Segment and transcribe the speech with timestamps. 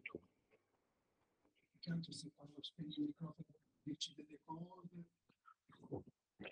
[0.00, 0.18] tu.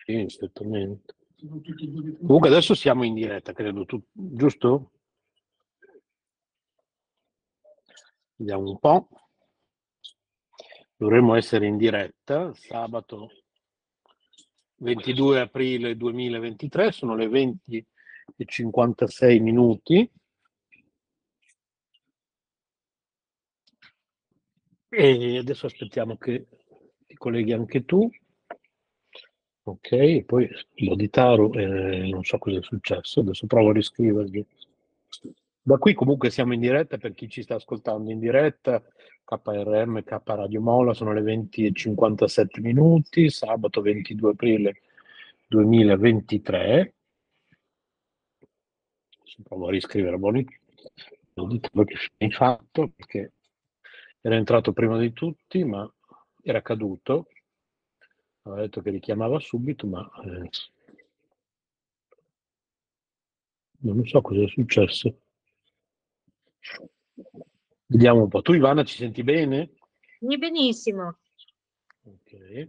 [0.05, 1.15] Sì, certamente.
[1.37, 4.93] Comunque adesso siamo in diretta, credo, tu, giusto?
[8.37, 9.09] Vediamo un po'.
[10.97, 13.31] Dovremmo essere in diretta sabato
[14.77, 17.87] 22 aprile 2023, sono le 20
[18.37, 20.11] e 56 minuti.
[24.95, 26.47] E adesso aspettiamo che
[27.07, 28.11] ti colleghi anche tu.
[29.63, 30.47] Ok, poi
[30.87, 34.45] lo di Taro, eh, non so cosa è successo, adesso provo a riscrivergli.
[35.63, 38.83] Da qui comunque siamo in diretta per chi ci sta ascoltando in diretta,
[39.25, 44.83] KRM, K Radio Mola, sono le 20 e 57 minuti, sabato 22 aprile
[45.47, 46.95] 2023.
[49.21, 50.47] Adesso provo a riscrivere Boni,
[51.35, 53.33] lo dico che hai fatto, perché
[54.23, 55.93] era entrato prima di tutti, ma
[56.43, 57.29] era caduto.
[58.43, 60.49] Aveva detto che richiamava subito, ma eh,
[63.81, 65.19] non so cosa è successo.
[67.87, 68.43] Vediamo un po'.
[68.43, 69.71] Tu Ivana ci senti bene?
[70.21, 71.19] Benissimo.
[72.05, 72.69] Ok.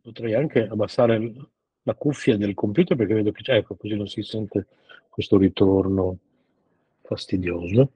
[0.00, 1.32] Potrei anche abbassare
[1.82, 4.66] la cuffia del computer perché vedo che c'è, ecco, così non si sente
[5.08, 6.18] questo ritorno
[7.02, 7.92] fastidioso.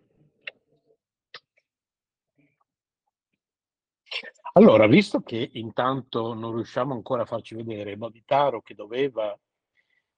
[4.55, 9.39] Allora, visto che intanto non riusciamo ancora a farci vedere Boditaro che doveva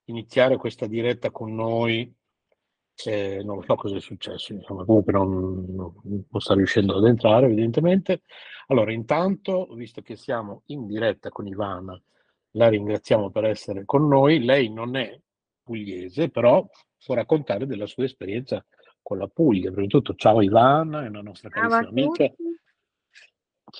[0.05, 2.13] iniziare questa diretta con noi
[3.03, 7.45] eh, non so cosa è successo, insomma, comunque non, non, non, sta riuscendo ad entrare
[7.45, 8.21] evidentemente.
[8.67, 11.99] Allora, intanto, visto che siamo in diretta con Ivana,
[12.51, 14.43] la ringraziamo per essere con noi.
[14.43, 15.19] Lei non è
[15.61, 16.65] pugliese, però
[17.03, 18.65] può raccontare della sua esperienza
[19.01, 19.69] con la Puglia.
[19.69, 22.31] Prima di tutto, ciao Ivana, è una nostra carissima amica.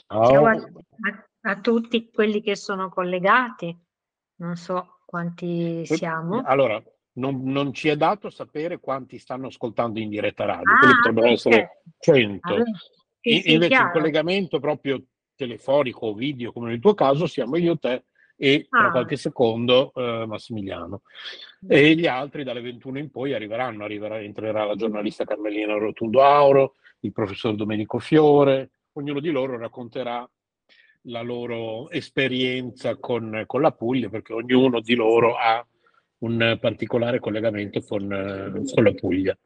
[0.08, 3.76] Ciao, ciao a, a, tutti quelli che sono collegati,
[4.38, 6.42] non so quanti siamo.
[6.46, 6.82] Allora,
[7.14, 11.28] non, non, ci è dato sapere quanti stanno ascoltando in diretta radio, ah, quelli potrebbero
[11.28, 12.48] essere 100.
[12.48, 12.64] Allora,
[13.22, 13.86] sì, sì, invece chiaro.
[13.86, 15.02] in collegamento proprio
[15.36, 18.04] telefonico o video, come nel tuo caso, siamo io, te
[18.38, 18.92] e tra ah.
[18.92, 21.04] qualche secondo eh, Massimiliano.
[21.68, 26.76] E gli altri dalle 21 in poi arriveranno, arriverà, entrerà la giornalista Carmelina Rotundo Auro,
[27.00, 30.28] il professor Domenico Fiore, ognuno di loro racconterà
[31.08, 35.66] la loro esperienza con, con la Puglia, perché ognuno di loro ha
[36.20, 38.08] un particolare collegamento con,
[38.74, 39.38] con la Puglia.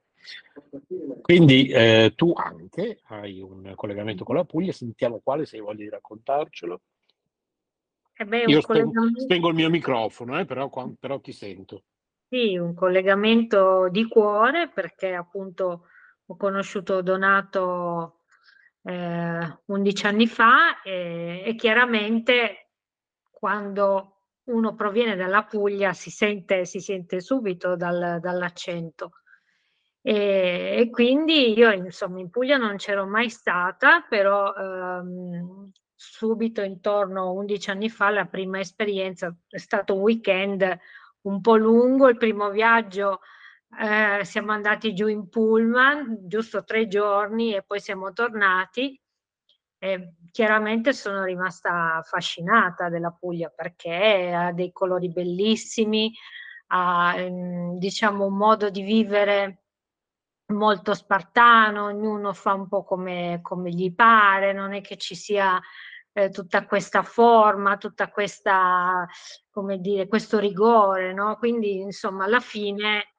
[1.22, 5.84] Quindi eh, tu anche hai un collegamento con la Puglia, sentiamo quale se hai voglia
[5.84, 6.82] di raccontarcelo.
[8.14, 9.22] Eh beh, Io collegamento...
[9.22, 11.84] spengo il mio microfono, eh, però, però ti sento.
[12.28, 15.88] Sì, un collegamento di cuore perché appunto
[16.26, 18.19] ho conosciuto Donato
[18.90, 22.72] eh, 11 anni fa e, e chiaramente
[23.30, 29.12] quando uno proviene dalla Puglia si sente, si sente subito dal, dall'accento.
[30.02, 37.22] E, e, quindi io insomma in Puglia non c'ero mai stata, però ehm, subito intorno
[37.22, 40.80] a 11 anni fa la prima esperienza è stato un weekend
[41.22, 43.20] un po' lungo, il primo viaggio
[43.78, 49.00] eh, siamo andati giù in pullman, giusto tre giorni e poi siamo tornati
[49.78, 56.14] e chiaramente sono rimasta affascinata della Puglia perché ha dei colori bellissimi,
[56.68, 59.64] ha ehm, diciamo un modo di vivere
[60.48, 65.60] molto spartano, ognuno fa un po' come, come gli pare, non è che ci sia
[66.12, 69.08] eh, tutta questa forma, tutta questa,
[69.50, 71.38] come dire, questo rigore, no?
[71.38, 73.14] Quindi insomma alla fine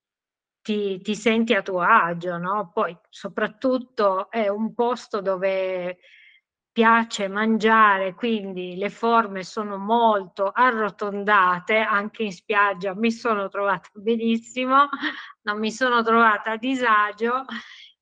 [0.62, 2.71] ti, ti senti a tuo agio, no?
[2.72, 5.98] Poi soprattutto è un posto dove
[6.72, 14.88] piace mangiare, quindi le forme sono molto arrotondate, anche in spiaggia mi sono trovata benissimo,
[15.43, 17.44] non mi sono trovata a disagio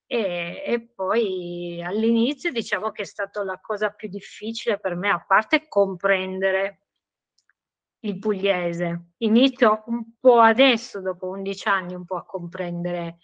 [0.07, 5.25] e, e poi all'inizio diciamo che è stata la cosa più difficile per me, a
[5.27, 6.88] parte comprendere
[8.01, 9.13] il pugliese.
[9.19, 13.19] Inizio un po' adesso, dopo 11 anni, un po' a comprendere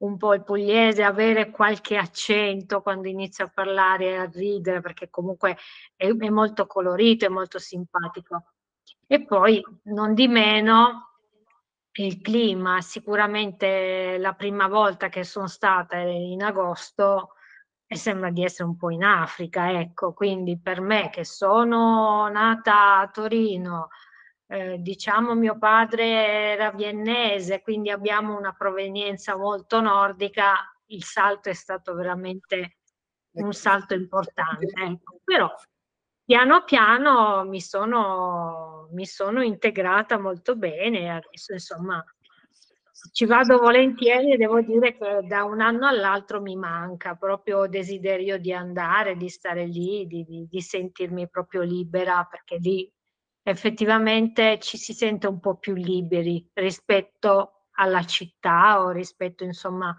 [0.00, 5.10] un po' il pugliese, avere qualche accento quando inizia a parlare e a ridere, perché
[5.10, 5.58] comunque
[5.94, 8.52] è, è molto colorito, è molto simpatico.
[9.06, 11.10] E poi, non di meno,
[11.92, 17.34] il clima, sicuramente la prima volta che sono stata in agosto
[17.86, 22.98] e sembra di essere un po' in Africa, ecco, quindi per me che sono nata
[22.98, 23.88] a Torino,
[24.50, 30.54] eh, diciamo mio padre era viennese, quindi abbiamo una provenienza molto nordica,
[30.86, 32.78] il salto è stato veramente
[33.34, 34.66] un salto importante.
[34.74, 35.20] Ecco.
[35.22, 35.48] Però
[36.24, 42.04] piano piano mi sono, mi sono integrata molto bene, adesso insomma
[43.12, 48.36] ci vado volentieri e devo dire che da un anno all'altro mi manca proprio desiderio
[48.36, 52.92] di andare, di stare lì, di, di, di sentirmi proprio libera, perché lì
[53.42, 59.96] effettivamente ci si sente un po' più liberi rispetto alla città o rispetto insomma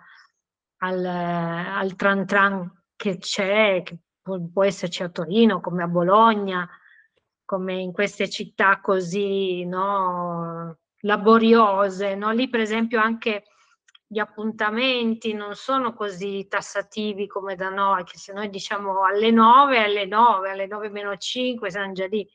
[0.77, 6.69] al, al tran tran che c'è, che può, può esserci a Torino come a Bologna,
[7.45, 12.15] come in queste città così no, laboriose.
[12.15, 12.31] No?
[12.31, 13.43] Lì per esempio anche
[14.05, 19.83] gli appuntamenti non sono così tassativi come da noi, che se noi diciamo alle 9,
[19.83, 22.27] alle 9, alle 9 meno 5, siamo già lì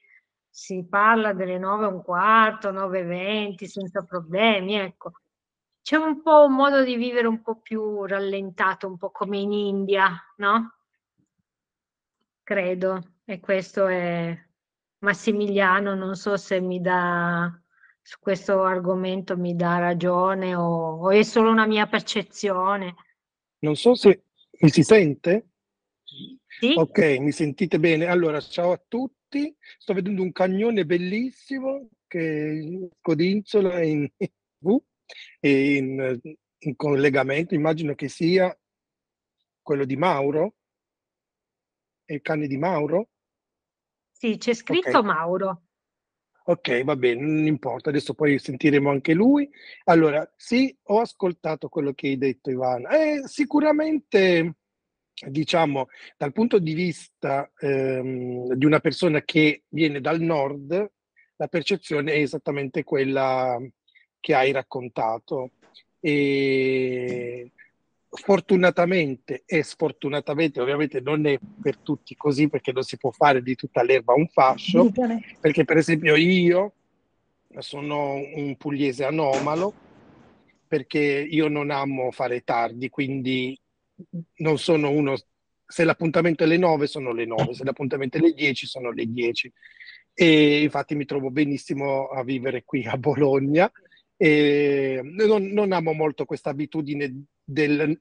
[0.57, 5.13] si parla delle 9 e un quarto, 9 e 20 senza problemi, ecco.
[5.83, 9.53] C'è un po' un modo di vivere un po' più rallentato, un po' come in
[9.53, 10.79] India, no?
[12.43, 13.17] Credo.
[13.27, 14.35] E questo è
[15.01, 17.53] Massimiliano, non so se mi dà
[18.01, 22.95] su questo argomento mi dà ragione o, o è solo una mia percezione.
[23.59, 24.23] Non so se
[24.61, 25.49] mi si sente?
[26.47, 26.73] Sì.
[26.79, 28.07] Ok, mi sentite bene.
[28.07, 29.57] Allora, ciao a tutti tutti.
[29.79, 34.09] Sto vedendo un cagnone bellissimo che codinzola in
[34.59, 34.79] V
[35.41, 36.21] e in,
[36.59, 37.55] in collegamento.
[37.55, 38.57] Immagino che sia
[39.63, 40.55] quello di Mauro.
[42.05, 43.11] È il cane di Mauro?
[44.13, 45.03] Sì, c'è scritto okay.
[45.03, 45.63] Mauro.
[46.49, 49.51] Ok, va bene, non importa, adesso poi sentiremo anche lui.
[49.87, 52.91] Allora, sì, ho ascoltato quello che hai detto, Ivana.
[52.91, 54.55] Eh, sicuramente
[55.29, 60.91] diciamo, dal punto di vista ehm, di una persona che viene dal nord,
[61.37, 63.59] la percezione è esattamente quella
[64.21, 65.53] che hai raccontato.
[66.01, 67.51] E
[68.09, 73.55] fortunatamente e sfortunatamente, ovviamente non è per tutti così perché non si può fare di
[73.55, 74.91] tutta l'erba un fascio,
[75.41, 76.73] perché per esempio io
[77.59, 79.73] sono un pugliese anomalo
[80.67, 83.59] perché io non amo fare tardi, quindi
[84.37, 85.17] non sono uno,
[85.67, 89.07] se l'appuntamento è alle 9 sono le 9, se l'appuntamento è alle 10 sono le
[89.07, 89.53] 10.
[90.15, 93.71] E infatti mi trovo benissimo a vivere qui a Bologna.
[94.17, 98.01] E non, non amo molto questa abitudine del,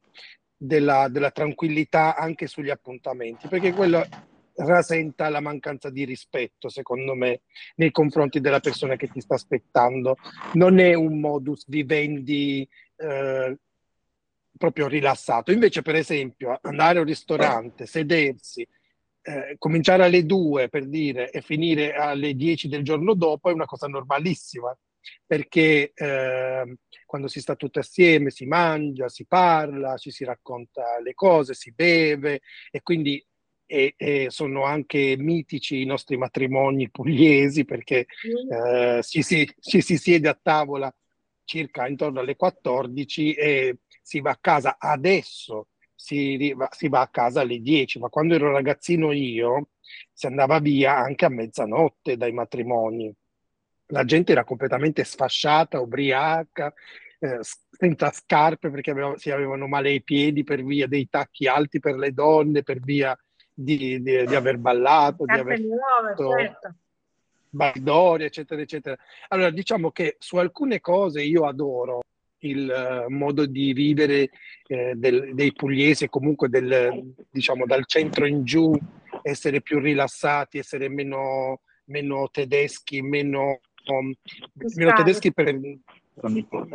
[0.55, 4.05] della, della tranquillità anche sugli appuntamenti, perché quello
[4.55, 7.41] rasenta la mancanza di rispetto, secondo me,
[7.75, 10.15] nei confronti della persona che ti sta aspettando.
[10.53, 13.57] Non è un modus vivendi eh,
[14.57, 15.51] proprio rilassato.
[15.51, 18.67] Invece, per esempio, andare a un ristorante, sedersi,
[19.21, 23.65] eh, cominciare alle 2 per dire e finire alle 10 del giorno dopo è una
[23.65, 24.77] cosa normalissima,
[25.25, 31.13] perché eh, quando si sta tutti assieme si mangia, si parla, ci si racconta le
[31.13, 32.41] cose, si beve
[32.71, 33.23] e quindi
[33.67, 38.05] e, e sono anche mitici i nostri matrimoni pugliesi perché
[38.51, 40.93] eh, ci, si, ci si siede a tavola
[41.43, 47.07] circa intorno alle 14 e si va a casa adesso, si, va, si va a
[47.07, 49.69] casa alle 10, ma quando ero ragazzino io
[50.13, 53.11] si andava via anche a mezzanotte dai matrimoni.
[53.87, 56.71] La gente era completamente sfasciata, ubriaca,
[57.17, 57.39] eh,
[57.71, 61.95] senza scarpe perché aveva, si avevano male i piedi per via dei tacchi alti per
[61.95, 63.17] le donne, per via
[63.51, 66.75] di, di, di aver ballato, di aver nuove, certo.
[67.49, 68.95] Baldori, eccetera, eccetera.
[69.29, 72.01] Allora, diciamo che su alcune cose io adoro
[72.49, 74.29] il uh, modo di vivere
[74.67, 78.73] eh, del, dei pugliesi, comunque del, diciamo, dal centro in giù,
[79.21, 84.13] essere più rilassati, essere meno, meno tedeschi, meno, um,
[84.75, 85.59] meno tedeschi per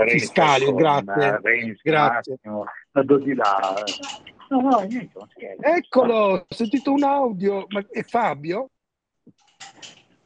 [0.06, 1.40] fiscali, grazie.
[1.82, 2.38] grazie.
[2.42, 2.64] No,
[4.60, 5.18] no, niente,
[5.60, 8.70] Eccolo, ho sentito un audio, ma è Fabio?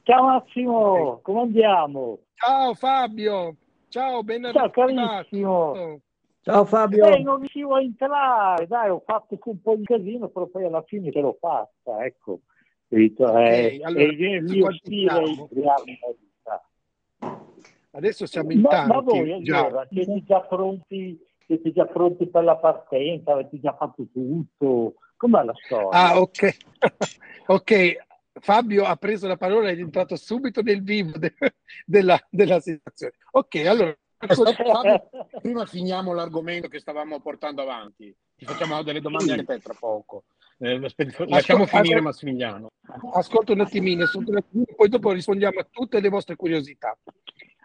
[0.03, 2.19] Ciao Massimo, come andiamo?
[2.35, 3.57] Ciao Fabio,
[3.95, 6.01] ciao, ben Ciao carissimo.
[6.41, 7.07] Ciao Fabio.
[7.07, 10.83] Eh, non riuscivo a entrare, dai, ho fatto un po' di casino, però poi alla
[10.83, 12.41] fine ce l'ho fatta, ecco.
[12.89, 15.49] Okay, eh, allora, il mio stile
[17.93, 18.93] Adesso siamo in ma, tanti.
[18.93, 24.07] Ma voi allora, siete già pronti, siete già pronti per la partenza, avete già fatto
[24.13, 24.95] tutto?
[25.17, 25.99] Com'è la storia?
[25.99, 26.57] Ah, ok.
[27.47, 27.97] ok,
[28.41, 31.35] Fabio ha preso la parola ed è entrato subito nel vivo de-
[31.87, 33.15] della, della, situazione.
[33.33, 33.97] Ok, allora.
[34.17, 35.11] Fabio,
[35.43, 38.15] prima finiamo l'argomento che stavamo portando avanti.
[38.37, 40.25] Ti facciamo delle domande anche te tra poco.
[40.59, 42.69] Eh, lasciamo Ascol- finire Massimiliano.
[43.13, 46.97] Ascolta un attimino, un attimino, poi dopo rispondiamo a tutte le vostre curiosità.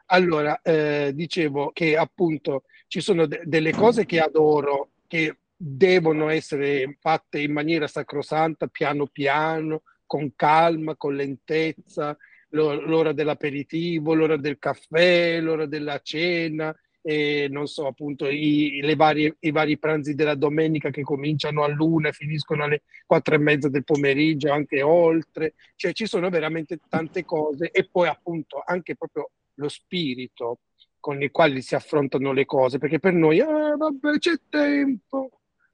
[0.08, 6.98] Allora, eh, dicevo che appunto ci sono de- delle cose che adoro, che devono essere
[7.00, 12.18] fatte in maniera sacrosanta, piano piano, con calma, con lentezza,
[12.50, 19.52] l'ora dell'aperitivo, l'ora del caffè, l'ora della cena, e non so, appunto, i, varie, i
[19.52, 24.52] vari pranzi della domenica che cominciano all'una e finiscono alle quattro e mezza del pomeriggio,
[24.52, 30.62] anche oltre, cioè ci sono veramente tante cose e poi appunto anche proprio lo spirito
[31.00, 35.30] con il quale si affrontano le cose, perché per noi, eh, vabbè, c'è tempo,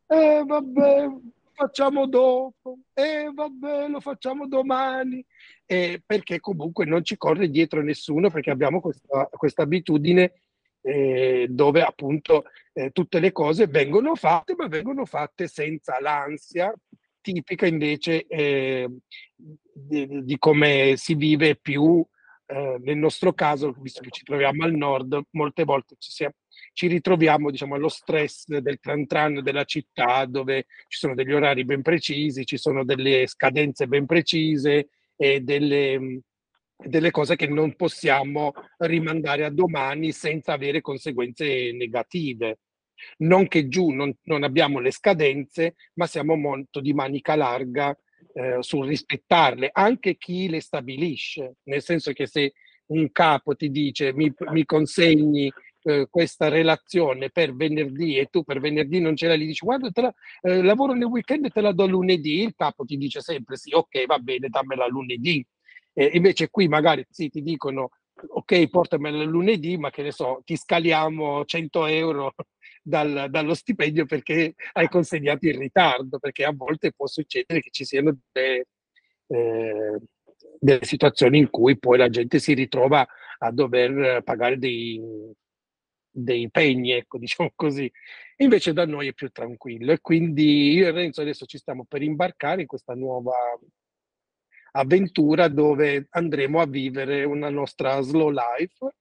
[0.07, 1.07] eh, vabbè,
[1.55, 5.25] facciamo dopo, eh, vabbè, lo facciamo domani,
[5.65, 10.33] eh, perché comunque non ci corre dietro nessuno, perché abbiamo questa, questa abitudine
[10.81, 12.43] eh, dove appunto
[12.73, 16.73] eh, tutte le cose vengono fatte, ma vengono fatte senza l'ansia
[17.21, 18.87] tipica invece eh,
[19.35, 22.05] di, di, come si vive più
[22.45, 26.35] eh, nel nostro caso, visto che ci troviamo al nord, molte volte ci, siamo,
[26.73, 31.65] ci ritroviamo diciamo, allo stress del tran tran della città dove ci sono degli orari
[31.65, 36.21] ben precisi, ci sono delle scadenze ben precise e delle
[36.77, 42.59] delle cose che non possiamo rimandare a domani senza avere conseguenze negative.
[43.17, 47.97] Non che giù non, non abbiamo le scadenze, ma siamo molto di manica larga
[48.33, 52.53] eh, sul rispettarle, anche chi le stabilisce, nel senso che se
[52.87, 55.51] un capo ti dice mi, mi consegni
[55.85, 59.89] eh, questa relazione per venerdì e tu per venerdì non ce l'hai, gli dici guarda,
[59.93, 63.55] la, eh, lavoro nel weekend e te la do lunedì, il capo ti dice sempre
[63.55, 65.45] sì, ok, va bene, dammela lunedì
[65.95, 70.55] eh, invece qui magari sì, ti dicono ok, portamela lunedì, ma che ne so, ti
[70.55, 72.35] scaliamo 100 euro
[72.81, 77.85] dal, dallo stipendio perché hai consegnato in ritardo, perché a volte può succedere che ci
[77.85, 78.67] siano delle,
[79.27, 79.99] eh,
[80.59, 83.05] delle situazioni in cui poi la gente si ritrova
[83.37, 84.99] a dover pagare dei,
[86.15, 87.91] dei pegni, ecco, diciamo così.
[88.37, 92.01] Invece da noi è più tranquillo e quindi io e Renzo adesso ci stiamo per
[92.01, 93.33] imbarcare in questa nuova
[94.71, 98.93] avventura dove andremo a vivere una nostra slow life,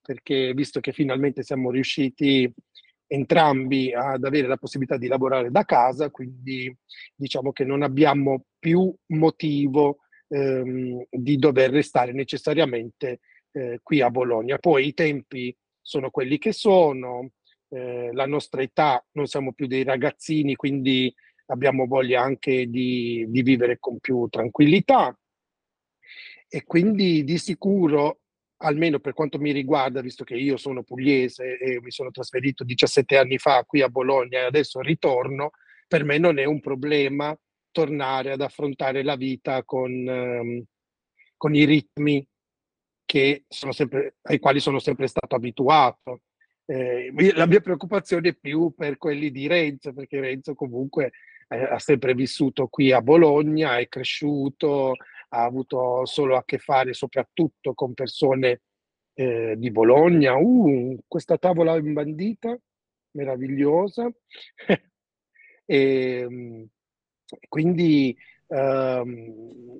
[0.00, 2.52] perché visto che finalmente siamo riusciti
[3.06, 6.74] entrambi ad avere la possibilità di lavorare da casa, quindi
[7.14, 13.20] diciamo che non abbiamo più motivo ehm, di dover restare necessariamente
[13.52, 14.58] eh, qui a Bologna.
[14.58, 17.32] Poi i tempi sono quelli che sono,
[17.68, 21.12] eh, la nostra età, non siamo più dei ragazzini, quindi
[21.46, 25.16] abbiamo voglia anche di, di vivere con più tranquillità.
[26.48, 28.20] E quindi di sicuro
[28.62, 33.18] almeno per quanto mi riguarda, visto che io sono pugliese e mi sono trasferito 17
[33.18, 35.50] anni fa qui a Bologna e adesso ritorno,
[35.86, 37.36] per me non è un problema
[37.70, 40.62] tornare ad affrontare la vita con, um,
[41.36, 42.24] con i ritmi
[43.70, 46.22] sempre, ai quali sono sempre stato abituato.
[46.64, 51.12] Eh, la mia preoccupazione è più per quelli di Renzo, perché Renzo comunque
[51.48, 54.92] eh, ha sempre vissuto qui a Bologna, è cresciuto,
[55.28, 58.62] ha avuto solo a che fare soprattutto con persone
[59.14, 60.34] eh, di Bologna.
[60.36, 62.58] Uh, questa tavola imbandita,
[63.12, 64.10] meravigliosa.
[64.66, 64.78] e,
[65.66, 66.66] ehm,
[67.48, 68.16] quindi
[68.48, 69.76] um,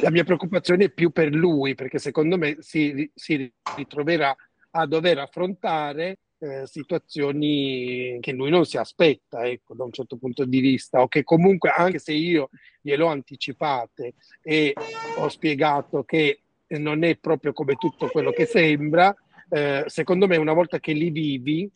[0.00, 4.34] la mia preoccupazione è più per lui, perché secondo me si, si ritroverà
[4.70, 10.44] a dover affrontare eh, situazioni che lui non si aspetta, ecco, da un certo punto
[10.44, 12.50] di vista, o che comunque, anche se io
[12.80, 14.74] gliel'ho anticipate e
[15.16, 19.14] ho spiegato che non è proprio come tutto quello che sembra,
[19.48, 21.70] eh, secondo me una volta che li vivi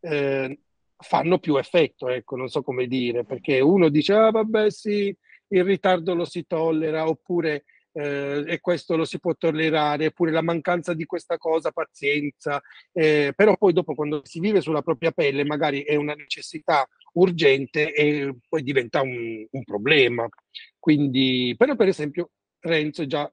[0.00, 0.58] eh,
[0.96, 5.14] fanno più effetto, ecco, non so come dire, perché uno dice, ah vabbè sì,
[5.48, 10.42] il ritardo lo si tollera, oppure eh, e questo lo si può tollerare, eppure la
[10.42, 12.62] mancanza di questa cosa, pazienza,
[12.92, 17.92] eh, però poi dopo quando si vive sulla propria pelle magari è una necessità urgente
[17.92, 20.28] e poi diventa un, un problema.
[20.78, 23.30] Quindi, però per esempio Renzo già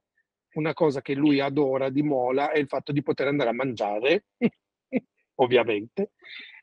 [0.54, 4.26] una cosa che lui adora di Mola è il fatto di poter andare a mangiare,
[5.36, 6.12] ovviamente,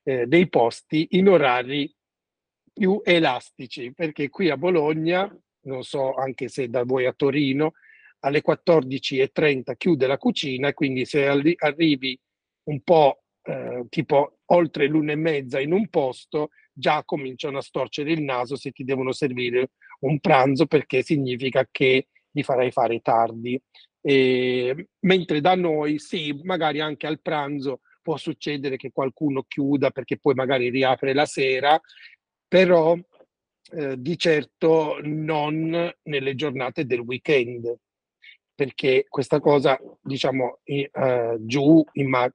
[0.02, 1.92] eh, dei posti in orari
[2.72, 5.30] più elastici, perché qui a Bologna,
[5.64, 7.72] non so anche se da voi a Torino,
[8.20, 12.18] alle 14.30 chiude la cucina e quindi se arri- arrivi
[12.64, 18.12] un po' eh, tipo oltre l'una e mezza in un posto già cominciano a storcere
[18.12, 23.60] il naso se ti devono servire un pranzo perché significa che li farai fare tardi.
[24.00, 30.18] E, mentre da noi sì, magari anche al pranzo può succedere che qualcuno chiuda perché
[30.18, 31.80] poi magari riapre la sera,
[32.52, 32.94] però
[33.70, 37.74] eh, di certo non nelle giornate del weekend
[38.54, 42.30] perché questa cosa, diciamo, uh, giù, in ma-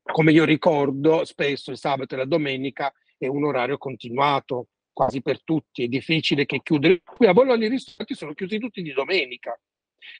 [0.00, 5.44] come io ricordo, spesso il sabato e la domenica è un orario continuato quasi per
[5.44, 7.02] tutti, è difficile che chiudere.
[7.04, 9.60] Qui a Bologna i ristoranti sono chiusi tutti di domenica,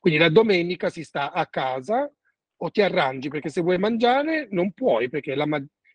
[0.01, 2.13] quindi la domenica si sta a casa
[2.57, 5.47] o ti arrangi perché se vuoi mangiare non puoi perché la,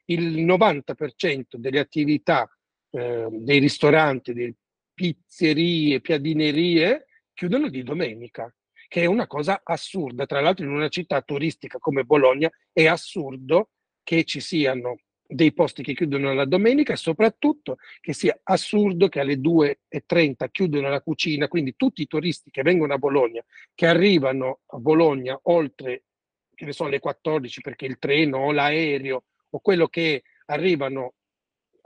[0.05, 2.49] il 90% delle attività
[2.91, 4.55] eh, dei ristoranti, delle
[4.93, 8.53] pizzerie, piadinerie chiudono di domenica,
[8.87, 10.25] che è una cosa assurda.
[10.25, 13.69] Tra l'altro in una città turistica come Bologna è assurdo
[14.03, 14.97] che ci siano
[15.29, 20.89] dei posti che chiudono la domenica e soprattutto che sia assurdo che alle 2.30 chiudono
[20.89, 23.43] la cucina, quindi tutti i turisti che vengono a Bologna,
[23.75, 26.03] che arrivano a Bologna oltre
[26.57, 31.13] che ne so, le 14 perché il treno o l'aereo o quello che arrivano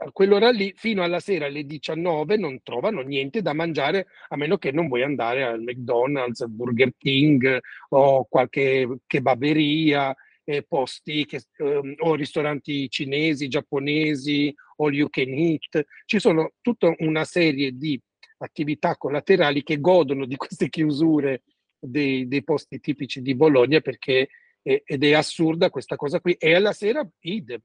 [0.04, 4.58] a quell'ora lì fino alla sera alle 19 non trovano niente da mangiare a meno
[4.58, 7.58] che non vuoi andare al McDonald's, al Burger King
[7.90, 15.84] o qualche kebaberia eh, posti che, eh, o ristoranti cinesi, giapponesi o you can eat.
[16.04, 18.00] Ci sono tutta una serie di
[18.38, 21.42] attività collaterali che godono di queste chiusure
[21.78, 24.28] dei, dei posti tipici di Bologna perché
[24.62, 26.34] ed è assurda questa cosa qui.
[26.34, 27.60] E alla sera idem,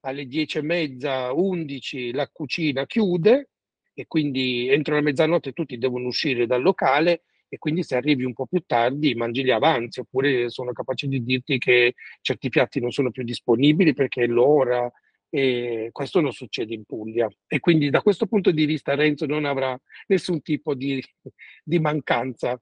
[0.00, 3.50] alle dieci e mezza, undici la cucina chiude
[3.94, 8.34] e quindi entro la mezzanotte tutti devono uscire dal locale e quindi se arrivi un
[8.34, 12.90] po' più tardi mangi gli avanzi, oppure sono capace di dirti che certi piatti non
[12.90, 14.90] sono più disponibili perché è l'ora,
[15.30, 17.28] e questo non succede in Puglia.
[17.46, 21.02] E quindi da questo punto di vista Renzo non avrà nessun tipo di,
[21.62, 22.60] di mancanza.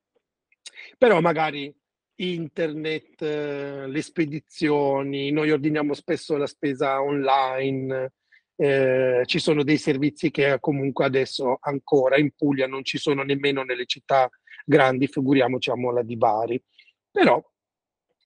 [0.99, 1.73] Però magari
[2.16, 8.12] internet, eh, le spedizioni, noi ordiniamo spesso la spesa online,
[8.56, 13.62] eh, ci sono dei servizi che comunque adesso ancora in Puglia non ci sono nemmeno
[13.62, 14.28] nelle città
[14.64, 16.62] grandi, figuriamoci a Mola di Bari.
[17.11, 17.42] Però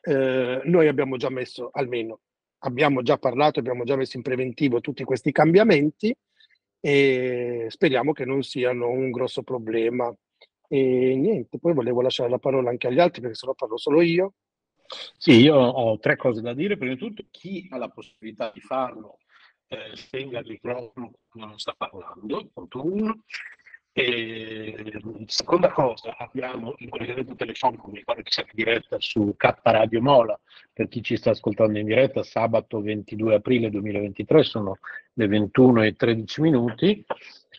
[0.02, 2.20] eh, noi abbiamo già messo, almeno
[2.62, 6.14] abbiamo già parlato, abbiamo già messo in preventivo tutti questi cambiamenti
[6.80, 10.14] e speriamo che non siano un grosso problema.
[10.73, 14.35] E niente, poi volevo lasciare la parola anche agli altri perché sennò parlo solo io.
[15.16, 16.77] Sì, io ho tre cose da dire.
[16.77, 19.18] Prima di tutto, chi ha la possibilità di farlo,
[19.66, 23.25] eh, spenga il microfono quando non sta parlando, punto uno.
[23.92, 29.59] E, seconda cosa, abbiamo il collegamento telefonico, mi ricordo che siamo in diretta su K
[29.64, 30.38] Radio Mola,
[30.73, 34.79] per chi ci sta ascoltando in diretta, sabato 22 aprile 2023, sono
[35.14, 37.05] le 21 e 13 minuti.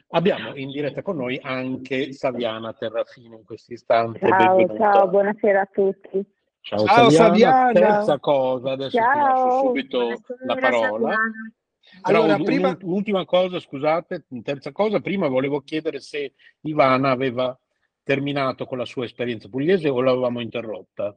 [0.09, 4.19] Abbiamo in diretta con noi anche Saviana Terrafino in questo istante.
[4.19, 4.91] Ciao, Benvenuta.
[4.91, 6.25] ciao, buonasera a tutti.
[6.61, 7.55] Ciao, ciao Saviana.
[7.55, 7.71] Saviana.
[7.71, 9.11] Terza cosa, adesso ciao.
[9.11, 11.09] ti lascio subito buonasera, la parola.
[11.11, 11.53] Saviana.
[12.01, 12.77] Allora, un, prima...
[12.79, 17.57] L'ultima cosa, scusate, terza cosa, prima volevo chiedere se Ivana aveva
[18.03, 21.15] terminato con la sua esperienza pugliese o l'avevamo interrotta.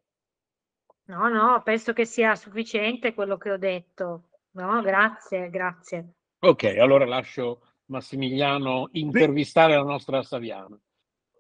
[1.06, 4.28] No, no, penso che sia sufficiente quello che ho detto.
[4.52, 6.14] No, grazie, grazie.
[6.40, 10.78] Ok, allora lascio Massimiliano intervistare la nostra Saviana.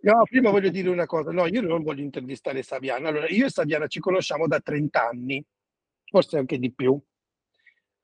[0.00, 3.08] No, prima voglio dire una cosa, no, io non voglio intervistare Saviana.
[3.08, 5.42] Allora, io e Saviana ci conosciamo da 30 anni,
[6.04, 7.00] forse anche di più.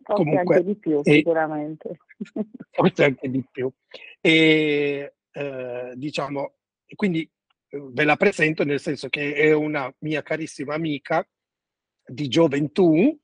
[0.03, 1.99] Forse Comunque, anche di più, e, sicuramente.
[2.71, 3.71] Forse anche di più.
[4.19, 6.55] E eh, diciamo,
[6.95, 7.31] quindi
[7.69, 11.27] eh, ve la presento nel senso che è una mia carissima amica
[12.03, 13.17] di gioventù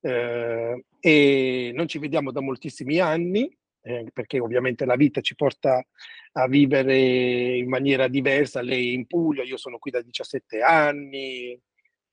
[0.00, 5.84] eh, e non ci vediamo da moltissimi anni eh, perché ovviamente la vita ci porta
[6.32, 11.60] a vivere in maniera diversa, lei in Puglia, io sono qui da 17 anni,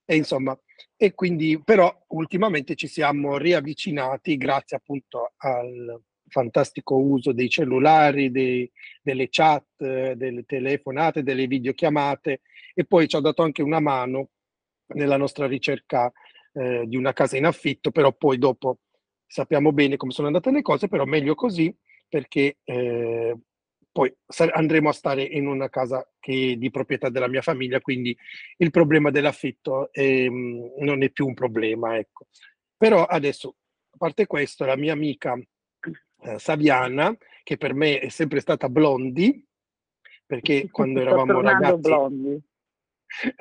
[0.05, 0.60] e insomma,
[0.97, 8.69] e quindi però ultimamente ci siamo riavvicinati grazie appunto al fantastico uso dei cellulari, dei,
[9.01, 9.65] delle chat,
[10.13, 12.41] delle telefonate, delle videochiamate
[12.73, 14.29] e poi ci ha dato anche una mano
[14.95, 16.12] nella nostra ricerca
[16.53, 18.79] eh, di una casa in affitto, però poi dopo
[19.30, 21.74] sappiamo bene come sono andate le cose, però meglio così
[22.08, 23.38] perché eh,
[23.92, 24.13] poi
[24.52, 28.18] andremo a stare in una casa che è di proprietà della mia famiglia, quindi
[28.58, 31.98] il problema dell'affitto è, mm, non è più un problema.
[31.98, 32.28] Ecco.
[32.76, 33.56] Però adesso,
[33.92, 39.46] a parte questo, la mia amica eh, Saviana, che per me è sempre stata blondi,
[40.26, 41.80] perché quando eravamo ragazzi...
[41.80, 42.49] Blondi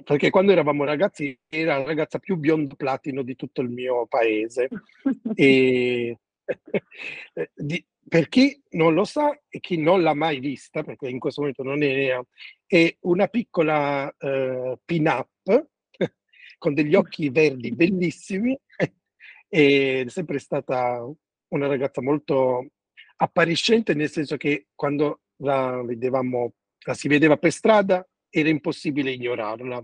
[0.04, 4.68] perché quando eravamo ragazzi era la ragazza più biondo platino di tutto il mio paese.
[5.34, 6.18] e,
[7.54, 11.42] di, per chi non lo sa e chi non l'ha mai vista, perché in questo
[11.42, 12.18] momento non è,
[12.66, 15.66] è una piccola uh, pin-up
[16.58, 18.58] con degli occhi verdi bellissimi
[19.48, 21.06] è sempre stata
[21.48, 22.66] una ragazza molto
[23.16, 26.52] appariscente, nel senso che quando la vedevamo,
[26.84, 29.82] la si vedeva per strada, era impossibile ignorarla.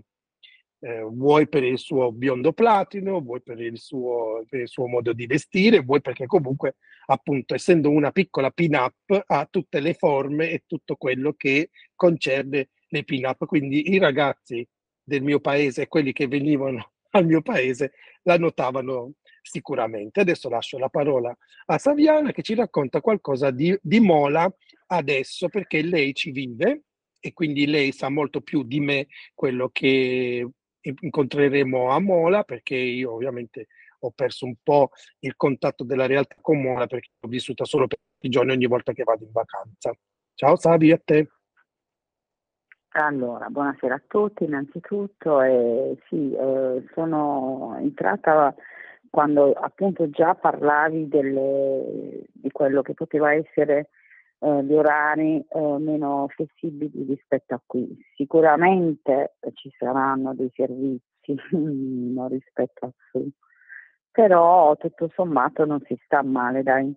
[0.79, 5.13] eh, vuoi per il suo biondo platino, vuoi per il, suo, per il suo modo
[5.13, 6.75] di vestire, vuoi perché comunque,
[7.07, 13.03] appunto, essendo una piccola pin-up, ha tutte le forme e tutto quello che concerne le
[13.03, 13.45] pin-up.
[13.45, 14.67] Quindi i ragazzi
[15.03, 20.21] del mio paese e quelli che venivano al mio paese la notavano sicuramente.
[20.21, 21.35] Adesso lascio la parola
[21.67, 24.51] a Saviana che ci racconta qualcosa di, di Mola
[24.87, 26.83] adesso perché lei ci vive
[27.25, 30.47] e quindi lei sa molto più di me quello che
[30.79, 33.65] incontreremo a Mola perché io ovviamente
[34.01, 37.97] ho perso un po' il contatto della realtà con Mola perché l'ho vissuta solo per
[38.19, 39.91] i giorni ogni volta che vado in vacanza.
[40.35, 41.27] Ciao Savi, a te.
[42.89, 45.41] Allora, buonasera a tutti innanzitutto.
[45.41, 48.53] Eh, sì, eh, sono entrata
[49.09, 53.89] quando appunto già parlavi delle, di quello che poteva essere
[54.45, 57.97] eh, gli orari eh, meno flessibili rispetto a qui.
[58.15, 61.01] Sicuramente ci saranno dei servizi
[61.51, 63.27] non rispetto a su,
[64.11, 66.93] però tutto sommato non si sta male, dai.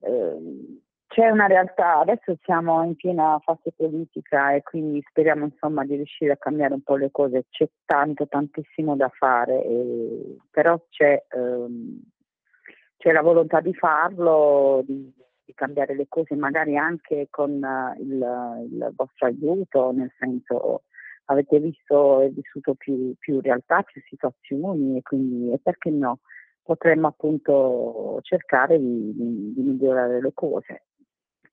[0.00, 5.94] Eh, c'è una realtà, adesso siamo in piena fase politica e quindi speriamo insomma di
[5.94, 11.24] riuscire a cambiare un po' le cose, c'è tanto, tantissimo da fare, e, però c'è,
[11.28, 12.00] ehm,
[12.96, 15.12] c'è, la volontà di farlo, di,
[15.44, 20.82] di, cambiare le cose magari anche con uh, il, il, vostro aiuto, nel senso
[21.26, 26.20] avete visto e vissuto più, più realtà, più situazioni e quindi e perché no?
[26.62, 30.82] potremmo appunto cercare di, di, di migliorare le cose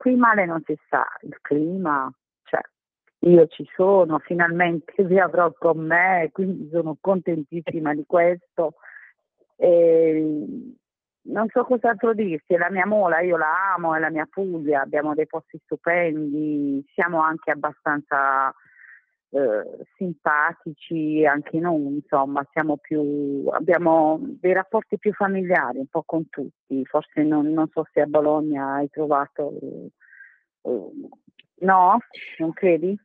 [0.02, 2.12] qui male non si sta, il clima,
[2.46, 2.60] cioè
[3.20, 8.74] io ci sono, finalmente vi avrò con me, quindi sono contentissima di questo.
[9.58, 10.74] E
[11.24, 14.82] non so cos'altro dirti, è la mia mola, io la amo, è la mia Puglia,
[14.82, 18.54] abbiamo dei posti stupendi, siamo anche abbastanza
[19.30, 22.46] eh, simpatici anche noi, insomma,
[22.82, 28.02] più, abbiamo dei rapporti più familiari un po' con tutti, forse non, non so se
[28.02, 29.54] a Bologna hai trovato,
[30.64, 30.90] eh,
[31.60, 31.98] no?
[32.40, 33.00] Non credi?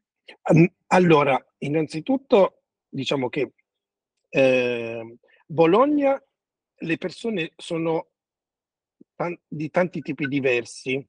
[0.88, 3.52] Allora, innanzitutto diciamo che
[4.31, 6.20] eh, Bologna
[6.78, 8.08] le persone sono
[9.48, 11.04] di tanti tipi diversi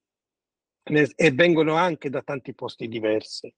[0.83, 3.53] e vengono anche da tanti posti diversi.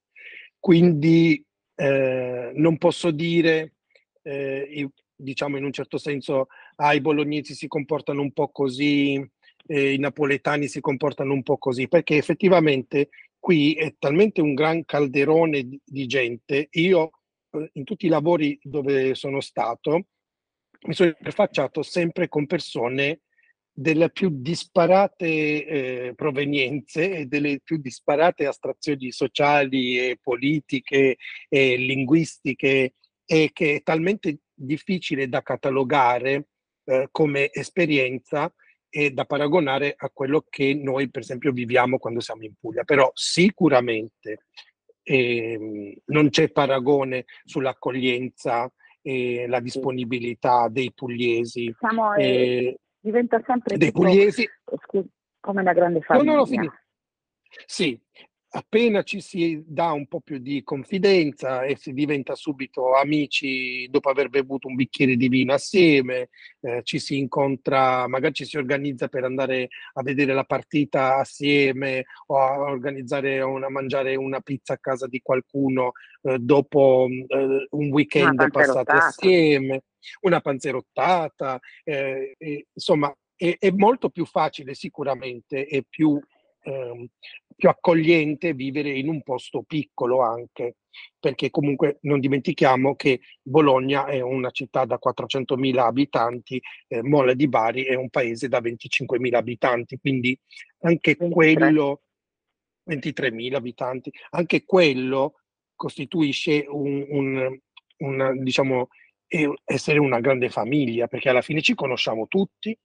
[0.59, 1.43] Quindi
[1.75, 3.75] eh, non posso dire,
[4.23, 9.15] eh, diciamo in un certo senso, ah, i bolognesi si comportano un po' così,
[9.67, 14.83] eh, i napoletani si comportano un po' così, perché effettivamente qui è talmente un gran
[14.83, 16.67] calderone di, di gente.
[16.71, 17.11] Io
[17.51, 20.07] eh, in tutti i lavori dove sono stato
[20.81, 23.21] mi sono interfacciato sempre con persone
[23.71, 32.95] delle più disparate eh, provenienze e delle più disparate astrazioni sociali e politiche e linguistiche
[33.25, 36.47] e che è talmente difficile da catalogare
[36.83, 38.53] eh, come esperienza
[38.89, 42.83] e da paragonare a quello che noi per esempio viviamo quando siamo in Puglia.
[42.83, 44.47] Però sicuramente
[45.03, 48.69] eh, non c'è paragone sull'accoglienza
[49.09, 51.73] e la disponibilità dei pugliesi.
[51.79, 54.47] Siamo, eh, diventa sempre dei tipo, pugliesi
[55.39, 56.31] come una grande famiglia.
[56.31, 56.71] No, no, no,
[57.65, 57.99] sì,
[58.51, 64.09] appena ci si dà un po' più di confidenza e si diventa subito amici dopo
[64.09, 66.29] aver bevuto un bicchiere di vino assieme,
[66.61, 72.05] eh, ci si incontra, magari ci si organizza per andare a vedere la partita assieme
[72.27, 75.91] o a organizzare una, a mangiare una pizza a casa di qualcuno
[76.23, 79.83] eh, dopo eh, un weekend passato assieme,
[80.21, 82.35] una panzerottata, eh,
[82.73, 86.19] insomma è, è molto più facile sicuramente e più
[86.69, 87.07] Ehm,
[87.55, 90.77] più accogliente vivere in un posto piccolo anche,
[91.19, 97.49] perché comunque non dimentichiamo che Bologna è una città da 400.000 abitanti, eh, Mola di
[97.49, 100.39] Bari è un paese da 25.000 abitanti, quindi
[100.81, 101.29] anche 23.
[101.29, 102.01] quello,
[102.85, 105.41] 23.000 abitanti, anche quello
[105.75, 107.59] costituisce un, un,
[107.97, 108.87] un diciamo,
[109.65, 112.77] essere una grande famiglia, perché alla fine ci conosciamo tutti,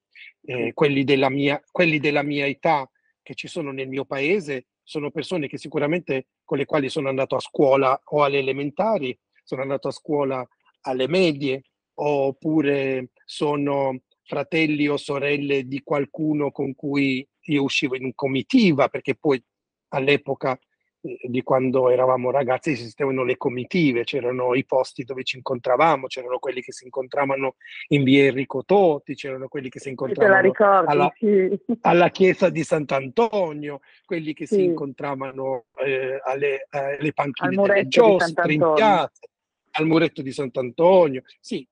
[0.46, 2.88] eh, quelli, della mia, quelli della mia età
[3.24, 7.34] che ci sono nel mio paese sono persone che sicuramente con le quali sono andato
[7.34, 10.46] a scuola o alle elementari, sono andato a scuola
[10.82, 11.62] alle medie,
[11.94, 19.42] oppure sono fratelli o sorelle di qualcuno con cui io uscivo in comitiva, perché poi
[19.88, 20.58] all'epoca
[21.04, 26.62] di quando eravamo ragazzi esistevano le comitive, c'erano i posti dove ci incontravamo, c'erano quelli
[26.62, 27.56] che si incontravano
[27.88, 31.60] in via Enrico Totti, c'erano quelli che si incontravano ricordi, alla, sì.
[31.82, 34.54] alla, chiesa di Sant'Antonio, quelli che sì.
[34.54, 39.26] si incontravano eh, alle, alle, panchine delle giostre in piazza.
[39.72, 41.22] al muretto di Sant'Antonio.
[41.38, 41.66] Sì,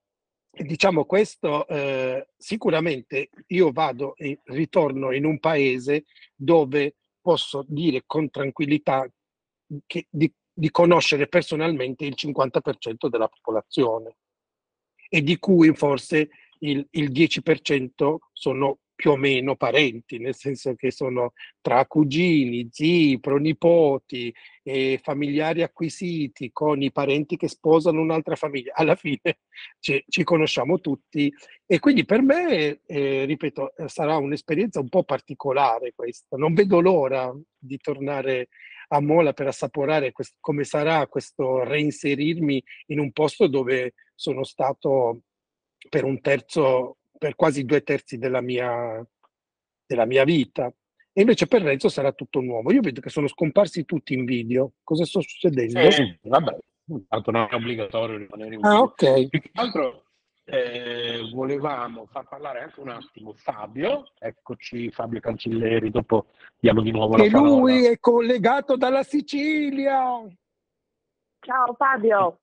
[0.50, 8.28] diciamo questo, eh, sicuramente io vado e ritorno in un paese dove posso dire con
[8.28, 9.08] tranquillità
[9.86, 14.16] che, di, di conoscere personalmente il 50% della popolazione
[15.08, 16.28] e di cui forse
[16.60, 23.18] il, il 10% sono più o meno parenti, nel senso che sono tra cugini, zii,
[23.18, 24.32] pronipoti,
[24.62, 28.74] e familiari acquisiti con i parenti che sposano un'altra famiglia.
[28.76, 29.40] Alla fine
[29.80, 31.32] ci, ci conosciamo tutti
[31.66, 36.36] e quindi per me, eh, ripeto, sarà un'esperienza un po' particolare questa.
[36.36, 38.50] Non vedo l'ora di tornare
[38.94, 45.22] a Mola per assaporare quest- come sarà questo reinserirmi in un posto dove sono stato
[45.88, 49.04] per un terzo per quasi due terzi della mia,
[49.86, 50.72] della mia vita.
[51.14, 52.72] E invece per Renzo sarà tutto nuovo.
[52.72, 54.72] Io vedo che sono scomparsi tutti in video.
[54.82, 55.78] Cosa sta succedendo?
[55.78, 56.58] Eh, vabbè,
[57.08, 58.78] tanto non è obbligatorio rimanere in ah, video.
[58.78, 59.28] Ah, ok.
[59.28, 60.04] Più che altro
[60.44, 64.10] eh, volevamo far parlare anche un attimo Fabio.
[64.18, 65.90] Eccoci, Fabio Cancelleri.
[65.90, 66.26] Dopo
[66.58, 67.50] diamo di nuovo che la parola.
[67.50, 70.20] lui è collegato dalla Sicilia.
[71.40, 72.38] Ciao Fabio.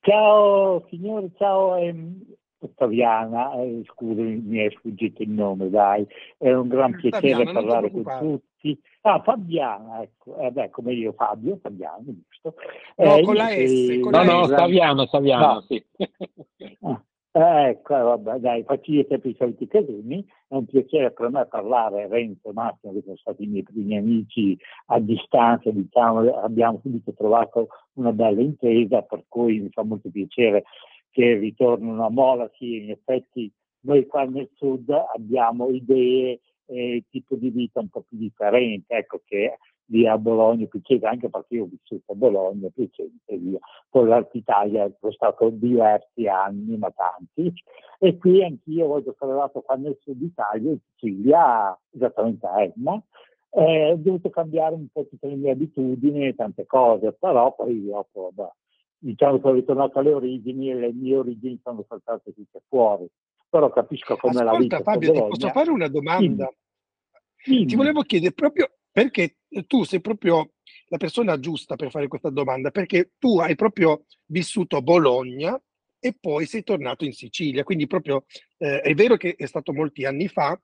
[0.00, 1.76] Ciao signori, ciao.
[1.76, 2.22] Ehm,
[2.62, 7.90] Ottaviana, eh, scusami, mi è sfuggito il nome, dai, è un gran piacere Fabiana, parlare
[7.90, 8.78] con tutti.
[9.00, 12.04] Ah, Fabiana, ecco, eh, beh, come io, Fabio, Fabiano,
[12.42, 12.54] giusto?
[12.96, 14.00] No, eh, con la S.
[14.00, 14.48] Con no, la no, S.
[14.48, 15.60] Saviano, Saviano, no.
[15.62, 15.84] sì.
[17.32, 21.12] Ah, eh, ecco, eh, vabbè, dai, faccio io sempre i soliti casini, è un piacere
[21.12, 25.70] per me parlare, Renzo e Massimo, che sono stati i miei primi amici a distanza,
[25.70, 30.64] diciamo, abbiamo subito trovato una bella intesa, per cui mi fa molto piacere
[31.12, 33.48] che ritornano a Mola, sì, in effetti
[33.82, 39.20] noi qua nel sud abbiamo idee e tipo di vita un po' più differente, ecco
[39.24, 39.58] che
[39.90, 43.58] lì a Bologna, Piacenza, anche perché io ho vissuto a Bologna, Piacenza, via.
[43.88, 47.52] Con l'Arte Italia ho stato diversi anni, ma tanti,
[47.98, 53.02] e qui anch'io voglio sono arrivato qua nel sud Italia, in Sicilia, esattamente a Emma,
[53.50, 57.84] eh, ho dovuto cambiare un po' tutte le mie abitudini e tante cose, però poi
[57.84, 58.52] dopo, beh,
[58.98, 63.08] diciamo che sono ritornato alle origini e le mie origini sono saltate tutte fuori.
[63.48, 64.78] Però capisco come la vita.
[64.78, 66.48] Fabio, ti posso fare una domanda?
[67.36, 67.52] Sì.
[67.52, 67.64] Sì.
[67.64, 70.52] Ti volevo chiedere proprio perché tu sei proprio
[70.88, 75.60] la persona giusta per fare questa domanda, perché tu hai proprio vissuto Bologna
[75.98, 78.24] e poi sei tornato in Sicilia, quindi proprio
[78.58, 80.60] eh, è vero che è stato molti anni fa,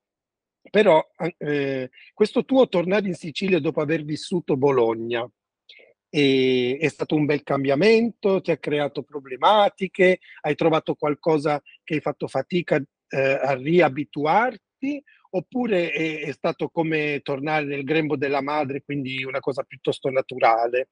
[0.70, 1.04] però
[1.38, 5.28] eh, questo tuo tornare in Sicilia dopo aver vissuto Bologna,
[6.08, 12.00] e è stato un bel cambiamento, ti ha creato problematiche, hai trovato qualcosa che hai
[12.00, 14.64] fatto fatica eh, a riabituarti
[15.30, 20.88] oppure è, è, stato come tornare nel grembo della madre, quindi una cosa piuttosto naturale?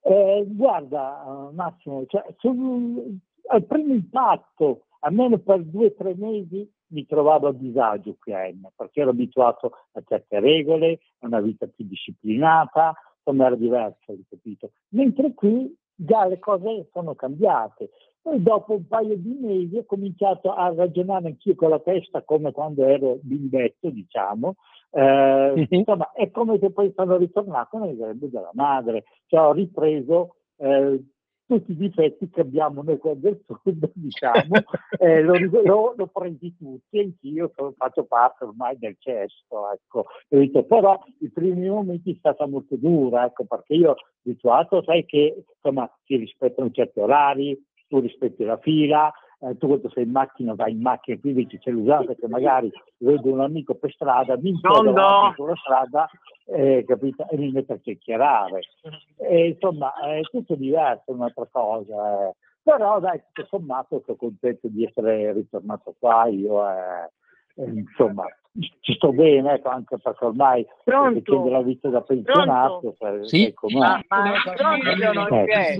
[0.00, 7.06] Eh, guarda Massimo, cioè, sul, al primo impatto, almeno per due o tre mesi, mi
[7.06, 11.66] trovavo a disagio qui a Enna, perché ero abituato a certe regole, a una vita
[11.66, 14.72] più disciplinata, insomma era diverso, capito?
[14.90, 17.90] Mentre qui già le cose sono cambiate.
[18.24, 22.52] Poi dopo un paio di mesi ho cominciato a ragionare anch'io con la testa come
[22.52, 24.54] quando ero bimbetto, diciamo.
[24.92, 25.66] Eh.
[25.68, 29.04] Insomma, è come se poi sono ritornato nel grembo della madre.
[29.26, 31.04] Cioè ho ripreso eh,
[31.46, 34.56] tutti i difetti che abbiamo noi qua del sud, diciamo,
[34.98, 40.06] eh, lo, lo, lo, prendi tutti, anch'io faccio parte ormai del cesto, ecco.
[40.66, 45.86] Però i primi momenti è stata molto dura, ecco, perché io abituato, sai che insomma
[46.04, 47.62] si rispettano certi orari,
[47.94, 51.70] tu rispetti la fila, eh, tu quando sei in macchina vai in macchina, quindi c'è
[51.70, 56.10] l'usato che magari vedo un amico per strada, mi incontro sulla strada
[56.46, 57.28] eh, capito?
[57.30, 58.60] e mi metto a chiacchierare.
[59.18, 62.28] E, insomma, è tutto diverso, è un'altra cosa.
[62.28, 62.34] Eh.
[62.62, 67.10] Però dai, tutto sommato sono contento di essere ritornato qua, io eh,
[67.56, 68.24] eh insomma
[68.80, 72.94] ci sto bene, ecco, anche perché ormai facendo la vita da pensionato.
[72.96, 75.76] Per, sì, ecco, ma, ma pronto non c'è,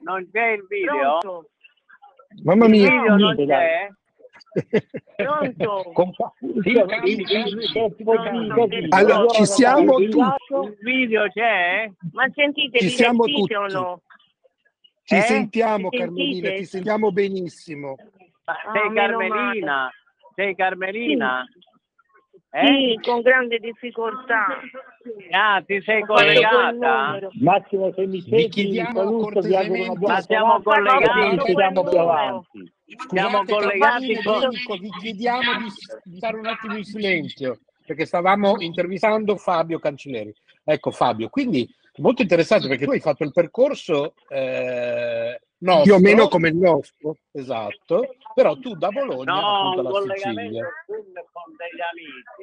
[0.00, 1.18] non c'è il video?
[1.18, 1.50] Pronto.
[2.44, 3.88] Mamma mia, il video non c'è?
[8.90, 11.90] allora ci siamo tutti il video c'è?
[12.12, 14.02] ma sentite ci siamo tutti o no?
[15.04, 15.20] ci eh?
[15.22, 17.96] sentiamo ci Carmelina ti sentiamo benissimo
[18.44, 19.90] ma sei ah, Carmelina
[20.34, 21.71] sei Carmelina sì.
[22.54, 22.66] Eh?
[22.66, 24.60] Sì, con grande difficoltà.
[25.30, 27.28] Ah, ti sei collegata?
[27.40, 30.06] Massimo, se mi senti, chiediamo cortesemente...
[30.06, 32.72] Ma siamo collegati, siamo più avanti.
[33.08, 34.50] Siamo collegati con...
[34.78, 35.70] Vi chiediamo di,
[36.04, 40.34] di stare un attimo in silenzio, perché stavamo intervistando Fabio Cancelleri.
[40.62, 45.98] Ecco Fabio, quindi molto interessante perché tu hai fatto il percorso eh, nostro, più o
[45.98, 47.16] meno come il nostro.
[47.32, 50.66] Esatto, però tu da Bologna no, appunto alla Sicilia.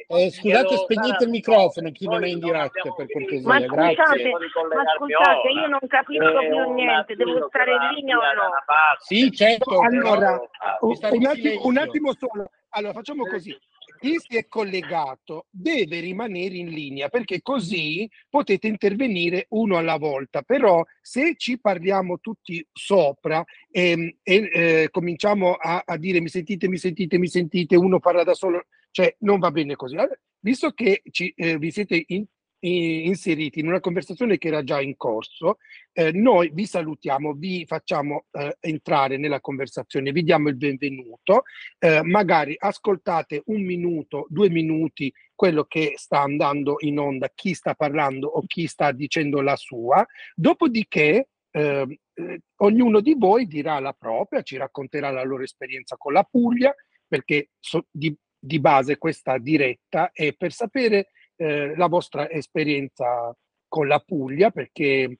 [0.07, 3.95] Eh, scusate, spegnete il microfono chi non è in diretta per cortesia, ma grazie.
[3.95, 8.51] Scusate, ma scusate, io non capisco più niente, devo stare in linea o no?
[8.99, 9.79] Sì, certo.
[9.81, 10.39] Allora,
[10.79, 12.49] un attimo, un attimo solo.
[12.71, 13.57] Allora, facciamo così
[13.99, 20.41] chi si è collegato deve rimanere in linea perché così potete intervenire uno alla volta.
[20.41, 26.67] Però se ci parliamo tutti sopra e, e eh, cominciamo a, a, dire mi sentite,
[26.67, 29.95] mi sentite, mi sentite, uno parla da solo, cioè non va bene così.
[29.95, 32.25] Allora, visto che ci, eh, vi siete in,
[32.67, 35.57] inseriti in una conversazione che era già in corso,
[35.93, 41.43] eh, noi vi salutiamo, vi facciamo eh, entrare nella conversazione, vi diamo il benvenuto,
[41.77, 47.73] eh, magari ascoltate un minuto, due minuti quello che sta andando in onda, chi sta
[47.73, 53.93] parlando o chi sta dicendo la sua, dopodiché ehm, eh, ognuno di voi dirà la
[53.93, 56.75] propria, ci racconterà la loro esperienza con la Puglia,
[57.07, 63.33] perché so, di, di base questa diretta è per sapere eh, la vostra esperienza
[63.67, 65.19] con la Puglia, perché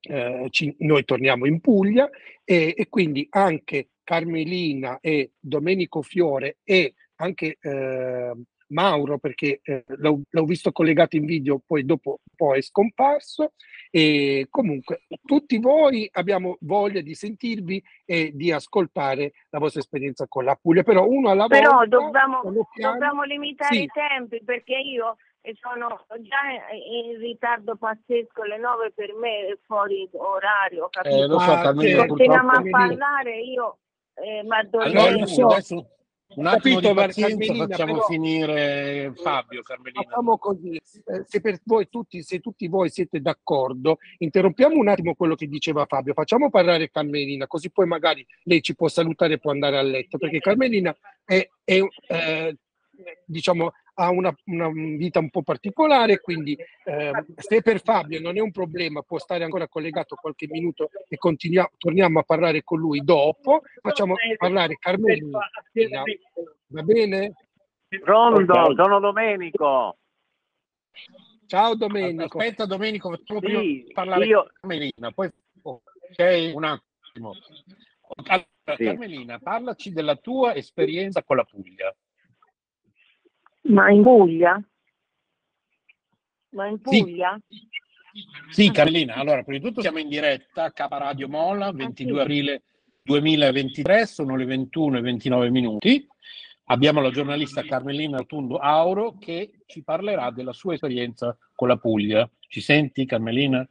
[0.00, 2.08] eh, ci, noi torniamo in Puglia
[2.44, 8.32] e, e, quindi anche Carmelina e Domenico Fiore e anche eh,
[8.68, 13.52] Mauro, perché eh, l'ho, l'ho, visto collegato in video, poi dopo poi è scomparso.
[13.90, 20.44] E comunque tutti voi abbiamo voglia di sentirvi e di ascoltare la vostra esperienza con
[20.44, 21.88] la Puglia, però uno alla però volta.
[21.88, 22.42] Però dobbiamo,
[22.74, 23.82] dobbiamo limitare sì.
[23.82, 26.40] i tempi perché io e sono già
[26.74, 31.14] in ritardo pazzesco, le nove per me è fuori orario, capito?
[31.14, 33.78] Eh, lo so, Carmelina, Continuiamo a parlare, io
[34.14, 35.88] eh, ma allora, adesso, adesso
[36.34, 40.02] un attimo Capito, di pazienza, facciamo però, finire Fabio Carmelina.
[40.02, 45.14] Facciamo così, eh, se per voi tutti, se tutti voi siete d'accordo, interrompiamo un attimo
[45.14, 49.38] quello che diceva Fabio, facciamo parlare Carmelina, così poi magari lei ci può salutare e
[49.38, 50.92] può andare a letto, perché Carmelina
[51.24, 52.56] è, è eh,
[53.24, 58.40] diciamo, ha una, una, vita un po' particolare, quindi eh, se per Fabio non è
[58.40, 61.18] un problema, può stare ancora collegato qualche minuto e
[61.78, 65.38] torniamo a parlare con lui dopo, facciamo parlare Carmelina.
[66.68, 67.32] Va bene?
[68.02, 68.74] Pronto, okay.
[68.74, 69.96] sono Domenico.
[71.46, 72.38] Ciao Domenico.
[72.38, 74.50] Aspetta Domenico, facciamo sì, parlare io...
[74.60, 75.30] Carmelina, poi
[75.62, 77.32] ok, un attimo.
[78.26, 78.84] Allora, sì.
[78.84, 81.94] Carmelina, parlaci della tua esperienza con la Puglia.
[83.68, 84.62] Ma in Puglia?
[86.50, 87.38] Ma in Puglia?
[87.48, 87.64] Sì,
[88.50, 92.14] sì Carolina, allora prima di tutto siamo in diretta a Capa Radio Mola, 22 ah,
[92.14, 92.20] sì.
[92.22, 92.62] aprile
[93.02, 96.06] 2023, sono le 21 e 29 minuti.
[96.68, 102.28] Abbiamo la giornalista Carmelina Rotundo Auro che ci parlerà della sua esperienza con la Puglia.
[102.40, 103.66] Ci senti Carmelina?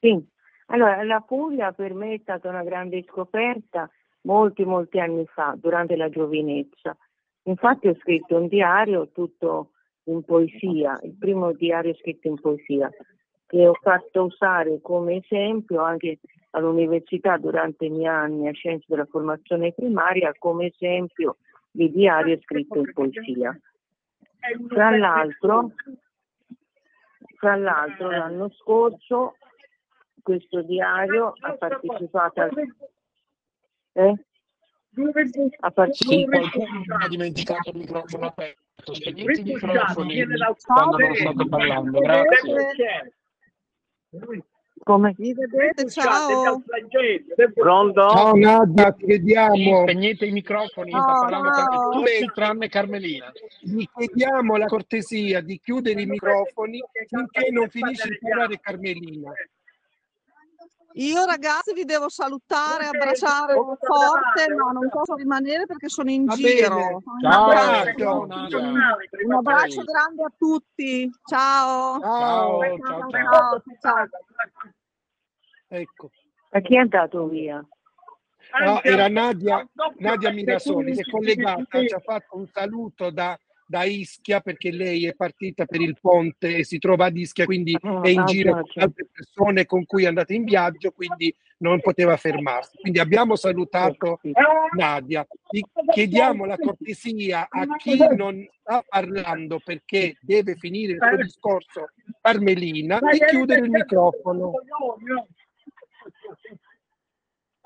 [0.00, 0.20] Sì,
[0.66, 3.88] allora la Puglia per me è stata una grande scoperta
[4.22, 6.96] molti molti anni fa, durante la giovinezza.
[7.48, 9.70] Infatti ho scritto un diario tutto
[10.04, 12.90] in poesia, il primo diario scritto in poesia,
[13.46, 16.18] che ho fatto usare come esempio anche
[16.50, 21.38] all'università durante i miei anni a Scienze della Formazione Primaria come esempio
[21.70, 23.58] di diario scritto in poesia.
[24.68, 25.72] Tra l'altro,
[27.38, 29.36] tra l'altro l'anno scorso
[30.22, 32.50] questo diario ha partecipato al...
[33.92, 34.14] Eh?
[35.60, 38.94] A partire sì, qualcuno ha dimenticato il microfono aperto.
[38.94, 40.24] Spegnete i microfoni
[40.64, 42.00] quando non state parlando.
[42.00, 43.12] Grazie.
[44.82, 45.14] Come?
[45.18, 45.90] Mi vedete?
[45.90, 46.62] Ciao.
[47.54, 48.08] Pronto?
[48.08, 49.82] Ciao Nadia, ti vediamo.
[49.82, 51.90] Spegnete i microfoni, oh, sta parlando no.
[51.90, 53.32] tutti tranne Carmelina.
[53.62, 59.32] Vi chiediamo la cortesia di chiudere i microfoni finché non finisce di parlare Carmelina.
[60.98, 66.34] Io ragazzi vi devo salutare, abbracciare forte, no, non posso rimanere perché sono in Va
[66.34, 67.02] giro.
[67.22, 68.68] Ciao, un, abbraccio.
[69.24, 71.08] un abbraccio grande a tutti.
[71.24, 72.00] Ciao.
[72.00, 73.62] Ciao, ciao, ciao.
[73.80, 74.08] ciao.
[75.68, 76.10] Ecco.
[76.50, 77.64] A chi è andato via?
[78.64, 79.64] No, era Nadia,
[79.98, 83.38] Nadia Mirasoli, si è collegata, ci ha fatto un saluto da
[83.68, 87.76] da Ischia perché lei è partita per il ponte e si trova ad Ischia, quindi
[87.82, 91.78] oh, è in giro con altre persone con cui è andata in viaggio, quindi non
[91.80, 92.78] poteva fermarsi.
[92.80, 94.20] Quindi abbiamo salutato
[94.74, 95.26] Nadia.
[95.92, 101.88] Chiediamo la cortesia a chi non sta parlando perché deve finire il suo discorso,
[102.22, 104.52] Carmelina, di chiudere il microfono.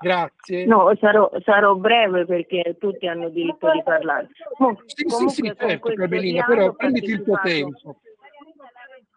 [0.03, 0.67] Grazie.
[0.67, 4.29] No, sarò, sarò, breve perché tutti hanno diritto di parlare.
[4.87, 8.01] Sì, sì, sì, certo, Carmelina, però prenditi il tuo tempo.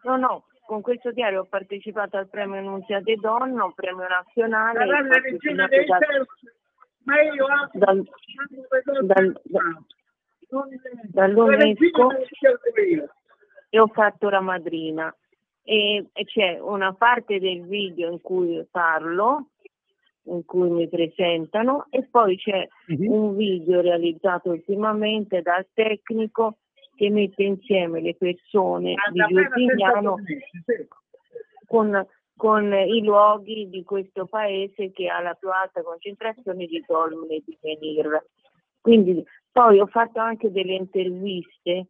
[0.04, 4.86] No, no, con questo diario ho partecipato al premio Annunziate Donna, un premio nazionale
[7.74, 8.10] dal,
[9.02, 9.42] dal,
[11.12, 12.12] dall'UNESCO
[13.70, 15.14] e ho fatto la madrina
[15.64, 19.50] e, e c'è una parte del video in cui parlo
[20.26, 23.14] in cui mi presentano e poi c'è uh-huh.
[23.14, 26.58] un video realizzato ultimamente dal tecnico
[26.96, 30.16] che mette insieme le persone di Giustiniano
[31.68, 37.38] con, con, i luoghi di questo paese che ha la più alta concentrazione di dolmeni
[37.38, 38.26] e di menhir.
[38.80, 41.88] Quindi poi ho fatto anche delle interviste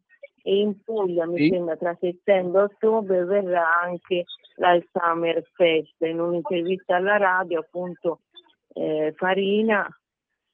[0.48, 1.50] e in Puglia mi sì.
[1.50, 4.26] sembra tra settembre e ottobre verrà anche
[4.56, 8.22] l'Alzheimer Fest in un'intervista alla radio appunto
[8.76, 9.88] eh, Farina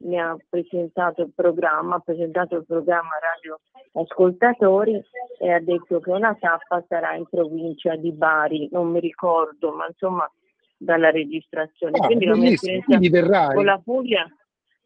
[0.04, 3.60] mi ha presentato il programma, ha presentato il programma Radio
[3.94, 5.00] Ascoltatori
[5.40, 9.88] e ha detto che una tappa sarà in provincia di Bari, non mi ricordo, ma
[9.88, 10.30] insomma
[10.78, 11.98] dalla registrazione.
[12.00, 14.26] Ah, quindi la mia esperienza con la Puglia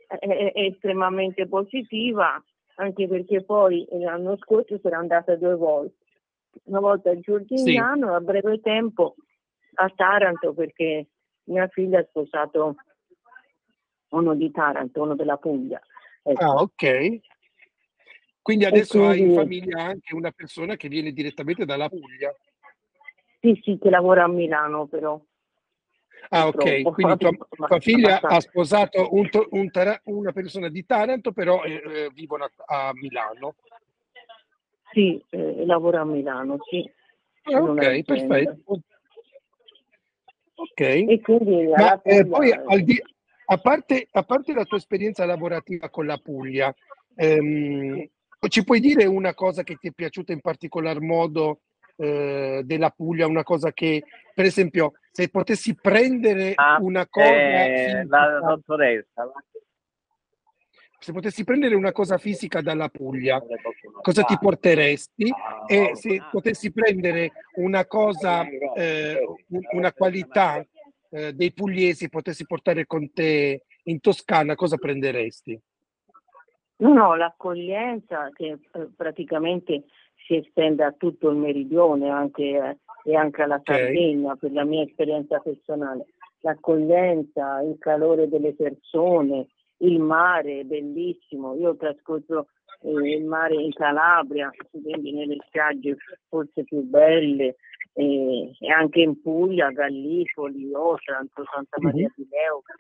[0.08, 2.42] è, è, è, estremamente positiva,
[2.76, 5.96] anche perché poi l'anno scorso sono andata due volte,
[6.64, 8.14] una volta a Giorgignano sì.
[8.14, 9.16] a breve tempo
[9.76, 11.08] a Taranto perché
[11.46, 12.76] mia figlia ha sposato
[14.10, 15.82] uno di Taranto, uno della Puglia.
[16.24, 16.44] Ecco.
[16.44, 17.20] Ah, ok.
[18.42, 19.22] Quindi adesso quindi...
[19.22, 22.34] hai in famiglia anche una persona che viene direttamente dalla Puglia.
[23.40, 25.20] Sì, sì, che lavora a Milano però.
[26.30, 26.82] Ah, ok.
[26.94, 27.32] Quindi tua,
[27.68, 29.70] tua figlia ha sposato un, un,
[30.04, 33.56] una persona di Taranto, però eh, eh, vivono a, a, Milano.
[34.92, 36.90] Sì, eh, lavora a Milano, sì.
[37.44, 38.80] Ah, ok, perfetto.
[40.56, 40.80] Ok.
[40.80, 43.00] E quindi Ma, eh, poi al di,
[43.46, 46.74] a parte, a parte, la tua esperienza lavorativa con la Puglia,
[47.16, 48.08] ehm,
[48.48, 51.62] ci puoi dire una cosa che ti è piaciuta in particolar modo
[51.98, 57.26] eh, della Puglia, una cosa che, per esempio, se potessi prendere ah, una cosa...
[57.26, 59.32] Eh, la dottoressa.
[61.00, 63.40] Se potessi prendere una cosa fisica dalla Puglia,
[64.02, 65.32] cosa ti porteresti?
[65.68, 68.44] E se potessi prendere una cosa,
[68.76, 69.20] eh,
[69.72, 70.66] una qualità
[71.16, 75.58] eh, dei pugliesi potessi portare con te in Toscana, cosa prenderesti?
[76.78, 79.86] No, no, l'accoglienza che eh, praticamente
[80.28, 84.40] si estende a tutto il meridione anche, eh, e anche alla Sardegna okay.
[84.40, 86.08] per la mia esperienza personale.
[86.42, 89.48] L'accoglienza, il calore delle persone,
[89.78, 91.56] il mare è bellissimo.
[91.56, 92.48] Io ho trascorso
[92.82, 95.96] eh, il mare in Calabria, quindi nelle spiagge
[96.28, 97.56] forse più belle,
[97.98, 102.74] e, e anche in Puglia, Gallipoli, Otranto, Santa Maria di Leuca.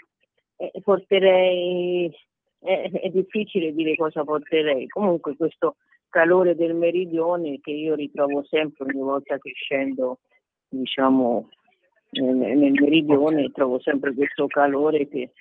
[0.57, 2.11] E porterei,
[2.59, 5.77] è, è difficile dire cosa porterei, comunque questo
[6.09, 10.19] calore del meridione che io ritrovo sempre ogni volta che scendo
[10.69, 11.49] diciamo
[12.11, 15.31] nel, nel meridione trovo sempre questo calore che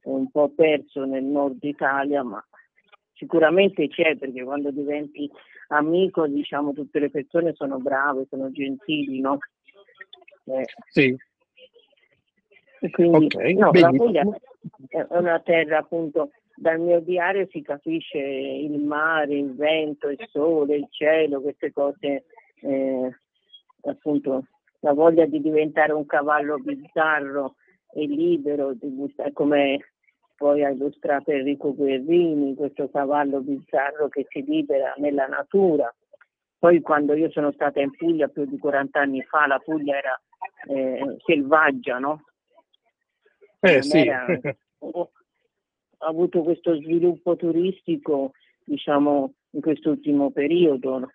[0.00, 2.44] è un po' perso nel nord Italia ma
[3.24, 5.30] sicuramente c'è perché quando diventi
[5.68, 9.38] amico, diciamo, tutte le persone sono brave, sono gentili, no?
[10.44, 10.64] Eh.
[10.90, 11.16] Sì.
[12.90, 14.22] Quindi, okay, no, la Puglia
[14.88, 20.76] è una terra appunto dal mio diario si capisce il mare, il vento, il sole,
[20.76, 22.26] il cielo, queste cose,
[22.60, 23.10] eh,
[23.84, 24.44] appunto
[24.80, 27.54] la voglia di diventare un cavallo bizzarro
[27.94, 28.74] e libero,
[29.32, 29.93] come
[30.36, 35.92] poi ha illustrato Enrico Guerrini, questo cavallo bizzarro che si libera nella natura.
[36.58, 40.20] Poi quando io sono stata in Puglia più di 40 anni fa, la Puglia era
[40.68, 42.24] eh, selvaggia, no?
[43.60, 43.98] Eh, sì.
[43.98, 44.26] Era,
[45.98, 48.32] ha avuto questo sviluppo turistico,
[48.64, 51.10] diciamo, in quest'ultimo periodo.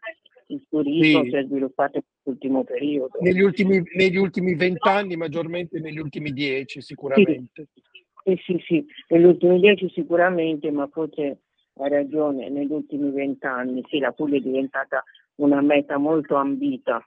[0.47, 1.29] Il turismo sì.
[1.29, 3.17] si è sviluppato in quest'ultimo periodo.
[3.19, 7.67] Negli ultimi, negli ultimi vent'anni, maggiormente negli ultimi dieci, sicuramente.
[7.73, 7.81] Sì.
[8.23, 11.39] Eh sì, sì, negli ultimi dieci sicuramente, ma forse
[11.75, 15.03] hai ragione, negli ultimi vent'anni, sì, la Puglia è diventata
[15.35, 17.03] una meta molto ambita.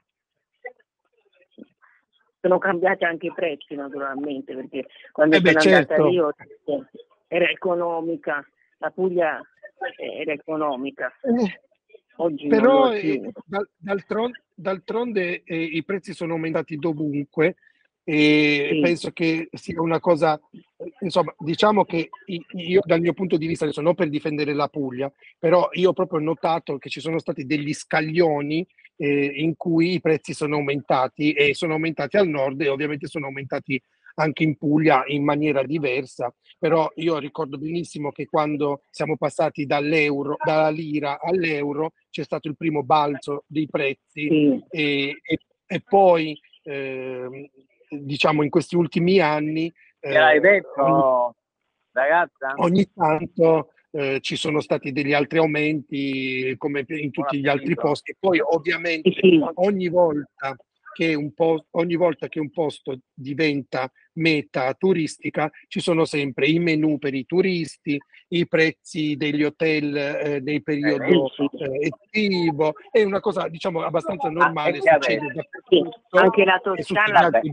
[2.41, 5.93] Sono cambiati anche i prezzi naturalmente, perché quando eh sono beh, certo.
[5.93, 6.35] andata io
[7.29, 8.45] era economica,
[8.79, 9.41] la Puglia
[9.97, 11.13] era economica.
[11.23, 11.61] Eh,
[12.17, 13.33] Oggi però eh,
[13.79, 17.57] d'altronde, d'altronde eh, i prezzi sono aumentati dovunque
[18.05, 18.81] e sì.
[18.81, 20.41] penso che sia una cosa,
[21.01, 25.13] insomma, diciamo che io dal mio punto di vista, adesso non per difendere la Puglia,
[25.39, 30.01] però io ho proprio notato che ci sono stati degli scaglioni eh, in cui i
[30.01, 33.81] prezzi sono aumentati e sono aumentati al nord e ovviamente sono aumentati
[34.15, 40.37] anche in Puglia in maniera diversa, però io ricordo benissimo che quando siamo passati dall'euro,
[40.45, 44.65] dalla lira all'euro c'è stato il primo balzo dei prezzi sì.
[44.69, 45.39] e, e
[45.73, 47.51] e poi eh,
[48.01, 51.35] diciamo in questi ultimi anni eh, l'hai detto ogni,
[51.93, 52.55] ragazza?
[52.57, 58.17] ogni tanto eh, ci sono stati degli altri aumenti come in tutti gli altri posti.
[58.19, 59.11] Poi ovviamente
[59.55, 60.57] ogni volta
[60.93, 66.59] che un po- ogni volta che un posto diventa meta turistica ci sono sempre i
[66.59, 73.21] menu per i turisti, i prezzi degli hotel eh, nel periodo eh, estivo, è una
[73.21, 75.49] cosa diciamo abbastanza normale, ah, succede
[76.11, 77.51] Anche la Toscana, il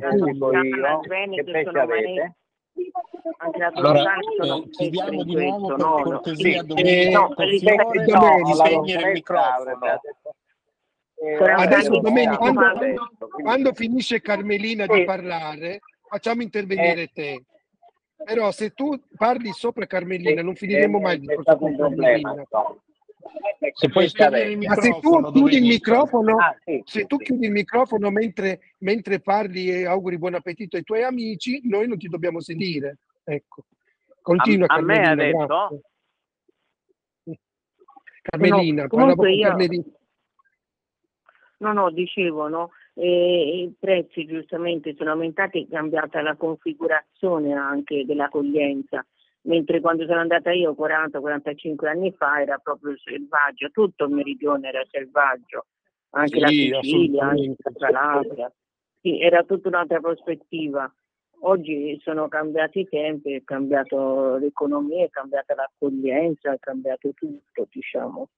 [1.07, 2.33] Veneto sono maneggi
[3.41, 9.07] anche la allora, eh, chiediamo di nuovo per no, cortesia no, sì, no, no, spegnere
[9.07, 9.71] il microfono.
[9.71, 9.99] Eh,
[11.55, 12.63] adesso Domenico, quando,
[13.41, 17.11] quando, finisce Carmelina di parlare, facciamo intervenire eh.
[17.13, 17.43] te.
[18.23, 22.45] Però se tu parli sopra Carmelina, non finiremo mai il discorso con Carmelina.
[23.73, 28.09] Se microfono, Ma se tu chiudi il microfono, ah, sì, se tu chiudi il microfono
[28.09, 32.97] mentre, mentre, parli e auguri buon appetito ai tuoi amici, noi non ti dobbiamo sentire.
[33.23, 33.65] Ecco.
[34.21, 35.81] Continua a, a me ha detto grazie.
[38.21, 39.47] Carmelina, no, parla io...
[39.47, 39.83] Carmelina.
[41.59, 42.71] No, no, dicevo, no?
[42.93, 49.05] Eh, I prezzi giustamente sono aumentati, è cambiata la configurazione anche dell'accoglienza,
[49.41, 54.83] mentre quando sono andata io 40-45 anni fa era proprio selvaggio, tutto il meridione era
[54.89, 55.65] selvaggio,
[56.11, 58.53] anche sì, la Sicilia, anche la Calabria,
[59.01, 60.91] sì, era tutta un'altra prospettiva.
[61.41, 68.29] Oggi sono cambiati i tempi, è cambiato l'economia, è cambiata l'accoglienza, è cambiato tutto, diciamo.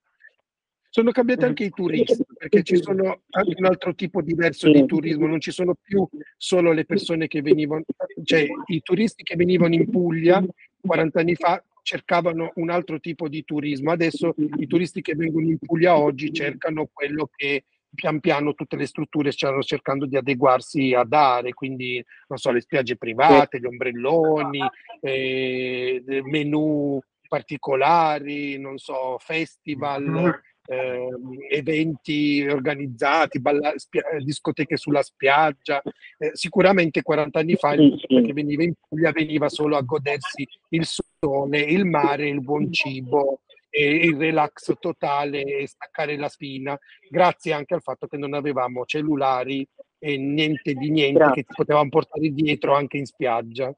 [0.94, 5.26] Sono cambiati anche i turisti, perché ci sono anche un altro tipo diverso di turismo,
[5.26, 7.84] non ci sono più solo le persone che venivano,
[8.22, 10.44] cioè i turisti che venivano in Puglia
[10.82, 15.56] 40 anni fa cercavano un altro tipo di turismo, adesso i turisti che vengono in
[15.56, 17.64] Puglia oggi cercano quello che
[17.94, 22.60] pian piano tutte le strutture stanno cercando di adeguarsi a dare, quindi non so, le
[22.60, 24.60] spiagge private, gli ombrelloni,
[25.00, 31.08] eh, menù particolari, non so, festival eh,
[31.50, 35.82] eventi organizzati, balla, spia, discoteche sulla spiaggia.
[36.18, 40.84] Eh, sicuramente 40 anni fa il che veniva in Puglia veniva solo a godersi il
[40.84, 43.40] sole, il mare, il buon cibo
[43.74, 49.66] il relax totale e staccare la spina, grazie anche al fatto che non avevamo cellulari
[49.98, 51.42] e niente di niente Grazie.
[51.42, 53.74] che ti potevamo portare dietro anche in spiaggia.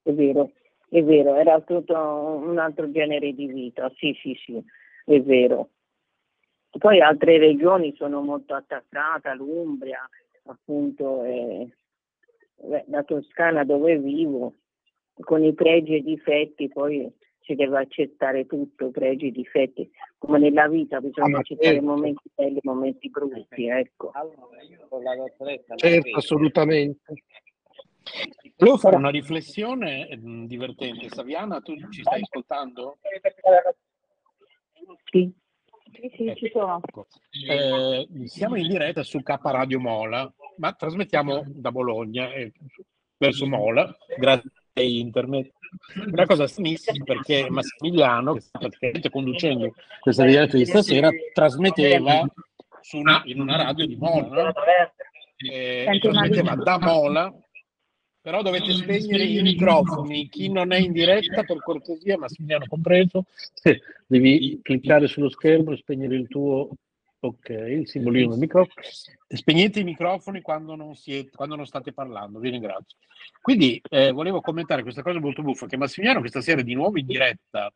[0.00, 0.52] È vero,
[0.88, 4.62] è vero, era tutto un altro genere di vita, sì, sì, sì
[5.06, 5.70] è vero.
[6.76, 10.06] Poi altre regioni sono molto attaccate, l'Umbria,
[10.44, 11.68] appunto, e,
[12.88, 14.54] la Toscana dove vivo,
[15.14, 19.88] con i pregi e i difetti, poi si deve accettare tutto, pregi e difetti,
[20.18, 21.86] come nella vita bisogna ah, accettare certo.
[21.86, 24.10] momenti belli e momenti brutti, ecco.
[25.76, 27.24] Certo, assolutamente.
[28.56, 31.08] Volevo fare una riflessione mm, divertente.
[31.08, 32.98] Saviana, tu ci stai ascoltando?
[35.10, 35.32] Sì,
[35.92, 36.80] sì, sì ci sono.
[36.82, 37.06] Ecco.
[37.48, 42.52] Eh, siamo in diretta su K Radio Mola, ma trasmettiamo da Bologna eh,
[43.16, 45.52] verso Mola, grazie a internet.
[46.06, 52.24] Una cosa stranissima perché Massimiliano, che sta praticamente conducendo questa diretta di stasera, trasmetteva
[52.92, 54.52] una, in una radio di Mola,
[55.36, 57.34] eh, trasmetteva da Mola
[58.26, 60.28] però dovete spegnere i microfoni.
[60.28, 63.26] Chi non è in diretta, per cortesia, Massimiliano compreso,
[64.04, 66.70] devi cliccare sullo schermo e spegnere il tuo
[67.20, 68.84] ok, il simbolino del microfono.
[69.28, 72.98] Spegnete i microfoni quando non, siete, quando non state parlando, vi ringrazio.
[73.40, 76.98] Quindi eh, volevo commentare questa cosa molto buffa, che Massimiliano questa sera è di nuovo
[76.98, 77.70] in diretta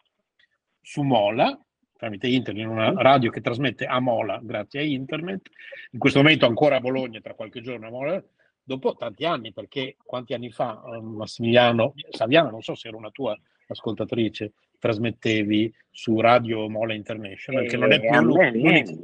[0.81, 1.57] su Mola,
[1.97, 5.49] tramite internet, in una radio che trasmette a Mola grazie a internet,
[5.93, 8.25] in questo momento ancora a Bologna, tra qualche giorno a Mola,
[8.71, 13.11] dopo tanti anni, perché quanti anni fa eh, Massimiliano Saviano, non so se era una
[13.11, 18.97] tua ascoltatrice, trasmettevi su Radio Mola International, eh, che non è più l'unico.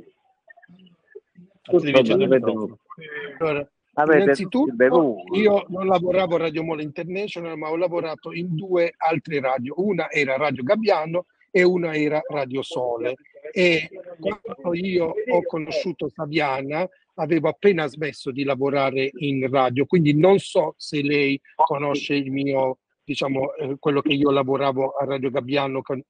[3.98, 4.72] Allora, innanzitutto
[5.34, 9.74] io non lavoravo a Radio Mola International, ma ho lavorato in due altre radio.
[9.78, 13.16] Una era Radio Gabbiano e una era Radio Sole.
[13.58, 13.88] E
[14.20, 20.74] quando io ho conosciuto Saviana, avevo appena smesso di lavorare in radio, quindi non so
[20.76, 26.02] se lei conosce il mio, diciamo, eh, quello che io lavoravo a Radio Gabbiano, con,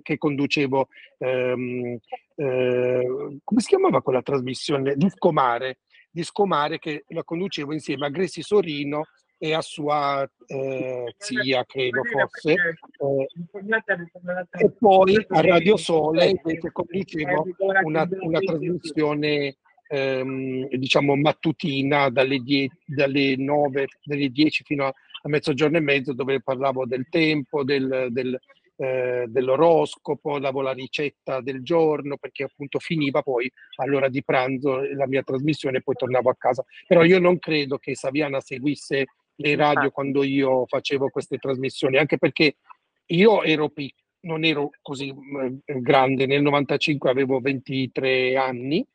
[0.00, 0.86] che conducevo,
[1.18, 1.98] ehm,
[2.36, 4.94] eh, come si chiamava quella trasmissione?
[4.94, 5.78] Disco Mare,
[6.08, 9.06] Disco Mare che la conducevo insieme a Gresi Sorino
[9.44, 12.52] e a sua eh, zia, credo fosse.
[12.52, 17.48] Eh, e poi a Radio Sole invece conducevo
[17.82, 19.56] una, una trasmissione
[19.88, 26.14] ehm, diciamo mattutina dalle, die- dalle 9, dalle 10 fino a, a, mezzogiorno e mezzo
[26.14, 28.38] dove parlavo del tempo, del, del,
[28.76, 35.08] eh, dell'oroscopo, davo la ricetta del giorno perché appunto finiva poi all'ora di pranzo la
[35.08, 36.64] mia trasmissione e poi tornavo a casa.
[36.86, 39.06] Però io non credo che Saviana seguisse
[39.36, 42.56] le radio quando io facevo queste trasmissioni, anche perché
[43.06, 48.86] io ero piccolo non ero così eh, grande, nel 95 avevo 23 anni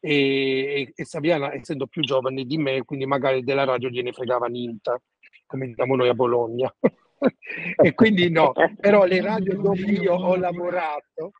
[0.00, 5.02] e, e Saviana essendo più giovane di me, quindi magari della radio gliene fregava niente,
[5.46, 6.74] come diciamo noi a Bologna.
[7.76, 11.32] e quindi no, però le radio dove io ho lavorato,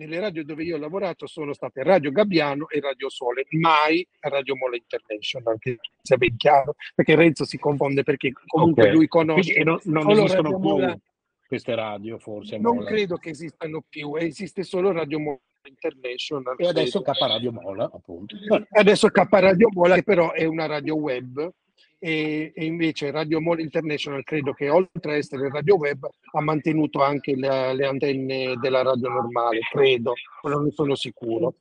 [0.00, 4.56] nelle radio dove io ho lavorato sono state Radio Gabbiano e Radio Sole, mai Radio
[4.56, 8.94] Mola International, che sia ben chiaro, perché Renzo si confonde perché comunque okay.
[8.94, 9.62] lui conosce...
[9.62, 10.98] non, non esistono più Mola.
[11.46, 12.56] queste radio forse.
[12.56, 12.88] Non Mola.
[12.88, 16.54] credo che esistano più, esiste solo Radio Mola International.
[16.56, 18.36] E adesso K Radio Mola, appunto.
[18.70, 21.52] Adesso K Radio Mola, che però è una radio web,
[22.00, 27.02] e, e, invece Radio Mola International credo che oltre a essere radio web ha mantenuto
[27.02, 31.54] anche la, le antenne della radio normale, credo, ma non ne sono sicuro.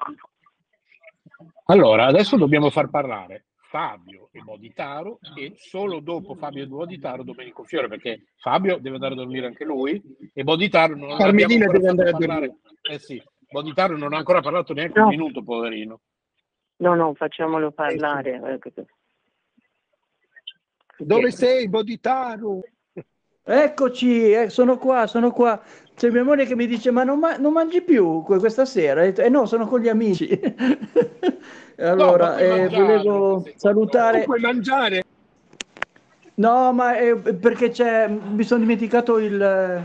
[1.66, 7.64] Allora, adesso dobbiamo far parlare Fabio e Boditaro e solo dopo Fabio e Boditaro Domenico
[7.64, 10.02] Fiore perché Fabio deve andare a dormire anche lui
[10.34, 12.58] e Boditaro non Carmelina deve andare a dormire.
[12.90, 13.22] Eh sì,
[13.52, 15.06] Boditaro non ha ancora parlato neanche no.
[15.06, 16.00] un minuto, poverino.
[16.78, 18.42] No, no, facciamolo parlare.
[18.54, 18.60] Eh,
[21.00, 22.62] Dove sei, Boditaro?
[23.44, 25.62] Eccoci, eh, sono qua, sono qua.
[25.96, 29.04] C'è mia moglie che mi dice: Ma non, ma- non mangi più questa sera?
[29.04, 30.28] E eh no, sono con gli amici.
[31.78, 34.24] allora, no, eh, volevo salutare.
[34.24, 35.04] Puoi mangiare.
[36.36, 38.08] No, ma è perché c'è.
[38.08, 39.84] Mi sono dimenticato il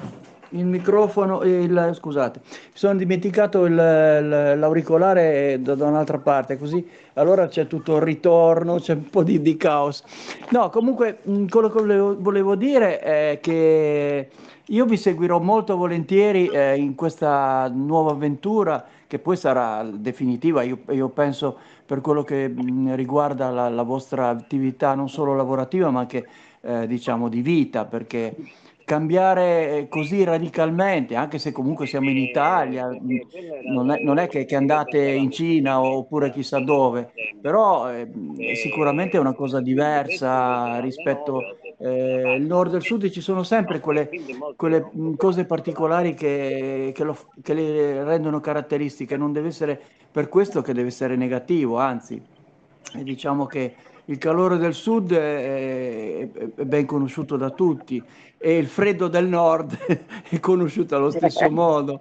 [0.55, 7.49] il microfono, il, scusate, mi sono dimenticato il, l'auricolare da, da, un'altra parte, così allora
[7.49, 10.03] c'è tutto il ritorno, c'è un po' di, di caos.
[10.51, 14.29] No, comunque quello che volevo, volevo, dire è che
[14.65, 20.79] io vi seguirò molto volentieri eh, in questa nuova avventura che poi sarà definitiva, io,
[20.91, 26.01] io penso per quello che mh, riguarda la, la, vostra attività non solo lavorativa ma
[26.01, 26.27] anche
[26.63, 28.35] eh, diciamo di vita, perché
[28.85, 32.89] cambiare eh, così radicalmente, anche se comunque siamo in Italia,
[33.72, 38.07] non è, non è che, che, andate in Cina oppure chissà dove, però eh,
[38.55, 41.41] sicuramente è una cosa diversa rispetto
[41.78, 44.11] eh, il nord e il sud, ci sono sempre quelle,
[44.55, 49.80] quelle cose particolari che, che, lo, che le rendono caratteristiche, non deve essere
[50.11, 52.22] per questo che deve essere negativo, anzi,
[53.03, 53.74] diciamo che
[54.07, 58.03] il calore del sud è, è, ben conosciuto da tutti
[58.45, 59.74] e il freddo del nord
[60.28, 61.99] è conosciuto allo stesso modo.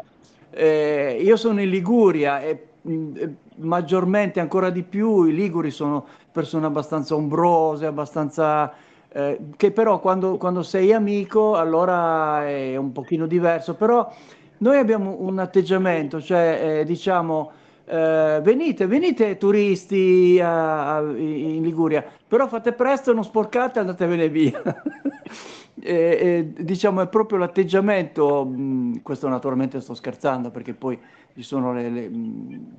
[0.50, 3.24] Eh, io sono in Liguria e mh,
[3.60, 8.74] maggiormente, ancora di più, i liguri sono persone abbastanza ombrose, abbastanza...
[9.08, 14.14] Eh, che però quando, quando sei amico allora è un pochino diverso, però
[14.58, 17.52] noi abbiamo un atteggiamento, cioè eh, diciamo
[17.86, 24.62] eh, venite, venite turisti a, a, in Liguria, però fate presto, non sporcate, andatevene via.
[25.82, 31.00] e, e, diciamo è proprio l'atteggiamento, mh, questo naturalmente sto scherzando perché poi
[31.36, 32.12] ci sono le, le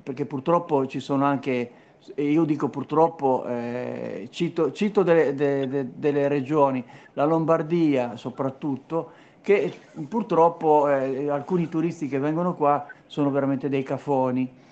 [0.01, 1.71] perché purtroppo ci sono anche,
[2.15, 6.83] io dico purtroppo, eh, cito, cito delle, de, de, delle regioni,
[7.13, 9.73] la Lombardia soprattutto, che
[10.07, 14.63] purtroppo eh, alcuni turisti che vengono qua sono veramente dei cafoni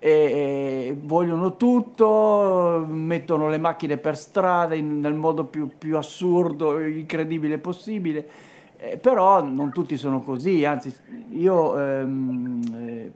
[0.00, 7.58] e vogliono tutto, mettono le macchine per strada in, nel modo più, più assurdo, incredibile
[7.58, 8.28] possibile,
[8.76, 10.94] eh, però non tutti sono così, anzi
[11.30, 13.12] io ehm, eh,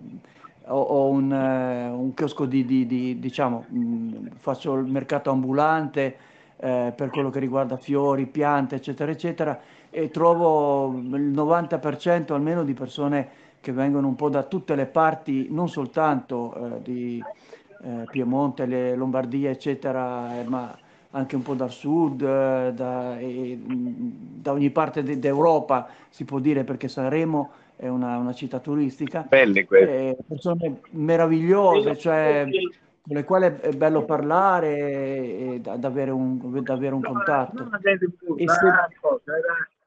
[0.66, 6.16] ho, ho un, eh, un, chiosco di, di, di diciamo, mh, faccio il mercato ambulante
[6.56, 12.74] eh, per quello che riguarda fiori, piante, eccetera, eccetera, e trovo il 90% almeno di
[12.74, 13.28] persone
[13.62, 17.22] che vengono un po' da tutte le parti, non soltanto eh, di
[17.84, 20.76] eh, Piemonte, le Lombardia, eccetera, eh, ma
[21.10, 26.64] anche un po' dal sud, eh, da, da, ogni parte de- d'Europa, si può dire,
[26.64, 29.26] perché Sanremo è una, una città turistica.
[29.28, 30.16] Belle queste.
[30.26, 32.48] persone meravigliose, cioè
[33.04, 37.68] con le quali è bello parlare e, e avere un, avere un contatto.
[38.36, 38.66] E se,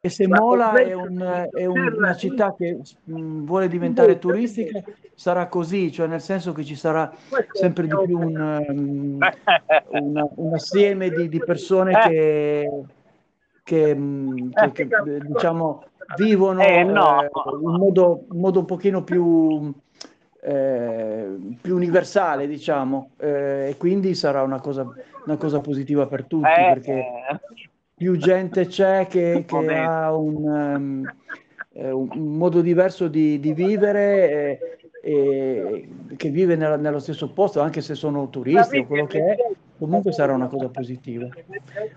[0.05, 4.83] e se Mola è, un, è una città che mh, vuole diventare turistica,
[5.15, 7.11] sarà così, cioè nel senso che ci sarà
[7.51, 9.17] sempre di più un, um,
[9.99, 12.07] una, un assieme di, di persone eh.
[12.07, 12.71] che,
[13.63, 13.97] che,
[14.73, 15.85] che, che diciamo
[16.17, 17.23] vivono eh, no.
[17.23, 17.29] eh,
[17.63, 19.73] in, modo, in, modo, un pochino più
[20.43, 24.87] eh, più universale, diciamo, eh, e quindi sarà una cosa,
[25.25, 27.39] una cosa positiva per tutti, Eh, perché eh.
[27.95, 31.09] Più gente c'è che, che ha un,
[31.73, 34.59] eh, un- modo diverso di, di vivere
[35.01, 39.19] e, e che vive nella- nello stesso posto, anche se sono turisti o quello che
[39.23, 39.35] è,
[39.77, 41.27] comunque sarà una cosa positiva.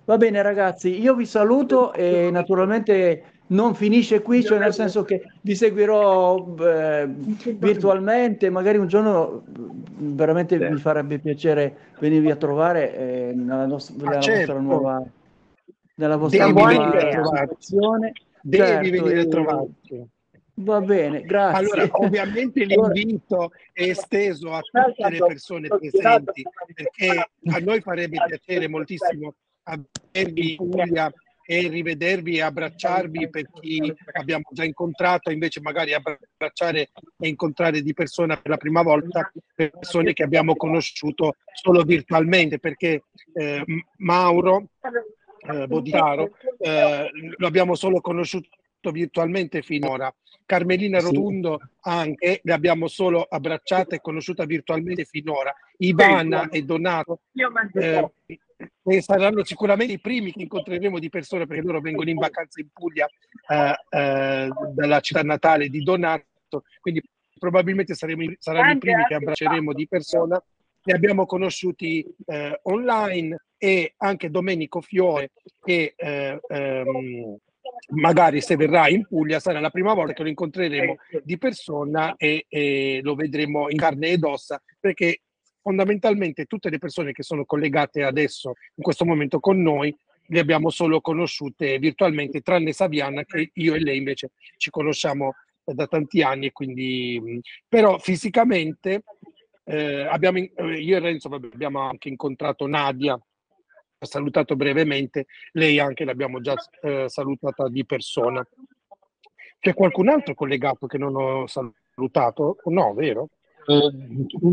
[0.04, 5.22] Va bene ragazzi, io vi saluto e naturalmente non finisce qui, cioè nel senso che
[5.40, 7.08] vi seguirò eh,
[7.56, 9.42] virtualmente, magari un giorno
[10.00, 14.60] veramente mi farebbe piacere venirvi a trovare eh, nella, nos- nella vostra certo.
[14.60, 15.02] nuova
[15.98, 17.56] nella vostra Devi venire a trovarci.
[17.58, 18.12] situazione.
[18.40, 20.06] Devi Certo, venire a trovarci.
[20.60, 21.58] Va bene, grazie.
[21.58, 26.44] Allora, ovviamente l'invito è esteso a tutte le persone presenti,
[26.74, 29.34] perché a noi farebbe piacere moltissimo
[29.64, 31.12] avervi in Puglia
[31.50, 37.94] e rivedervi e abbracciarvi per chi abbiamo già incontrato, invece magari abbracciare e incontrare di
[37.94, 43.64] persona per la prima volta persone che abbiamo conosciuto solo virtualmente, perché eh,
[43.98, 44.68] Mauro
[45.38, 48.48] eh, Boditaro eh, lo abbiamo solo conosciuto
[48.92, 50.12] virtualmente finora.
[50.46, 51.06] Carmelina Sì.
[51.06, 55.54] Rotundo anche, le abbiamo solo abbracciata e conosciuta virtualmente finora.
[55.78, 57.20] Ivana e Donato
[57.74, 58.10] eh,
[58.82, 62.68] e saranno sicuramente i primi che incontreremo di persona perché loro vengono in vacanza in
[62.72, 63.06] Puglia
[63.48, 67.02] eh, eh, dalla città natale di Donato, quindi
[67.38, 70.42] probabilmente saremo saranno i primi che abbracceremo di persona.
[70.88, 75.32] Li abbiamo conosciuti eh, online e anche Domenico Fiore
[75.62, 77.36] che eh, ehm,
[77.88, 82.46] magari se verrà in Puglia sarà la prima volta che lo incontreremo di persona e,
[82.48, 85.20] e lo vedremo in carne ed ossa perché
[85.60, 89.94] fondamentalmente tutte le persone che sono collegate adesso in questo momento con noi
[90.30, 95.34] le abbiamo solo conosciute virtualmente tranne Saviana che io e lei invece ci conosciamo
[95.64, 99.02] da tanti anni quindi mh, però fisicamente
[99.68, 105.78] eh, abbiamo in- eh, io e Renzo abbiamo anche incontrato Nadia ha salutato brevemente lei
[105.78, 108.46] anche l'abbiamo già eh, salutata di persona
[109.60, 112.58] c'è qualcun altro collegato che non ho salutato?
[112.66, 113.30] No, vero?
[113.66, 113.90] Eh,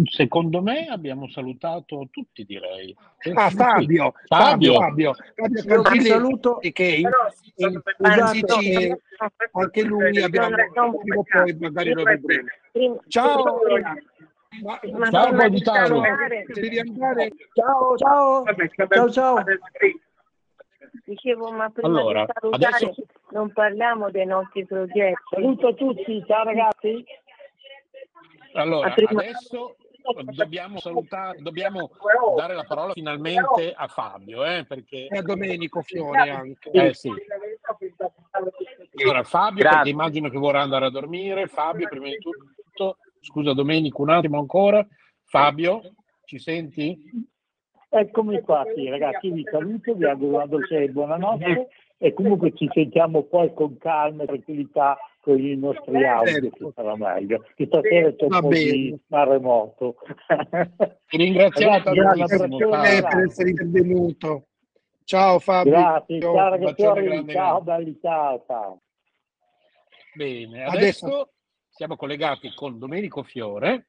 [0.09, 2.93] secondo me abbiamo salutato tutti, direi.
[3.33, 4.13] Ah, Fabio.
[4.25, 5.13] Fabio, Fabio.
[5.35, 6.57] Fabio, Fabio saluto.
[6.57, 7.09] che in,
[7.55, 7.81] in.
[8.31, 8.93] Fisici,
[9.51, 10.55] anche lui abbiamo,
[10.97, 12.47] prima o poi magari lo vedremo.
[13.07, 13.59] Ciao!
[14.63, 16.45] Ma, Ma Ciao, andare?
[17.53, 18.43] Ciao, ciao.
[18.87, 19.43] Ciao, ciao.
[21.05, 25.13] dicevo, ma prima Allora, di salutare adesso- non parliamo dei nostri progetti.
[25.29, 27.03] Saluto tutti, ciao ragazzi.
[28.53, 29.75] Allora, Ma prima- adesso
[30.35, 31.89] dobbiamo salutare, dobbiamo
[32.37, 36.69] dare la parola finalmente a Fabio, eh, perché E a Domenico Fiore anche.
[36.71, 37.11] eh, sì.
[39.01, 39.77] Allora, Fabio, Grazie.
[39.77, 41.47] perché immagino che vorrà andare a dormire.
[41.47, 44.85] Fabio, prima di tutto, scusa Domenico, un attimo ancora.
[45.23, 45.81] Fabio,
[46.25, 46.97] ci senti?
[47.89, 51.67] Eccomi qua, sì, ragazzi, vi saluto, vi auguro una dolce buonanotte
[51.97, 56.65] e comunque ci sentiamo poi con calma e tranquillità con i nostri audio, Certo.
[56.67, 57.45] che sarà meglio.
[57.55, 58.71] Che stasera c'è Va un po' bene.
[58.71, 59.95] di maremoto.
[61.07, 64.47] Ti ringraziamo per essere intervenuto.
[65.05, 65.71] Ciao Fabio.
[65.71, 66.81] Grazie, ciao ragazzi,
[67.31, 68.81] ciao belli, ciao, ciao.
[70.15, 71.29] Bene, Adesso- adesso
[71.75, 73.87] siamo collegati con Domenico Fiore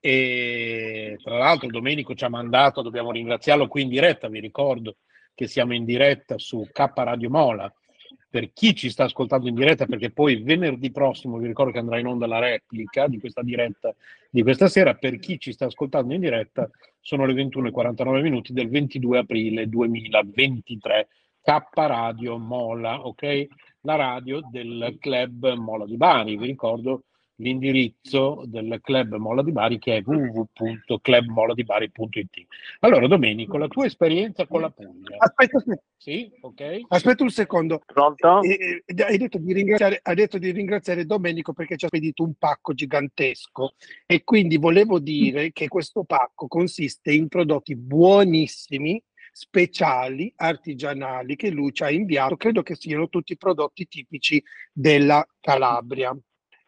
[0.00, 4.98] e tra l'altro Domenico ci ha mandato, dobbiamo ringraziarlo qui in diretta, vi ricordo
[5.34, 7.72] che siamo in diretta su K Radio Mola.
[8.28, 11.98] Per chi ci sta ascoltando in diretta perché poi venerdì prossimo vi ricordo che andrà
[11.98, 13.92] in onda la replica di questa diretta
[14.30, 18.68] di questa sera, per chi ci sta ascoltando in diretta sono le 21.49 minuti del
[18.68, 21.08] 22 aprile 2023
[21.42, 23.46] K Radio Mola, ok?
[23.82, 27.04] La radio del club Mola di Bari, vi ricordo
[27.40, 32.46] l'indirizzo del club Mola di Bari che è www.clubmoladibari.it.
[32.80, 36.30] Allora Domenico, la tua esperienza con la Puglia, Aspetta, aspetta, sì?
[36.42, 36.80] Ok?
[36.88, 37.80] aspetta un secondo.
[37.84, 38.42] Pronto?
[38.42, 42.22] Eh, eh, hai, detto di ringraziare, hai detto di ringraziare Domenico perché ci ha spedito
[42.22, 43.72] un pacco gigantesco
[44.06, 49.02] e quindi volevo dire che questo pacco consiste in prodotti buonissimi,
[49.40, 52.36] speciali, artigianali che lui ci ha inviato.
[52.36, 56.14] Credo che siano tutti prodotti tipici della Calabria.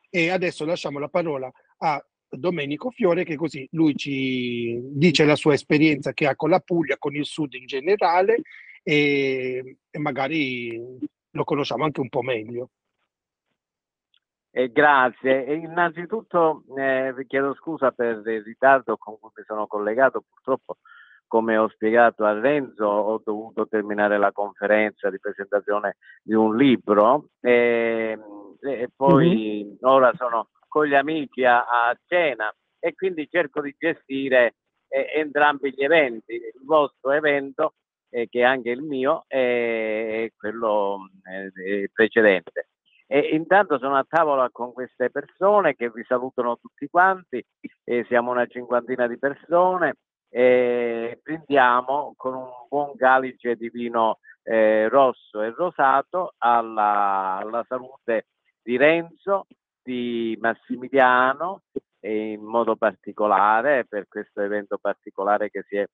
[0.09, 5.53] E adesso lasciamo la parola a Domenico Fiore che così lui ci dice la sua
[5.53, 8.41] esperienza che ha con la Puglia, con il sud in generale
[8.83, 10.99] e, e magari
[11.31, 12.71] lo conosciamo anche un po' meglio.
[14.51, 15.45] Eh, grazie.
[15.45, 20.25] E innanzitutto eh, vi chiedo scusa per il ritardo con cui mi sono collegato.
[20.27, 20.79] Purtroppo,
[21.33, 27.29] come ho spiegato a Renzo, ho dovuto terminare la conferenza di presentazione di un libro
[27.41, 28.19] e,
[28.61, 34.57] e poi ora sono con gli amici a, a cena e quindi cerco di gestire
[34.89, 37.77] eh, entrambi gli eventi, il vostro evento
[38.11, 42.69] eh, che è anche il mio e quello eh, precedente.
[43.07, 47.43] E intanto sono a tavola con queste persone che vi salutano tutti quanti,
[48.07, 49.95] siamo una cinquantina di persone
[50.35, 58.29] e prendiamo con un buon calice di vino eh, rosso e rosato alla, alla, salute
[58.63, 59.47] di Renzo,
[59.83, 61.65] di Massimiliano
[62.01, 65.87] e in modo particolare per questo evento particolare che si, è,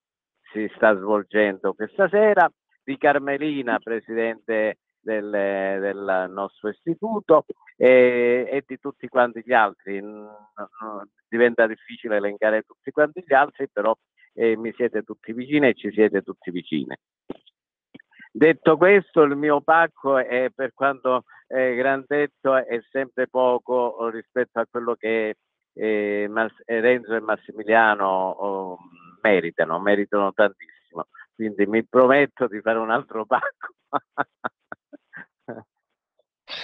[0.52, 2.48] si sta svolgendo questa sera,
[2.84, 7.44] di Carmelina, presidente del, del nostro istituto
[7.76, 10.00] e, e, di tutti quanti gli altri.
[11.28, 13.94] Diventa difficile elencare tutti quanti gli altri, però
[14.32, 16.96] eh, mi siete tutti vicini e ci siete tutti vicini.
[18.30, 24.66] Detto questo, il mio pacco è per quanto è grandetto è sempre poco rispetto a
[24.70, 25.36] quello che
[25.72, 26.30] eh,
[26.66, 28.78] Renzo e Massimiliano oh,
[29.22, 31.06] meritano, meritano tantissimo.
[31.34, 33.74] Quindi mi prometto di fare un altro pacco.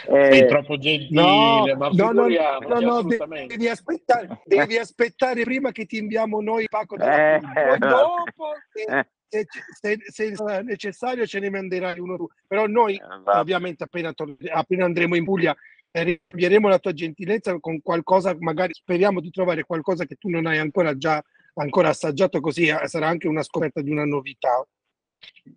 [0.07, 5.71] Sei eh, troppo gentile, no, ma no, no, no, no devi, aspettare, devi aspettare prima
[5.73, 11.41] che ti inviamo noi Paco della eh, dopo se, se, se, se, è necessario ce
[11.41, 12.29] ne manderai uno tu.
[12.47, 14.13] Però noi eh, ovviamente appena,
[14.53, 15.57] appena andremo in Puglia
[16.03, 20.59] riempiremo la tua gentilezza con qualcosa magari speriamo di trovare qualcosa che tu non hai
[20.59, 21.23] ancora già
[21.55, 24.67] ancora assaggiato così eh, sarà anche una scoperta di una novità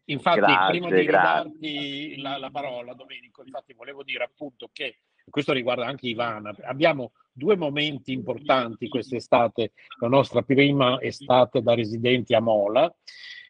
[0.06, 4.98] Infatti, grazie, prima di darti la, la, parola, Domenico, infatti volevo dire appunto che
[5.30, 6.56] questo riguarda anche Ivana.
[6.64, 12.94] Abbiamo due momenti importanti quest'estate, la nostra prima estate da residenti a Mola.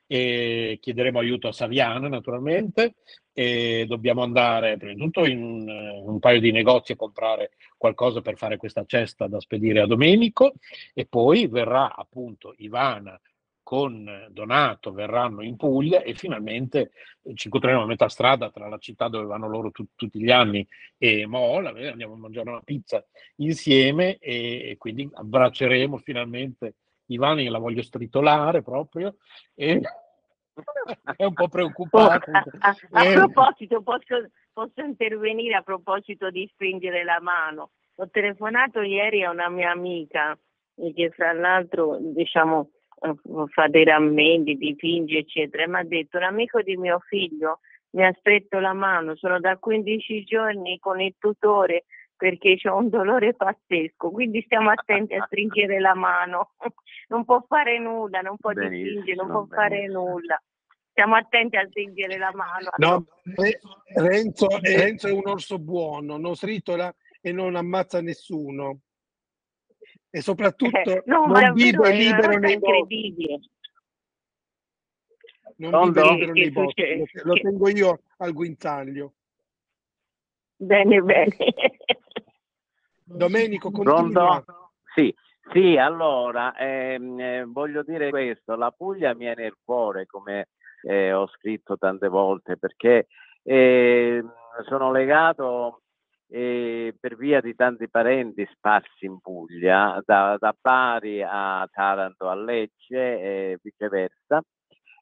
[0.10, 2.96] E chiederemo aiuto a Saviano naturalmente
[3.34, 8.22] e dobbiamo andare prima di tutto in un, un paio di negozi a comprare qualcosa
[8.22, 10.54] per fare questa cesta da spedire a Domenico
[10.94, 13.20] e poi verrà appunto Ivana
[13.68, 16.92] con Donato verranno in Puglia e finalmente
[17.34, 20.66] ci incontreremo a metà strada tra la città dove vanno loro tu, tutti gli anni
[20.98, 23.06] e Mola, andiamo a mangiare una pizza
[23.40, 26.76] insieme e, e quindi abbracceremo finalmente
[27.08, 29.18] Ivani, la voglio stritolare proprio
[29.54, 29.82] e
[31.18, 32.32] è un po' preoccupato.
[32.32, 33.14] a, a, a eh.
[33.16, 37.72] proposito, posso, posso intervenire a proposito di stringere la mano?
[37.96, 40.40] Ho telefonato ieri a una mia amica
[40.94, 42.77] che fra l'altro diciamo eh,
[43.50, 45.68] fa dei rammenti, dipinge, eccetera.
[45.68, 47.60] Mi ha detto un amico di mio figlio
[47.92, 51.86] mi ha stretto la mano, sono da 15 giorni con il tutore
[52.16, 56.52] perché ho un dolore pazzesco, quindi stiamo attenti a stringere la mano.
[57.10, 59.62] Non può fare nulla, non può dipingere, non può benissimo.
[59.62, 60.44] fare nulla.
[60.90, 62.70] Stiamo attenti a stringere la mano.
[62.76, 63.06] No,
[63.96, 68.80] Renzo, Renzo è un orso buono, non sritola e non ammazza nessuno
[70.10, 73.40] e soprattutto eh, no, non vive libero nei incredibile.
[75.58, 76.02] Non Pronto?
[76.02, 79.14] vive libero nei boschi, lo, lo tengo io al guinzaglio.
[80.56, 81.36] Bene, bene.
[83.04, 84.44] Domenico, continua.
[84.94, 85.14] Sì,
[85.52, 90.50] sì, allora ehm, eh, voglio dire questo, la Puglia mi è nel cuore, come
[90.82, 93.08] eh, ho scritto tante volte, perché
[93.44, 94.24] eh,
[94.68, 95.84] sono legato
[96.30, 102.36] e per via di tanti parenti sparsi in Puglia, da, da Bari a Taranto a
[102.36, 104.42] Lecce e viceversa.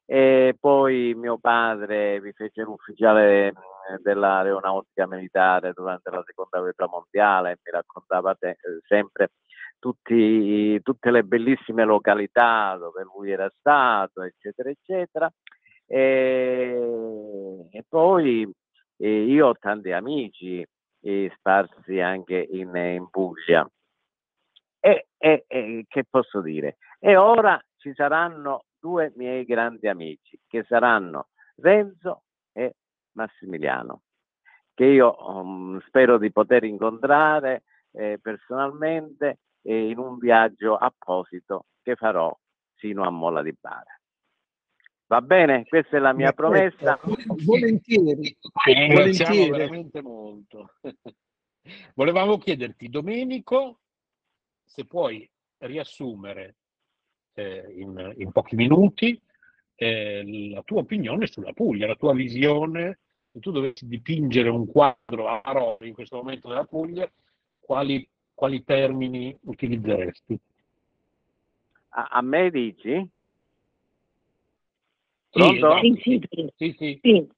[0.07, 3.53] E poi mio padre mi fece l'ufficiale
[4.03, 9.31] dell'aeronautica militare durante la seconda guerra mondiale e mi raccontava te, sempre
[9.79, 15.31] tutti, tutte le bellissime località dove lui era stato, eccetera, eccetera.
[15.87, 18.47] E, e poi
[18.97, 20.65] e io ho tanti amici
[21.37, 23.69] sparsi anche in, in Puglia.
[24.79, 26.77] E, e, e, che posso dire?
[26.99, 32.75] E ora ci saranno due miei grandi amici, che saranno Renzo e
[33.13, 34.01] Massimiliano,
[34.73, 41.95] che io um, spero di poter incontrare eh, personalmente eh, in un viaggio apposito che
[41.95, 42.35] farò
[42.75, 43.99] sino a Mola di Bara.
[45.07, 45.65] Va bene?
[45.65, 46.99] Questa è la mia promessa.
[47.45, 48.35] Volentieri.
[48.65, 50.73] Ringraziamo veramente molto.
[51.93, 53.81] Volevamo chiederti, Domenico,
[54.63, 55.29] se puoi
[55.59, 56.55] riassumere
[57.33, 59.19] eh, in, in, pochi minuti
[59.75, 62.99] eh, la tua opinione sulla Puglia, la tua visione.
[63.31, 67.09] Se tu dovessi dipingere un quadro a parole in questo momento della Puglia,
[67.59, 70.39] quali, quali termini utilizzeresti?
[71.89, 73.13] A, a me dici?
[75.35, 75.79] Pronto?
[75.81, 76.69] Sì, sì, sì.
[76.77, 77.29] sì, sì.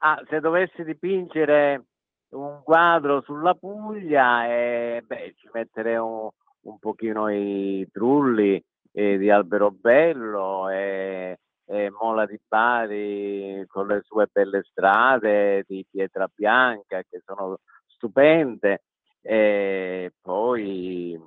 [0.00, 1.86] Ah, se dovessi dipingere
[2.32, 6.28] un quadro sulla Puglia e beh, ci metterei un,
[6.64, 14.28] un pochino i trulli eh, di Alberobello e, e Mola di Bari con le sue
[14.30, 18.82] belle strade di pietra bianca che sono stupende
[19.22, 21.18] e poi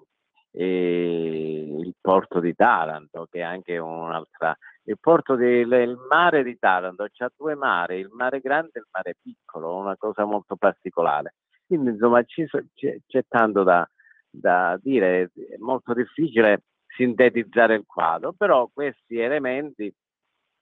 [0.53, 7.07] e il porto di Taranto che è anche un'altra il porto del mare di Taranto
[7.11, 11.35] c'ha due mari il mare grande e il mare piccolo una cosa molto particolare.
[11.65, 13.87] Quindi insomma c'è, c'è, tanto da,
[14.29, 19.93] da dire è molto difficile sintetizzare il quadro però questi elementi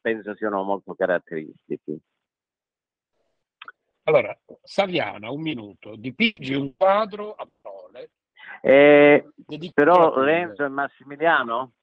[0.02, 2.00] penso siano molto caratteristici.
[4.04, 8.12] Allora, Saviana, un minuto, dipingi un quadro a parole.
[8.62, 9.24] Eh,
[9.74, 11.74] però Lorenzo e Massimiliano,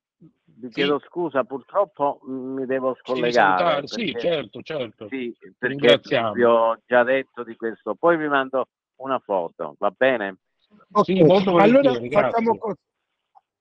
[0.59, 0.75] vi sì.
[0.75, 3.87] chiedo scusa, purtroppo mi devo scollegare.
[3.87, 5.09] Sì, perché, certo, certo.
[5.09, 6.01] Sì, perché
[6.33, 7.95] vi ho già detto di questo.
[7.95, 10.39] Poi vi mando una foto, va bene?
[10.93, 11.17] Okay.
[11.17, 12.81] Sì, allora facciamo così.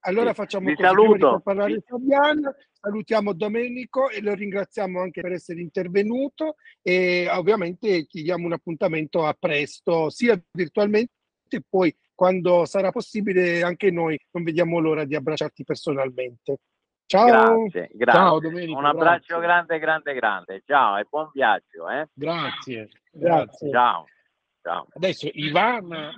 [0.07, 1.41] Allora facciamo Vi così, saluto.
[1.43, 8.53] parlare Fabian, salutiamo Domenico e lo ringraziamo anche per essere intervenuto e ovviamente chiediamo un
[8.53, 11.11] appuntamento a presto, sia virtualmente
[11.49, 16.59] e poi quando sarà possibile anche noi non vediamo l'ora di abbracciarti personalmente.
[17.07, 17.25] Ciao.
[17.25, 18.21] Grazie, grazie.
[18.21, 19.47] Ciao, Domenico, Un abbraccio grazie.
[19.47, 20.63] grande, grande, grande.
[20.65, 21.87] Ciao e buon viaggio.
[21.89, 22.07] Eh?
[22.13, 22.89] Grazie.
[23.11, 23.69] grazie.
[23.69, 24.05] Ciao.
[24.61, 24.87] Ciao.
[24.95, 26.11] Adesso Ivana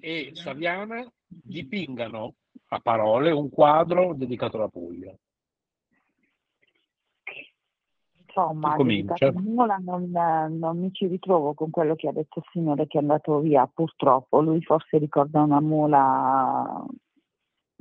[0.00, 2.34] e Saviana dipingano
[2.68, 5.12] a parole un quadro dedicato alla Puglia.
[8.24, 8.76] Insomma,
[9.42, 13.00] Mola non, non mi ci ritrovo con quello che ha detto il signore che è
[13.02, 14.40] andato via, purtroppo.
[14.40, 16.82] Lui forse ricorda una mola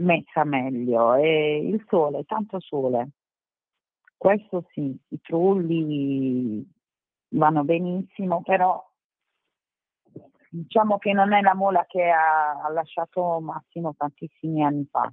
[0.02, 1.16] messa meglio.
[1.16, 3.12] E il sole, tanto sole.
[4.18, 6.70] Questo sì, i trulli
[7.30, 8.84] vanno benissimo, però
[10.49, 15.12] diciamo che non è la mola che ha, ha lasciato Massimo tantissimi anni fa.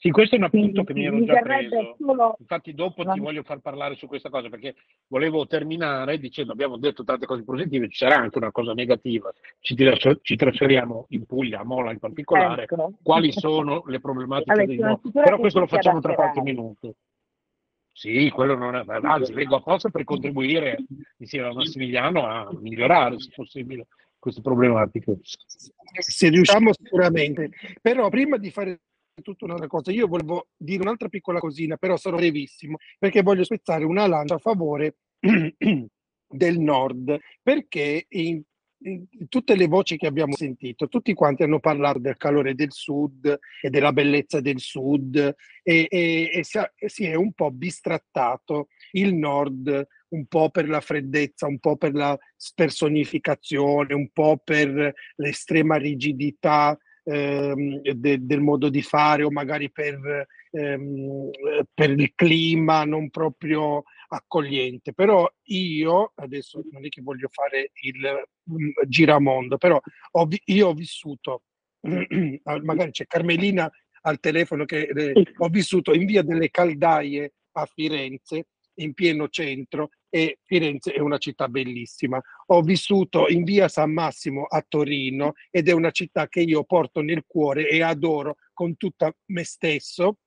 [0.00, 1.96] Sì, questo è un appunto che mi ero già preso.
[1.98, 2.36] Solo...
[2.38, 4.76] Infatti dopo ti voglio far parlare su questa cosa perché
[5.08, 9.32] volevo terminare dicendo abbiamo detto tante cose positive, ci sarà anche una cosa negativa.
[9.58, 9.74] Ci,
[10.22, 12.92] ci trasferiamo in Puglia, a Mola in particolare, ecco.
[13.02, 15.00] quali sono le problematiche allora, dei no.
[15.12, 16.94] Però questo lo facciamo tra qualche minuto.
[17.90, 20.78] Sì, quello non è, anzi vengo apposta per contribuire
[21.16, 25.18] insieme a Massimiliano a migliorare se possibile queste problematiche.
[25.98, 28.78] Se riusciamo sicuramente, però prima di fare
[29.22, 33.84] tutta un'altra cosa, io volevo dire un'altra piccola cosina, però sarò brevissimo, perché voglio spezzare
[33.84, 38.42] una lancia a favore del nord, perché in,
[39.28, 43.70] tutte le voci che abbiamo sentito, tutti quanti hanno parlato del calore del sud e
[43.70, 45.16] della bellezza del sud
[45.62, 50.80] e, e, e si, si è un po' bistrattato il nord un po' per la
[50.80, 56.78] freddezza, un po' per la spersonificazione, un po' per l'estrema rigidità
[57.08, 61.30] ehm, de, del modo di fare o magari per, ehm,
[61.72, 64.92] per il clima non proprio accogliente.
[64.92, 69.80] Però io, adesso non è che voglio fare il um, giramondo, però
[70.12, 71.42] ho, io ho vissuto,
[72.62, 73.70] magari c'è Carmelina
[74.02, 78.46] al telefono che eh, ho vissuto in via delle Caldaie a Firenze
[78.78, 82.20] in pieno centro e Firenze è una città bellissima.
[82.46, 87.00] Ho vissuto in via San Massimo a Torino ed è una città che io porto
[87.00, 90.18] nel cuore e adoro con tutta me stesso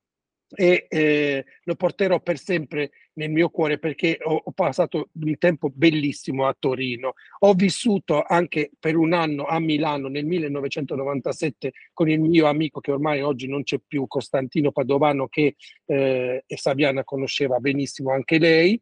[0.54, 5.70] e eh, lo porterò per sempre nel mio cuore perché ho, ho, passato un tempo
[5.72, 7.14] bellissimo a Torino.
[7.40, 12.92] Ho vissuto anche per un anno a Milano nel 1997 con il mio amico che
[12.92, 18.80] ormai oggi non c'è più, Costantino Padovano, che eh, e Saviana conosceva benissimo anche lei.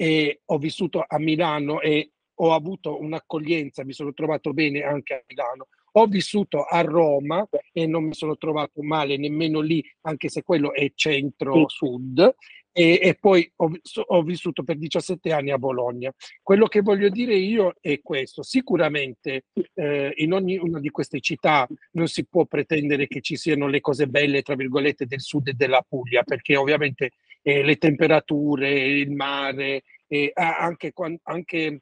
[0.00, 5.22] E ho vissuto a Milano e ho avuto un'accoglienza, mi sono trovato bene anche a
[5.26, 5.68] Milano.
[5.98, 10.72] Ho vissuto a Roma e non mi sono trovato male nemmeno lì, anche se quello
[10.72, 12.36] è centro-sud.
[12.70, 13.72] E, e, poi ho,
[14.06, 16.12] ho, vissuto per 17 anni a Bologna.
[16.40, 22.06] Quello che voglio dire io è questo: sicuramente eh, in ognuna di queste città non
[22.06, 25.84] si può pretendere che ci siano le cose belle, tra virgolette, del sud e della
[25.86, 27.10] Puglia, perché ovviamente
[27.42, 30.92] eh, le temperature, il mare, eh, anche,
[31.24, 31.80] anche,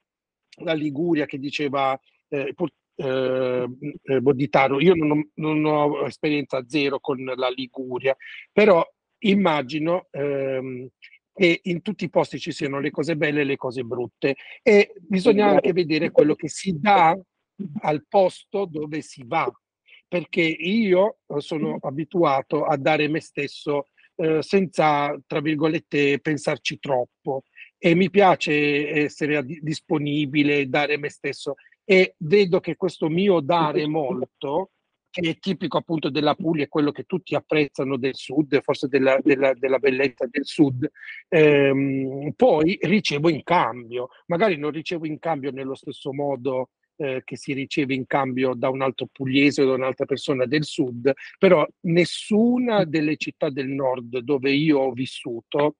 [0.61, 2.55] la Liguria che diceva eh,
[2.97, 3.67] eh,
[4.03, 4.81] eh, Boditaro.
[4.81, 8.17] Io non ho, non ho, esperienza zero con la Liguria,
[8.53, 8.85] però
[9.19, 10.89] immagino ehm,
[11.35, 14.37] che in tutti i posti ci siano le cose belle e le cose brutte.
[14.63, 17.17] E bisogna anche vedere quello che si dà
[17.83, 19.51] al posto dove si va,
[20.09, 27.43] perché io sono abituato a dare me stesso eh, senza, tra virgolette, pensarci troppo.
[27.79, 31.57] E mi piace essere disponibile, dare me stesso
[31.89, 34.73] e vedo che questo mio dare molto
[35.09, 39.19] che è tipico appunto della Puglia, è quello che tutti apprezzano del sud, forse della,
[39.23, 40.87] della, della bellezza del sud,
[41.29, 47.37] ehm, poi ricevo in cambio, magari non ricevo in cambio nello stesso modo eh, che
[47.39, 51.67] si riceve in cambio da un altro pugliese o da un'altra persona del sud, però
[51.85, 55.77] nessuna delle città del nord dove io ho vissuto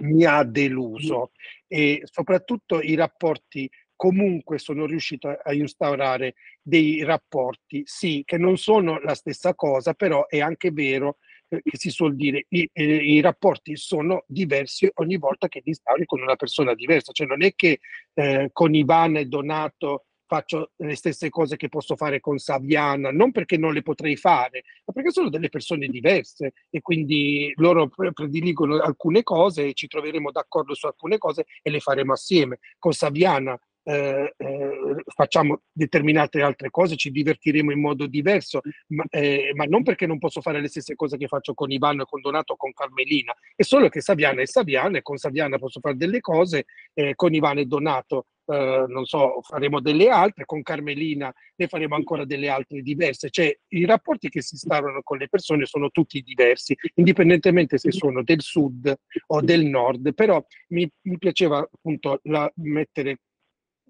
[0.00, 1.32] mi ha deluso.
[1.66, 3.68] E soprattutto i rapporti
[3.98, 10.28] comunque sono riuscito a, instaurare dei rapporti, sì, che non sono la stessa cosa, però
[10.28, 11.16] è anche vero
[11.48, 12.82] eh, che si suol dire i, i,
[13.14, 17.42] i, rapporti sono diversi ogni volta che li instauri con una persona diversa, cioè non
[17.42, 17.80] è che
[18.14, 23.32] eh, con Ivana e Donato faccio le stesse cose che posso fare con Saviana, non
[23.32, 28.78] perché non le potrei fare, ma perché sono delle persone diverse e quindi loro prediligono
[28.78, 32.58] alcune cose e ci troveremo d'accordo su alcune cose e le faremo assieme.
[32.78, 33.58] Con Saviana
[33.88, 39.82] eh, eh, facciamo determinate altre cose, ci divertiremo in modo diverso, ma, eh, ma, non
[39.82, 42.74] perché non posso fare le stesse cose che faccio con Ivano, con Donato o con
[42.74, 47.14] Carmelina, è solo che Saviana è Saviana e con Saviana posso fare delle cose, eh,
[47.14, 52.24] con Ivano e Donato Uh, non so, faremo delle altre, con Carmelina ne faremo ancora
[52.24, 56.74] delle altre diverse, cioè i rapporti che si instaurano con le persone sono tutti diversi,
[56.94, 58.90] indipendentemente se sono del sud
[59.26, 63.18] o del nord, però mi, mi piaceva appunto la, mettere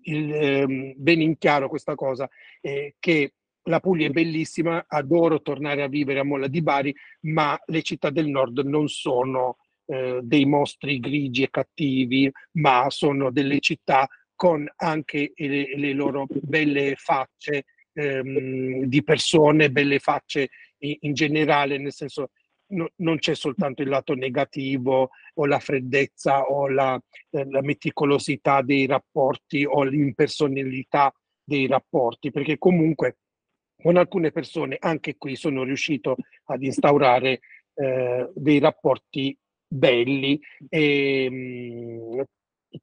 [0.03, 2.29] il, eh, ben in chiaro questa cosa,
[2.61, 3.33] eh, che
[3.69, 8.11] la Puglia è bellissima, adoro tornare a vivere a Molla di Bari, ma le città
[8.11, 14.67] del nord non sono eh, dei mostri grigi e cattivi, ma sono delle città con
[14.77, 21.93] anche le, le loro belle facce ehm, di persone, belle facce in, in generale, nel
[21.93, 22.31] senso
[22.69, 27.01] no, non c'è soltanto il lato negativo o la freddezza o la,
[27.31, 31.13] eh, la meticolosità dei rapporti o l'impersonalità
[31.43, 33.19] dei rapporti, perché comunque
[33.81, 36.17] con alcune persone anche qui sono riuscito
[36.47, 37.41] ad instaurare
[37.75, 40.41] eh, dei rapporti belli.
[40.69, 42.21] E mh, mm,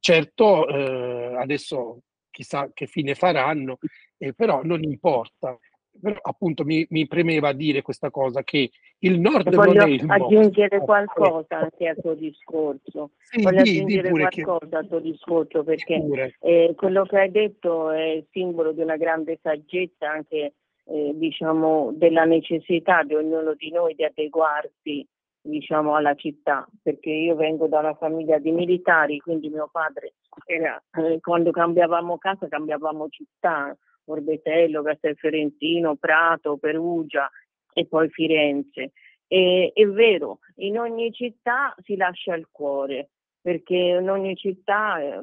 [0.00, 3.78] certo eh, adesso chissà che fine faranno,
[4.18, 5.56] eh, però non importa,
[6.00, 8.70] però appunto mi, mi, premeva dire questa cosa che
[9.00, 13.10] il nord voglio non è il aggiungere qualcosa anche al tuo discorso.
[13.18, 14.76] Sì, voglio di, aggiungere di qualcosa che...
[14.76, 20.10] al tuo discorso perché eh, quello che hai detto è simbolo di una grande saggezza
[20.10, 25.06] anche eh, diciamo della necessità di ognuno di noi di adeguarsi
[25.40, 26.66] diciamo alla città.
[26.82, 32.18] Perché io vengo da una famiglia di militari quindi mio padre era, eh, quando cambiavamo
[32.18, 33.76] casa cambiavamo città
[34.06, 37.30] Orbetello, Castelfiorentino, Prato, Perugia
[37.72, 38.92] e poi Firenze.
[39.26, 45.22] E, è vero, in ogni città si lascia il cuore, perché in ogni città eh,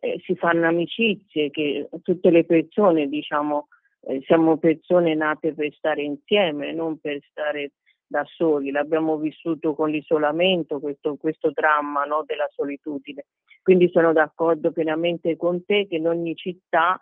[0.00, 3.68] eh, si fanno amicizie, che tutte le persone, diciamo,
[4.02, 7.72] eh, siamo persone nate per stare insieme, non per stare
[8.06, 8.70] da soli.
[8.70, 13.26] L'abbiamo vissuto con l'isolamento, questo, questo dramma no, della solitudine.
[13.62, 16.98] Quindi sono d'accordo pienamente con te che in ogni città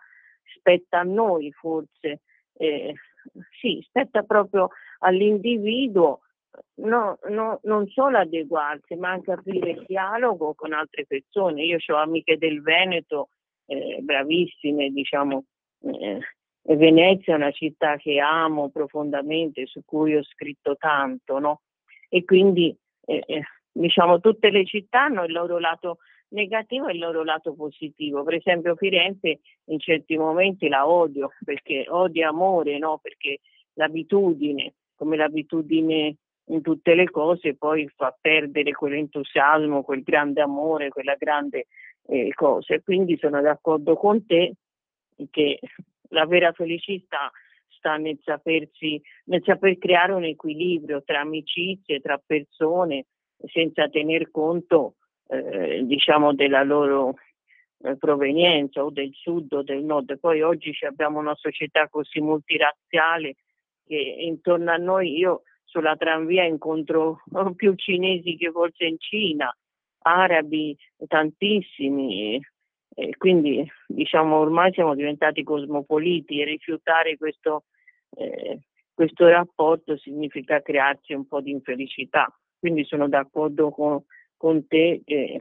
[0.55, 2.21] spetta a noi forse,
[2.53, 2.93] eh,
[3.59, 6.21] sì, spetta proprio all'individuo
[6.75, 11.63] no, no, non solo adeguarsi, ma anche aprire il dialogo con altre persone.
[11.63, 13.29] Io ho amiche del Veneto
[13.65, 15.45] eh, bravissime, diciamo,
[15.83, 16.19] eh,
[16.63, 21.61] Venezia è una città che amo profondamente, su cui ho scritto tanto, no?
[22.09, 22.75] E quindi,
[23.05, 25.99] eh, eh diciamo, tutte le città hanno il loro lato
[26.31, 28.23] negativo e il loro lato positivo.
[28.23, 32.99] Per esempio Firenze in certi momenti la odio perché odio amore, no?
[33.01, 33.39] perché
[33.73, 36.15] l'abitudine, come l'abitudine
[36.45, 41.67] in tutte le cose, poi fa perdere quell'entusiasmo, quel grande amore, quella grande
[42.07, 42.73] eh, cosa.
[42.73, 44.53] E quindi sono d'accordo con te
[45.29, 45.59] che
[46.09, 47.31] la vera felicità
[47.67, 53.05] sta nel sapersi, nel saper creare un equilibrio tra amicizie, tra persone,
[53.45, 54.95] senza tener conto
[55.31, 57.15] eh, diciamo della loro
[57.83, 60.19] eh, provenienza o del sud o del nord.
[60.19, 63.35] Poi oggi abbiamo una società così multirazziale
[63.85, 67.21] che intorno a noi io sulla tranvia incontro
[67.55, 69.55] più cinesi che forse in Cina,
[70.03, 70.77] arabi
[71.07, 72.39] tantissimi,
[72.93, 77.63] e quindi diciamo ormai siamo diventati cosmopoliti e rifiutare questo,
[78.17, 78.59] eh,
[78.93, 82.27] questo rapporto significa crearci un po' di infelicità.
[82.59, 84.03] Quindi sono d'accordo con,
[84.41, 85.39] con te che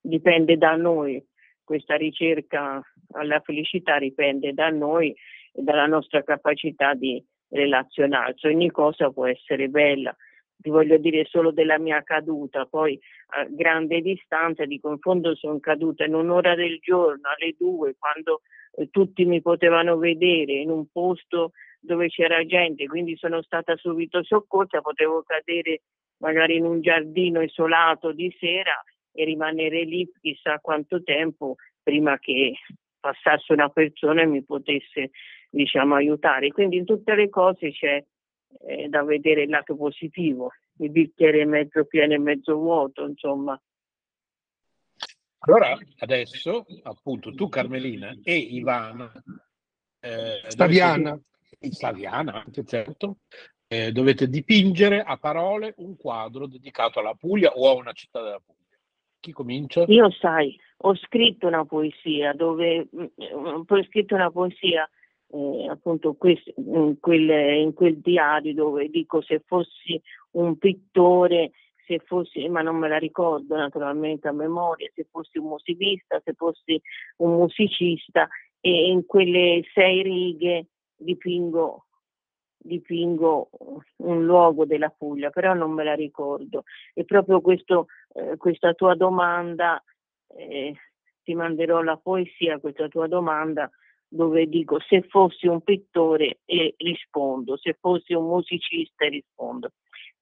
[0.00, 1.20] dipende da noi,
[1.64, 2.80] questa ricerca
[3.14, 5.10] alla felicità dipende da noi
[5.52, 8.46] e dalla nostra capacità di relazionarci.
[8.46, 10.14] Ogni cosa può essere bella.
[10.56, 12.96] Ti voglio dire solo della mia caduta, poi
[13.30, 18.42] a grande distanza dico in fondo sono caduta in un'ora del giorno, alle due, quando
[18.76, 24.22] eh, tutti mi potevano vedere in un posto dove c'era gente, quindi sono stata subito
[24.22, 25.80] soccorsa, potevo cadere
[26.18, 28.82] magari in un giardino isolato di sera
[29.12, 32.54] e rimanere lì chissà quanto tempo prima che
[33.00, 35.10] passasse una persona e mi potesse
[35.50, 36.50] diciamo, aiutare.
[36.50, 38.04] Quindi in tutte le cose c'è
[38.66, 43.60] eh, da vedere il lato positivo, il bicchiere mezzo pieno e mezzo vuoto, insomma.
[45.40, 49.10] Allora, adesso, appunto, tu Carmelina e Ivana...
[50.00, 51.18] Eh, Staviana.
[51.60, 53.18] Staviana, certo.
[53.70, 58.40] Eh, dovete dipingere a parole un quadro dedicato alla Puglia o a una città della
[58.44, 58.76] Puglia.
[59.20, 59.84] Chi comincia?
[59.88, 63.04] Io sai, ho scritto una poesia dove mm,
[63.66, 64.88] ho scritto una poesia
[65.30, 67.28] eh, appunto quest, in, quel,
[67.58, 70.00] in quel diario dove dico se fossi
[70.32, 71.50] un pittore
[71.88, 76.34] se fossi, ma non me la ricordo naturalmente a memoria, se fossi un musicista, se
[76.34, 76.80] fossi
[77.18, 78.28] un musicista
[78.60, 80.66] e in quelle sei righe
[80.96, 81.86] dipingo,
[82.58, 83.50] dipingo
[83.96, 86.64] un luogo della Puglia, però non me la ricordo.
[86.92, 89.82] E proprio questo, eh, questa tua domanda,
[90.36, 90.74] eh,
[91.22, 93.70] ti manderò la poesia, questa tua domanda,
[94.08, 99.72] dove dico se fossi un pittore e rispondo, se fossi un musicista e rispondo.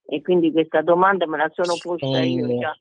[0.05, 2.77] E quindi questa domanda me la sono posta io già.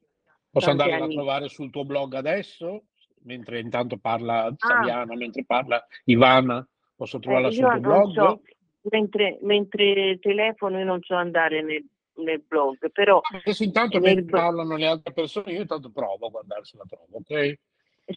[0.49, 2.85] Posso andare a trovare sul tuo blog adesso?
[3.23, 5.17] Mentre intanto parla Saviana, ah.
[5.17, 6.65] mentre parla Ivana,
[6.95, 8.13] posso trovarla eh, sul tuo blog?
[8.13, 8.41] So,
[8.89, 11.85] mentre, mentre telefono io non so andare nel,
[12.15, 13.21] nel blog, però...
[13.41, 14.41] Adesso intanto mentre blog...
[14.41, 17.57] parlano le altre persone, io intanto provo a guardare se la trovo, ok?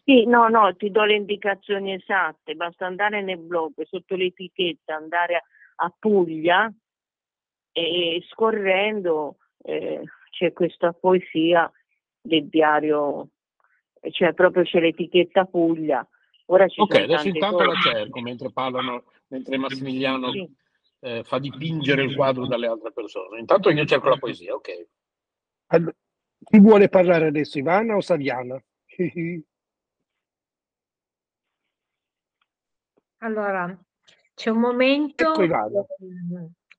[0.03, 5.43] Sì, no, no, ti do le indicazioni esatte, basta andare nel blog sotto l'etichetta, andare
[5.77, 6.71] a Puglia
[7.71, 11.71] e scorrendo eh, c'è questa poesia
[12.21, 13.29] del diario,
[14.11, 16.07] cioè proprio c'è l'etichetta Puglia.
[16.51, 17.67] Ora ci ok, adesso intanto cose.
[17.67, 20.51] la cerco mentre parlano, mentre Massimiliano sì.
[21.01, 23.39] eh, fa dipingere il quadro dalle altre persone.
[23.39, 24.87] Intanto io cerco la poesia, ok.
[25.67, 25.95] Allora,
[26.43, 28.59] chi vuole parlare adesso, Ivana o Saviana?
[33.17, 33.79] allora,
[34.33, 35.33] c'è un momento...
[35.39, 35.87] Ecco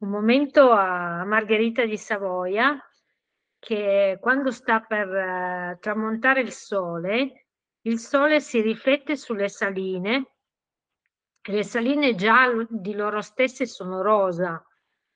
[0.00, 2.78] un momento a Margherita di Savoia
[3.58, 7.48] che quando sta per uh, tramontare il sole,
[7.82, 10.30] il sole si riflette sulle saline
[11.48, 14.62] le saline già di loro stesse sono rosa,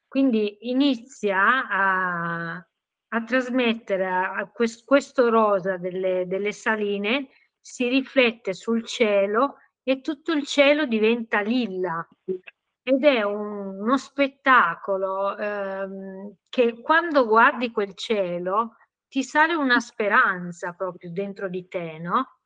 [0.09, 7.29] quindi inizia a, a trasmettere a quest, questo rosa delle, delle saline,
[7.61, 12.07] si riflette sul cielo e tutto il cielo diventa lilla
[12.83, 18.77] ed è un, uno spettacolo ehm, che quando guardi quel cielo
[19.09, 22.41] ti sale una speranza proprio dentro di te, no?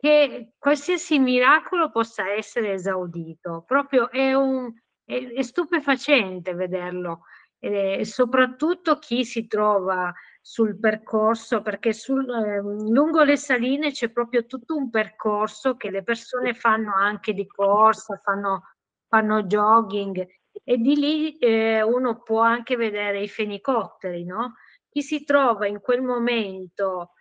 [0.00, 4.72] Che qualsiasi miracolo possa essere esaudito, proprio è, un,
[5.04, 7.22] è, è stupefacente vederlo,
[7.58, 14.46] e soprattutto chi si trova sul percorso, perché sul, eh, lungo le saline c'è proprio
[14.46, 18.62] tutto un percorso che le persone fanno anche di corsa, fanno
[19.08, 20.26] fanno jogging
[20.64, 24.54] e di lì eh, uno può anche vedere i fenicotteri, no?
[24.90, 27.12] Chi si trova in quel momento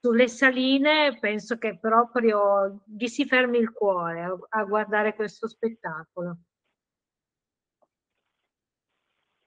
[0.00, 6.38] sulle saline penso che proprio gli si fermi il cuore a, a guardare questo spettacolo.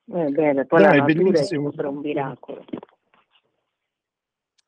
[0.06, 2.66] Eh, bene, poi Dai, la è sempre un miracolo.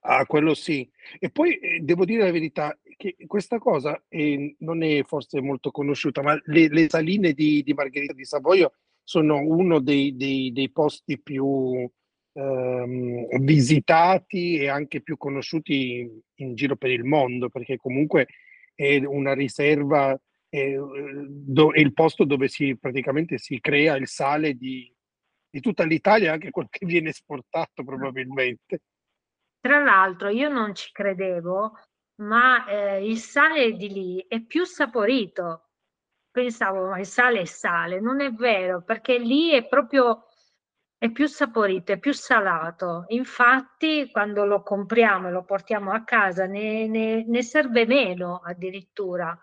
[0.07, 0.89] Ah, quello sì.
[1.19, 5.71] E poi eh, devo dire la verità che questa cosa eh, non è forse molto
[5.71, 10.71] conosciuta, ma le, le saline di, di, Margherita di Savoio sono uno dei, dei, dei
[10.71, 11.89] posti più
[12.35, 18.27] ehm, visitati e anche più conosciuti in, in, giro per il mondo, perché comunque
[18.75, 24.53] è una riserva, è, do, è il posto dove si praticamente si crea il sale
[24.53, 24.93] di,
[25.49, 28.81] di tutta l'Italia, anche quello che viene esportato probabilmente.
[29.59, 31.71] Tra l'altro io non ci credevo,
[32.17, 35.61] ma eh, il sale di lì è più saporito.
[36.29, 40.27] Pensavo, ma il sale è sale, non è vero, perché lì è proprio
[41.06, 43.06] è più saporito, è più salato.
[43.10, 49.38] Infatti, quando lo compriamo e lo portiamo a casa, ne, ne, ne serve meno addirittura,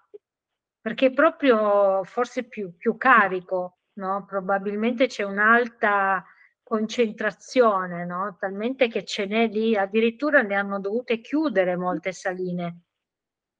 [0.80, 4.24] perché è proprio forse più, più carico, no?
[4.26, 6.24] Probabilmente c'è un'alta
[6.62, 8.36] concentrazione, no?
[8.38, 12.84] talmente che ce n'è lì, addirittura ne hanno dovute chiudere molte saline,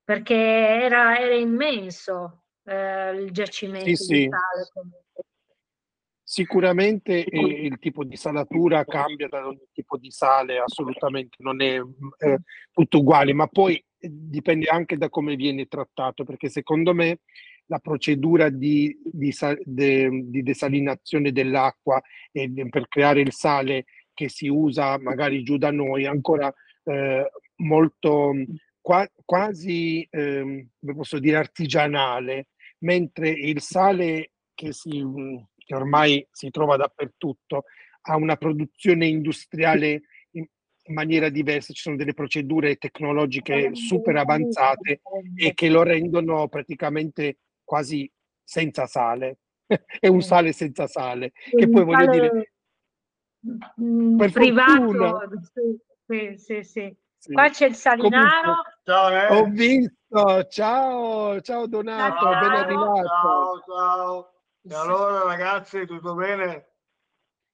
[0.03, 4.29] perché era, era immenso eh, il giacimento sì, sì.
[4.31, 5.31] sale.
[6.32, 11.74] Sicuramente eh, il tipo di salatura cambia da ogni tipo di sale, assolutamente non è
[11.76, 12.38] eh,
[12.72, 17.18] tutto uguale, ma poi dipende anche da come viene trattato, perché secondo me
[17.66, 19.30] la procedura di, di,
[19.62, 22.00] de, di desalinazione dell'acqua
[22.30, 23.84] e per creare il sale
[24.14, 26.50] che si usa magari giù da noi ancora
[26.84, 28.32] eh, molto
[28.80, 30.40] qua, quasi, eh,
[30.80, 32.46] come posso dire, artigianale,
[32.78, 35.04] mentre il sale che, si,
[35.73, 37.65] che ormai si trova dappertutto
[38.03, 40.47] ha una produzione industriale in,
[40.89, 45.01] maniera diversa, ci sono delle procedure tecnologiche super avanzate
[45.36, 48.11] e che lo rendono praticamente quasi
[48.43, 49.39] senza sale.
[50.01, 52.47] È un sale senza sale, che poi voglio dire
[53.81, 55.19] Mm, per privato,
[55.53, 57.32] sì, sì, sì, sì.
[57.32, 58.62] Qua c'è il Salinaro.
[58.85, 59.27] ciao, eh.
[59.36, 63.09] Ho visto, ciao, ciao Donato, ciao, ben arrivato.
[63.09, 64.41] Ciao, ciao.
[64.64, 66.68] E allora ragazzi, tutto bene?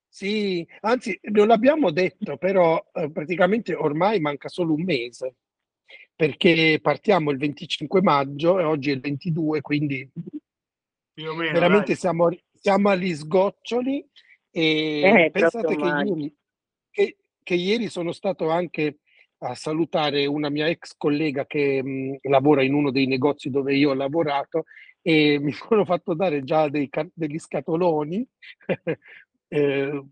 [0.08, 5.36] Sì, anzi, non l'abbiamo detto, però eh, praticamente ormai manca solo un mese,
[6.14, 10.10] perché partiamo il 25 maggio e oggi è il 22, quindi
[11.14, 14.06] meno, veramente siamo, siamo agli sgoccioli
[14.50, 16.36] e eh, pensate che ieri,
[16.90, 18.98] che, che ieri, sono stato anche
[19.38, 23.90] a salutare una mia ex collega che mh, lavora in uno dei negozi dove io
[23.90, 24.64] ho lavorato
[25.08, 28.26] e mi sono fatto dare già dei, degli scatoloni
[29.48, 30.04] eh,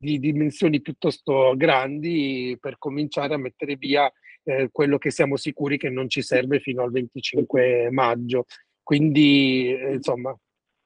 [0.00, 4.10] di dimensioni piuttosto grandi per cominciare a mettere via
[4.44, 8.46] eh, quello che siamo sicuri che non ci serve fino al 25 maggio.
[8.82, 10.34] Quindi, eh, insomma,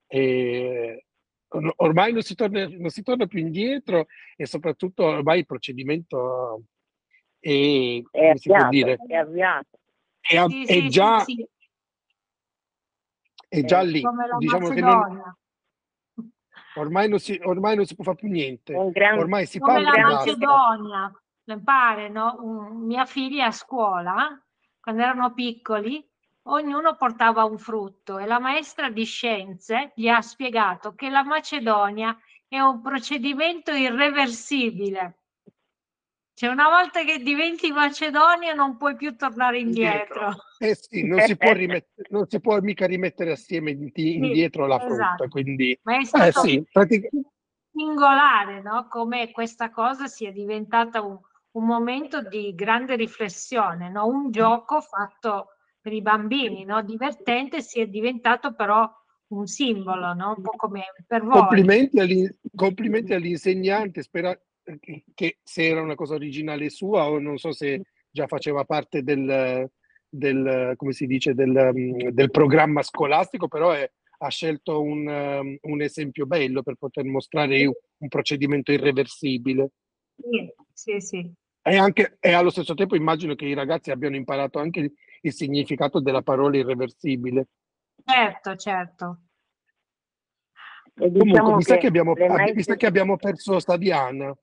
[0.09, 1.05] eh,
[1.77, 6.65] ormai non si, torna, non si torna più indietro e soprattutto ormai il procedimento
[7.39, 9.79] è, è avviato, dire, è avviato.
[10.21, 11.47] È, sì, è sì, già, sì,
[13.53, 14.03] È già lì.
[14.39, 15.37] Diciamo che non,
[16.77, 18.73] ormai, non si, ormai non si può fare più niente.
[18.93, 21.23] Gran, ormai si come parla la Macedonia.
[21.63, 22.39] Pare, no?
[22.41, 24.43] Un, mia figlia a scuola,
[24.81, 26.03] quando erano piccoli,
[26.45, 32.19] ognuno portava un frutto e la maestra di scienze gli ha spiegato che la Macedonia
[32.49, 35.22] è un procedimento irreversibile.
[36.43, 40.35] Cioè una volta che diventi Macedonia non puoi più tornare indietro.
[40.59, 44.93] Eh sì, non si, può rimettere, non si può mica rimettere assieme indietro la frutta,
[44.93, 45.29] esatto.
[45.29, 45.79] quindi...
[45.85, 47.11] Ma è stato eh sì, pratic-
[47.73, 48.89] singolare, no?
[48.89, 51.17] Come questa cosa sia diventata un,
[51.53, 54.09] un momento di grande riflessione, no?
[54.09, 56.83] Un gioco fatto per i bambini, no?
[56.83, 58.91] divertente, si è diventato però
[59.29, 60.35] un simbolo, no?
[60.37, 61.39] un po' come per voi.
[61.39, 64.37] Complimenti, agli, complimenti all'insegnante, spera
[65.15, 69.71] che se era una cosa originale sua o non so se già faceva parte del,
[70.09, 71.71] del come si dice, del,
[72.13, 78.09] del programma scolastico, però è, ha scelto un, un, esempio bello per poter mostrare un
[78.09, 79.71] procedimento irreversibile.
[80.17, 81.33] Sì, sì, sì.
[81.63, 86.01] E, anche, e allo stesso tempo immagino che i ragazzi abbiano imparato anche il significato
[86.01, 87.49] della parola irreversibile.
[88.05, 89.21] Certo, certo.
[90.95, 92.53] Comunque, diciamo mi, sa che abbiamo, mai...
[92.53, 94.37] mi sa che abbiamo perso Staviana.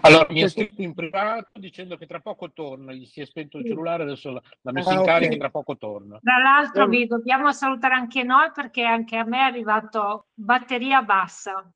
[0.00, 3.58] Allora, mi ha scritto in privato dicendo che tra poco torna, gli si è spento
[3.58, 5.36] il cellulare, adesso l'ha messo ah, in carica okay.
[5.36, 6.18] e tra poco torna.
[6.22, 11.70] Tra l'altro vi dobbiamo salutare anche noi perché anche a me è arrivato batteria bassa.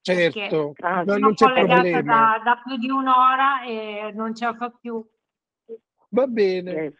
[0.00, 4.70] Certo, ah, non c'è collegata da, da, più di un'ora e non ce la fa
[4.70, 5.04] più.
[6.10, 6.94] Va bene.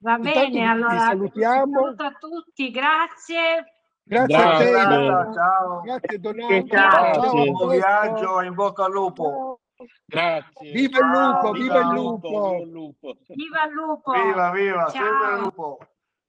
[0.00, 1.82] Va bene, allora salutiamo.
[1.82, 3.77] Saluto a tutti, grazie.
[4.08, 5.04] Grazie, grazie a te.
[5.04, 5.80] Grazie, ciao.
[5.82, 6.66] Grazie Donato.
[6.66, 7.52] Ciao, ciao.
[7.52, 9.60] buon viaggio, in bocca al lupo.
[10.06, 10.72] Grazie.
[10.72, 12.64] Viva il lupo, viva, il lupo.
[12.64, 13.16] lupo.
[13.28, 14.12] Viva il lupo.
[14.12, 15.78] Viva, viva, sempre il lupo.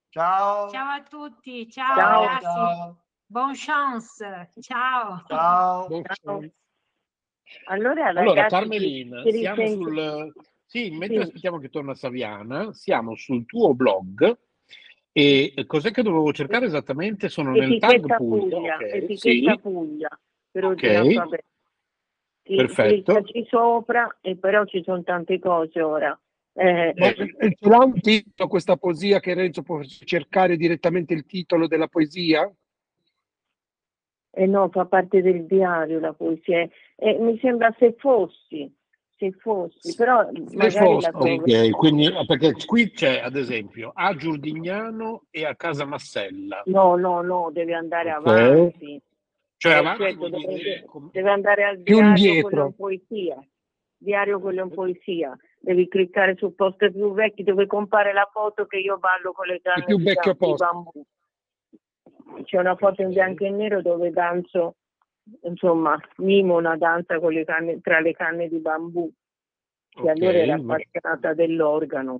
[0.09, 0.69] Ciao.
[0.69, 2.43] Ciao a tutti, ciao, ciao ragazzi.
[2.43, 2.97] Ciao.
[3.25, 4.49] Buon chance.
[4.59, 5.23] Ciao.
[5.27, 6.01] Ciao.
[6.01, 6.41] ciao.
[7.67, 10.33] Allora, ragazzi, allora Carmelina, siamo sul
[10.65, 11.23] sì, mentre sì.
[11.23, 14.37] aspettiamo che torna Saviana, siamo sul tuo blog
[15.11, 17.29] e cos'è che dovevo cercare esattamente?
[17.29, 18.55] Sono etichetta nel tag Puglia.
[18.55, 18.89] Puglia okay.
[18.91, 19.59] Etichetta sì.
[19.61, 20.19] Puglia.
[20.51, 21.15] Per okay.
[22.55, 23.23] Perfetto.
[23.23, 26.19] Ci sopra, e però ci sono tante cose ora.
[26.53, 31.67] Eh, eh, ce l'ha un titolo questa poesia che Renzo può cercare direttamente il titolo
[31.67, 32.51] della poesia?
[34.31, 36.67] Eh no, fa parte del diario la poesia.
[36.95, 38.71] Eh, mi sembra se fossi
[39.19, 45.45] se fossi, però se fossi, ok, quindi perché qui c'è ad esempio a Giordignano e
[45.45, 46.63] a Casa Massella.
[46.67, 48.41] No, no, no, deve andare okay.
[48.41, 49.01] avanti.
[49.57, 53.47] Cioè eh, avanti certo, deve, dire, deve, andare al diario quello in poesia.
[53.97, 55.37] Diario quello in poesia.
[55.59, 59.59] Devi cliccare sul posto più vecchi dove compare la foto che io ballo con le
[59.61, 60.91] canne più vecchio posto.
[62.43, 64.75] C'è una foto in bianco e nero dove danzo
[65.43, 69.11] insomma, mimo una danza con le canne, tra le canne di bambù,
[69.89, 70.15] che okay.
[70.15, 72.19] allora era appassionata dell'organo.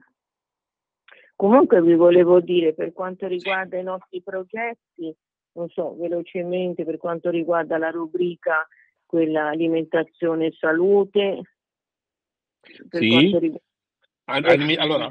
[1.36, 5.16] Comunque vi volevo dire per quanto riguarda i nostri progetti,
[5.54, 8.68] non so, velocemente per quanto riguarda la rubrica
[9.06, 11.42] quella alimentazione e salute.
[12.62, 13.38] Sì.
[13.38, 13.58] Riguarda...
[14.78, 15.08] Allora,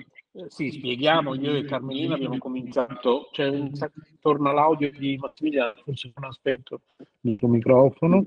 [0.47, 3.73] sì, spieghiamo, io e Carmelina abbiamo cominciato, un
[4.20, 6.81] torna l'audio di Massimiliano, forse un aspetto
[7.23, 8.23] il tuo microfono.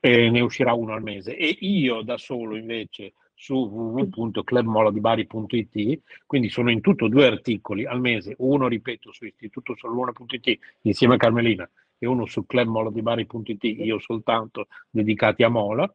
[0.00, 6.70] e ne uscirà uno al mese, e io da solo invece su www.clubmoladibari.it, quindi sono
[6.70, 11.66] in tutto due articoli al mese, uno ripeto su istitutosoleluna.it insieme a Carmelina
[11.96, 15.90] e uno su clubmoladibari.it, io soltanto dedicati a Mola.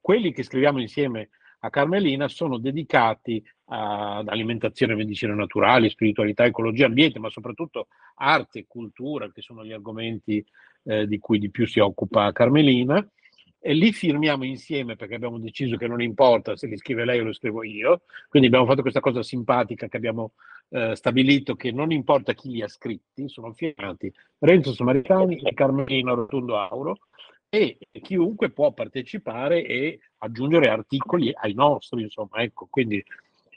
[0.00, 1.30] Quelli che scriviamo insieme
[1.60, 8.64] a Carmelina sono dedicati ad alimentazione medicina naturali, spiritualità, ecologia, ambiente, ma soprattutto arte e
[8.66, 10.44] cultura, che sono gli argomenti
[10.84, 13.06] eh, di cui di più si occupa Carmelina.
[13.62, 17.24] E li firmiamo insieme perché abbiamo deciso che non importa se li scrive lei o
[17.24, 18.02] lo scrivo io.
[18.28, 20.32] Quindi abbiamo fatto questa cosa simpatica che abbiamo
[20.70, 26.14] eh, stabilito che non importa chi li ha scritti, sono firmati Renzo Samaritani e Carmelina
[26.14, 27.00] Rotondo Auro
[27.50, 33.02] e chiunque può partecipare e aggiungere articoli ai nostri, insomma, ecco, quindi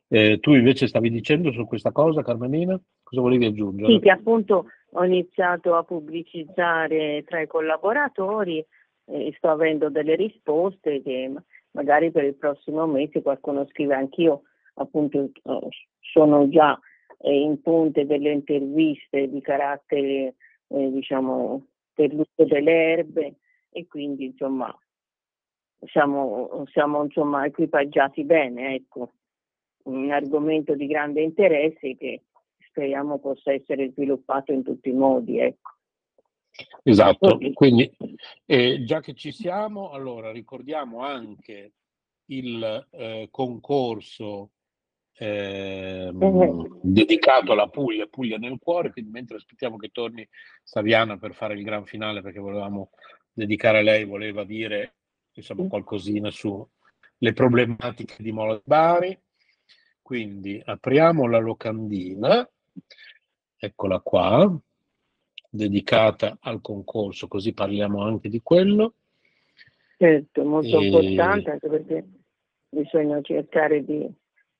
[0.08, 2.80] eh, tu invece stavi dicendo su questa cosa, Carmelina?
[3.04, 3.94] Cosa volevi aggiungere?
[3.94, 8.66] Sì, che appunto ho iniziato a pubblicizzare tra i collaboratori
[9.06, 11.32] e sto avendo delle risposte che
[11.72, 14.42] magari per il prossimo mese qualcuno scrive anch'io,
[14.76, 15.30] appunto
[16.00, 16.80] sono già
[17.20, 20.34] eh, in punte delle interviste di carattere,
[20.68, 23.36] eh, diciamo, per l'uso delle erbe
[23.74, 24.74] e quindi insomma
[25.88, 29.14] siamo, siamo insomma equipaggiati bene, ecco,
[29.84, 32.24] un argomento di grande interesse che
[32.68, 35.72] speriamo possa essere sviluppato in tutti i modi, ecco.
[36.84, 37.92] Esatto, quindi
[38.46, 41.74] eh, già che ci siamo, allora ricordiamo anche
[42.26, 44.52] il eh, concorso
[45.14, 50.28] ehm, dedicato alla Puglia, Puglia nel cuore, quindi mentre aspettiamo che torni
[50.62, 52.92] Saviana per fare il gran finale, perché volevamo
[53.34, 54.94] dedicare a lei, voleva dire
[55.34, 59.18] insomma qualcosina sulle problematiche di Mola Bari.
[60.02, 62.48] Quindi apriamo la locandina,
[63.58, 64.60] eccola qua,
[65.50, 68.96] dedicata al concorso, così parliamo anche di quello.
[69.98, 70.86] Certo, molto e...
[70.86, 72.06] importante anche perché
[72.70, 74.12] bisogna cercare di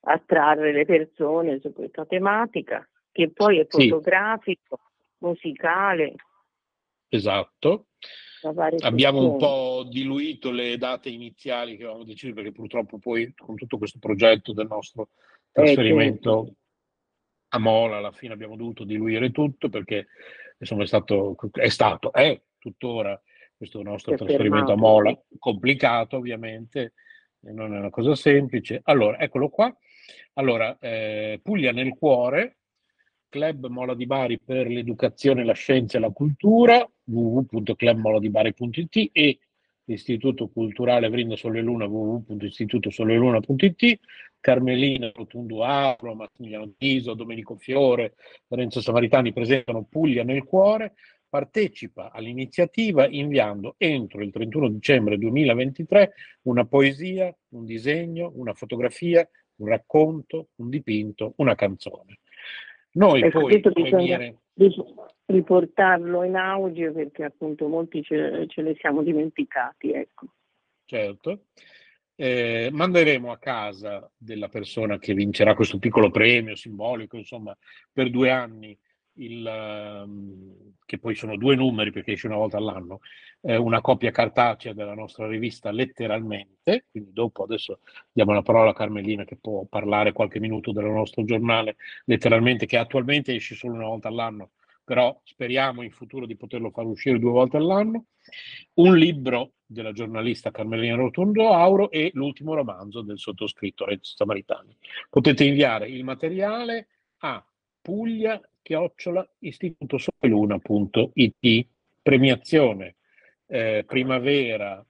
[0.06, 5.26] attrarre le persone su questa tematica, che poi è fotografico, sì.
[5.26, 6.16] musicale.
[7.10, 7.88] Esatto.
[8.80, 13.78] Abbiamo un po' diluito le date iniziali che avevamo deciso perché purtroppo poi con tutto
[13.78, 15.10] questo progetto del nostro
[15.52, 16.54] trasferimento eh,
[17.50, 20.08] a Mola alla fine abbiamo dovuto diluire tutto perché
[20.58, 23.20] insomma è stato, è, stato, è tuttora
[23.56, 26.94] questo nostro trasferimento a Mola complicato ovviamente
[27.52, 28.82] non è una cosa semplice.
[28.84, 29.76] Allora, eccolo qua.
[30.34, 32.60] Allora, eh, Puglia nel cuore,
[33.34, 39.40] Club Mola di Bari per l'educazione, la scienza e la cultura, www.clubmoladibari.it e
[39.86, 44.00] l'Istituto Culturale Vrinda Sole Luna, www.istitutosoleluna.it,
[44.40, 48.14] Carmelina Rotundo Auro, Massimiliano Tiso, Domenico Fiore,
[48.50, 50.94] Lorenzo Samaritani presentano Puglia nel cuore,
[51.28, 59.70] partecipa all'iniziativa inviando entro il 31 dicembre 2023 una poesia, un disegno, una fotografia, un
[59.70, 62.20] racconto, un dipinto, una canzone.
[62.94, 64.38] Noi poi premiere...
[65.26, 69.92] riportarlo in audio perché appunto molti ce, ce ne siamo dimenticati.
[69.92, 70.28] Ecco.
[70.86, 71.46] Certo.
[72.16, 77.58] Eh, manderemo a casa della persona che vincerà questo piccolo premio simbolico, insomma,
[77.92, 78.78] per due anni
[79.16, 83.00] il, ehm, che poi sono due numeri perché esce una volta all'anno,
[83.42, 87.80] eh, una copia cartacea della nostra rivista letteralmente, quindi dopo adesso
[88.12, 91.76] diamo la parola a Carmelina che può parlare qualche minuto del nostro giornale
[92.06, 94.52] letteralmente che attualmente esce solo una volta all'anno,
[94.84, 98.06] però speriamo in futuro di poterlo far uscire due volte all'anno,
[98.76, 104.76] un libro della giornalista Carmelina Rotondo Auro e l'ultimo romanzo del sottoscritto Renzo Samaritani.
[105.10, 106.88] Potete inviare il materiale
[107.20, 107.44] a
[107.82, 111.68] Puglia chiocciola istitutosoleluna.it
[112.02, 112.96] premiazione
[113.46, 114.84] eh, primavera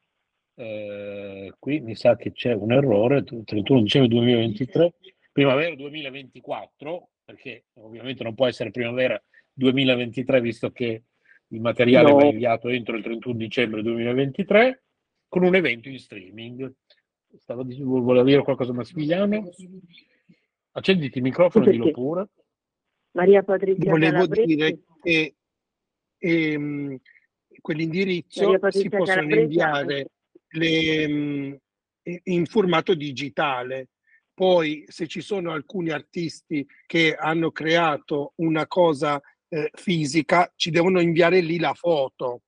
[0.55, 4.93] eh, qui mi sa che c'è un errore 31 dicembre 2023
[5.31, 9.21] primavera 2024 perché ovviamente non può essere primavera
[9.51, 11.03] 2023 visto che
[11.47, 12.15] il materiale no.
[12.15, 14.83] va inviato entro il 31 dicembre 2023
[15.27, 16.73] con un evento in streaming
[17.37, 19.49] stava dicendo, voleva dire qualcosa Massimiliano?
[20.71, 22.27] Accenditi il microfono e dillo pure.
[23.13, 24.45] Maria Patrizia Volevo Calabresi.
[24.47, 25.35] dire che
[26.17, 26.97] ehm,
[27.61, 30.07] quell'indirizzo si possono Calabresi inviare
[30.49, 31.57] le, mh,
[32.23, 33.89] in formato digitale.
[34.33, 40.99] Poi se ci sono alcuni artisti che hanno creato una cosa eh, fisica, ci devono
[40.99, 42.41] inviare lì la foto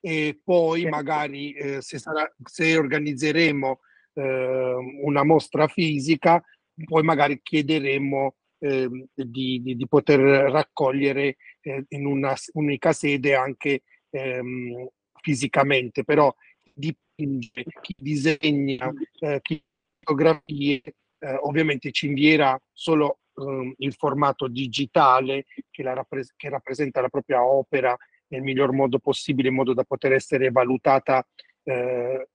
[0.00, 0.96] e poi Certo.
[0.96, 3.80] magari eh, se, sarà, se organizzeremo
[4.14, 6.42] eh, una mostra fisica,
[6.84, 13.82] poi magari chiederemo ehm, di, di- di poter raccogliere eh, in una unica sede anche
[14.10, 14.86] ehm,
[15.20, 16.34] fisicamente, però
[16.74, 19.62] dipinge, chi disegna, eh, chi
[20.00, 20.80] fotografie,
[21.18, 27.08] eh, ovviamente ci invierà solo ehm, il formato digitale che, la rappres- che rappresenta la
[27.08, 27.96] propria opera
[28.28, 31.26] nel miglior modo possibile in modo da poter essere valutata
[31.64, 32.28] eh,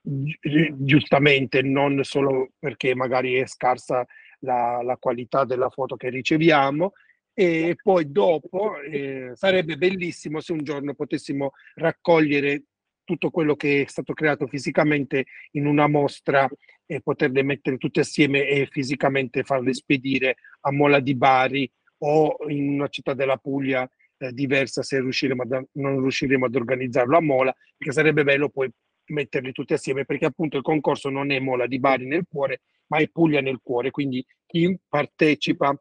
[0.00, 4.06] gi- giustamente, non solo perché magari è scarsa
[4.40, 6.92] la, la qualità della foto che riceviamo.
[7.32, 12.64] E poi dopo eh, sarebbe bellissimo se un giorno potessimo raccogliere
[13.04, 16.48] tutto quello che è stato creato fisicamente in una mostra
[16.86, 21.70] e poterle mettere tutte assieme e fisicamente farle spedire a Mola di Bari
[22.02, 23.88] o in una città della Puglia
[24.18, 28.70] eh, diversa se riusciremo ad, non riusciremo ad organizzarlo a Mola, perché sarebbe bello poi
[29.10, 32.98] metterli tutti assieme, perché appunto il concorso non è Mola di Bari nel cuore, ma
[32.98, 35.76] è Puglia nel cuore, quindi chi partecipa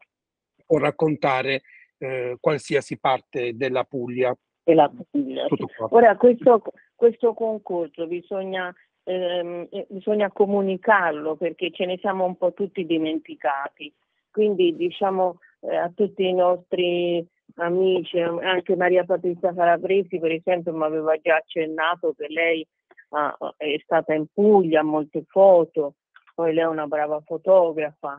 [0.66, 1.62] può raccontare
[1.98, 4.36] eh, qualsiasi parte della Puglia.
[4.64, 5.48] E la Puglia.
[5.90, 6.62] Ora questo,
[6.96, 8.74] questo concorso bisogna,
[9.04, 13.92] ehm, eh, bisogna comunicarlo perché ce ne siamo un po' tutti dimenticati.
[14.32, 17.26] Quindi diciamo eh, a tutti i nostri
[17.56, 22.66] amici, anche Maria Patrizia Calabresi per esempio mi aveva già accennato che lei
[23.10, 25.96] ha- è stata in Puglia, molte foto,
[26.36, 28.18] poi lei è una brava fotografa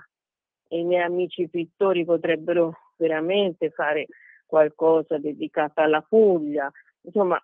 [0.71, 4.07] i miei amici pittori potrebbero veramente fare
[4.47, 6.71] qualcosa dedicato alla Puglia.
[7.03, 7.43] Insomma,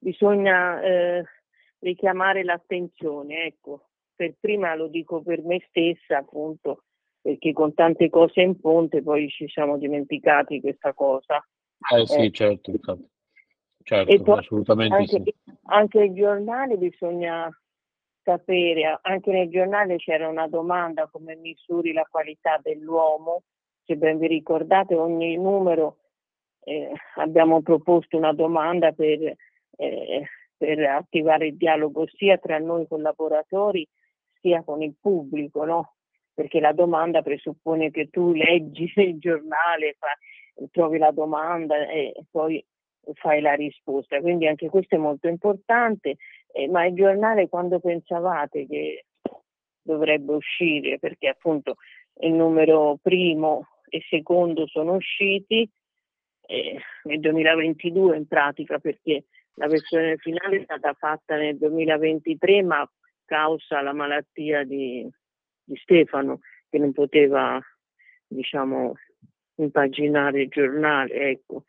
[0.00, 1.24] bisogna eh,
[1.80, 3.88] richiamare l'attenzione, ecco.
[4.14, 6.84] Per prima lo dico per me stessa, appunto,
[7.20, 11.46] perché con tante cose in ponte poi ci siamo dimenticati questa cosa.
[11.94, 12.30] Eh sì, Eh.
[12.30, 13.06] certo, infatti.
[13.88, 15.34] E certo, poi assolutamente anche, sì.
[15.66, 17.48] anche il giornale bisogna
[18.24, 23.42] sapere, anche nel giornale c'era una domanda come misuri la qualità dell'uomo,
[23.84, 25.98] se ben vi ricordate ogni numero
[26.64, 29.36] eh, abbiamo proposto una domanda per,
[29.76, 33.86] eh, per attivare il dialogo sia tra noi collaboratori
[34.40, 35.94] sia con il pubblico, no?
[36.34, 42.64] Perché la domanda presuppone che tu leggi il giornale, fa- trovi la domanda e poi
[43.14, 44.20] fai la risposta.
[44.20, 46.16] Quindi anche questo è molto importante,
[46.52, 49.04] eh, ma il giornale quando pensavate che
[49.82, 51.76] dovrebbe uscire, perché appunto
[52.20, 55.68] il numero primo e secondo sono usciti
[56.46, 59.24] eh, nel 2022 in pratica perché
[59.54, 62.88] la versione finale è stata fatta nel 2023 ma
[63.24, 65.08] causa la malattia di,
[65.64, 67.60] di Stefano che non poteva
[68.26, 68.94] diciamo
[69.56, 71.64] impaginare il giornale ecco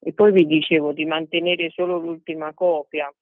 [0.00, 3.12] e poi vi dicevo di mantenere solo l'ultima copia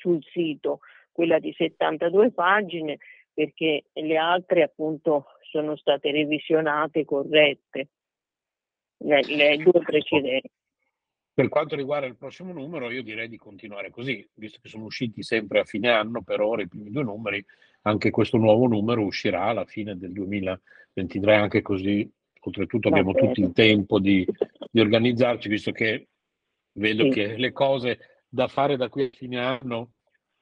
[0.00, 0.80] sul sito
[1.10, 2.98] quella di 72 pagine
[3.32, 7.88] perché le altre appunto sono state revisionate corrette.
[8.98, 10.50] Le, le due precedenti.
[11.32, 15.22] Per quanto riguarda il prossimo numero, io direi di continuare così, visto che sono usciti
[15.22, 17.44] sempre a fine anno per ora i primi due numeri,
[17.82, 22.10] anche questo nuovo numero uscirà alla fine del 2023, anche così,
[22.48, 24.26] oltretutto abbiamo tutti il tempo di,
[24.70, 26.08] di organizzarci, visto che
[26.72, 27.10] vedo Sì.
[27.10, 29.92] che le cose da fare da qui a fine anno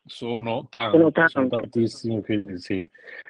[0.04, 1.68] sono Sono tante, sono tante.
[1.70, 2.88] tantissime, quindi sì,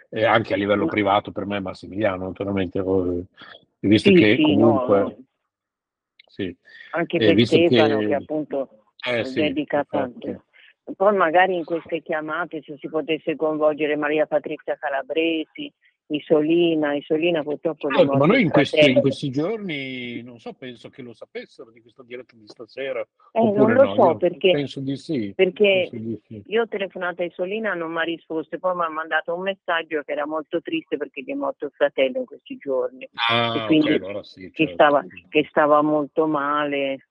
[0.08, 3.24] E anche a livello privato per me Massimiliano, naturalmente, eh,
[3.80, 5.00] visto Sì, che sì, comunque...
[5.00, 5.16] no.
[6.28, 6.56] Sì.
[6.90, 8.68] anche Eh, per Stefano che- che, appunto
[9.06, 10.44] Eh dedica tanto.
[10.96, 15.72] Poi magari in queste chiamate se si potesse coinvolgere Maria Patrizia Calabresi,
[16.08, 20.88] Isolina, Isolina purtroppo è Certo, ma noi in questi, in questi giorni, non so, penso
[20.88, 24.80] che lo sapessero di questa diretta di stasera, Eh, non lo no, so perché, penso
[24.80, 26.42] di sì, perché di sì.
[26.46, 29.42] io ho telefonato a Isolina non mi ha risposto e poi mi ha mandato un
[29.42, 33.54] messaggio che era molto triste perché gli è morto il fratello in questi giorni Ah,
[33.56, 34.72] e quindi allora sì, che, certo.
[34.74, 37.08] stava, che stava molto male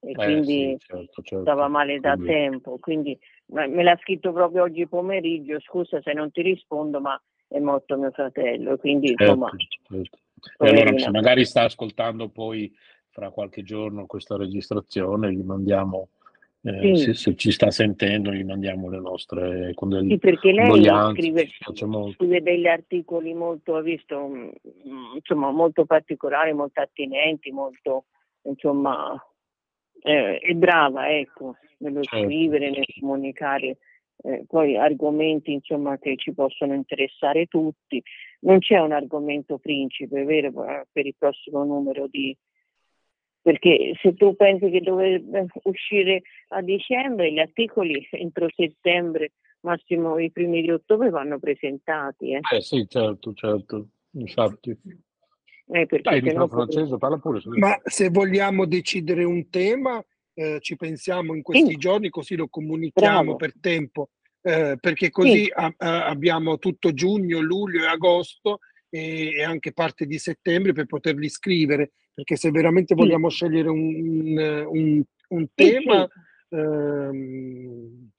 [0.00, 1.40] e Eh quindi sì, certo, certo.
[1.42, 3.18] stava male da Quindi- tempo, quindi
[3.48, 8.10] me l'ha scritto proprio oggi pomeriggio, scusa se non ti rispondo, ma è morto mio
[8.10, 10.64] fratello, quindi insomma, Certo, certo.
[10.64, 12.72] E allora se magari sta ascoltando poi
[13.10, 16.08] fra qualche giorno questa registrazione, gli mandiamo
[16.62, 17.04] Eh, sì.
[17.04, 20.82] se, se, ci sta sentendo gli mandiamo le nostre con del, sì, perché lei
[21.12, 21.46] scrive,
[22.14, 24.50] scrive, degli articoli molto, visto, mm,
[25.14, 28.06] insomma, molto particolari, molto attinenti, molto
[28.42, 29.14] insomma
[30.02, 32.26] eh, è brava ecco, nello certo.
[32.26, 33.78] scrivere, nel comunicare
[34.22, 38.02] eh, poi argomenti insomma che ci possono interessare tutti.
[38.40, 40.52] Non c'è un argomento principe, vero,
[40.90, 42.36] per il prossimo numero di,
[43.46, 50.32] perché se tu pensi che dovrebbe uscire a dicembre, gli articoli entro settembre, massimo i
[50.32, 52.32] primi di ottobre vanno presentati.
[52.32, 54.76] Eh, eh sì, certo, certo, infatti.
[55.68, 57.40] Eh, Dai, no, francese, parla pure.
[57.58, 60.04] Ma se vogliamo decidere un tema,
[60.38, 61.76] eh, ci pensiamo in questi sì.
[61.76, 63.36] giorni, così lo comunichiamo Bravo.
[63.36, 64.10] per tempo,
[64.42, 65.52] eh, perché così sì.
[65.54, 68.58] a, a, abbiamo tutto giugno, luglio e agosto
[68.90, 74.38] e, e, anche parte di settembre per poterli scrivere perché se veramente vogliamo scegliere un,
[74.38, 76.08] un, un tema,
[76.48, 78.10] ehm,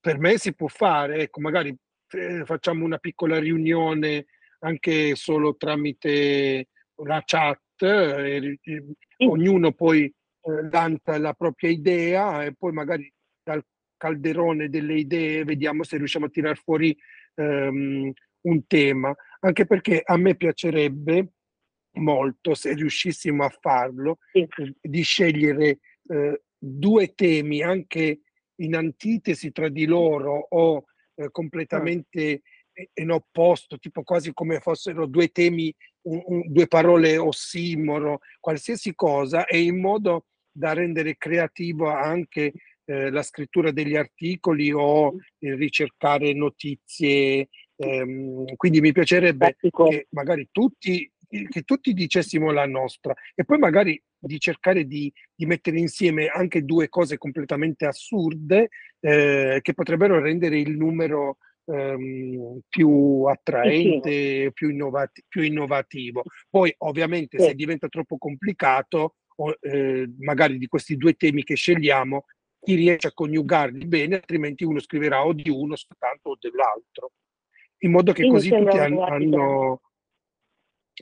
[0.00, 1.76] per me si può fare, ecco, magari
[2.12, 4.24] eh, facciamo una piccola riunione
[4.60, 8.84] anche solo tramite una chat, eh, eh,
[9.26, 13.12] ognuno poi eh, lancia la propria idea e poi magari
[13.42, 13.64] dal
[13.96, 16.96] calderone delle idee vediamo se riusciamo a tirar fuori
[17.34, 21.32] ehm, un tema, anche perché a me piacerebbe
[21.98, 24.40] molto, se riuscissimo a farlo, sì.
[24.40, 25.78] Eh, di scegliere
[26.08, 28.20] eh, due temi anche
[28.60, 30.84] in antitesi tra di loro o
[31.14, 32.42] eh, completamente
[32.94, 39.46] in opposto, tipo quasi come fossero due temi, un, un, due parole ossimoro, qualsiasi cosa,
[39.46, 42.52] e in modo da rendere creativo anche
[42.84, 47.48] eh, la scrittura degli articoli o il ricercare notizie.
[47.76, 54.02] Ehm, quindi mi piacerebbe che magari tutti che tutti dicessimo la nostra e poi magari
[54.18, 60.58] di cercare di, di mettere insieme anche due cose completamente assurde eh, che potrebbero rendere
[60.58, 61.36] il numero
[61.68, 66.22] ehm, più attraente, più, innovati- più, innovativo.
[66.48, 72.24] Poi ovviamente se diventa troppo complicato, o, eh, magari di questi due temi che scegliamo,
[72.60, 77.12] chi riesce a coniugarli bene, altrimenti uno scriverà o di uno soltanto o dell'altro,
[77.78, 79.80] in modo che così tutti hanno, hanno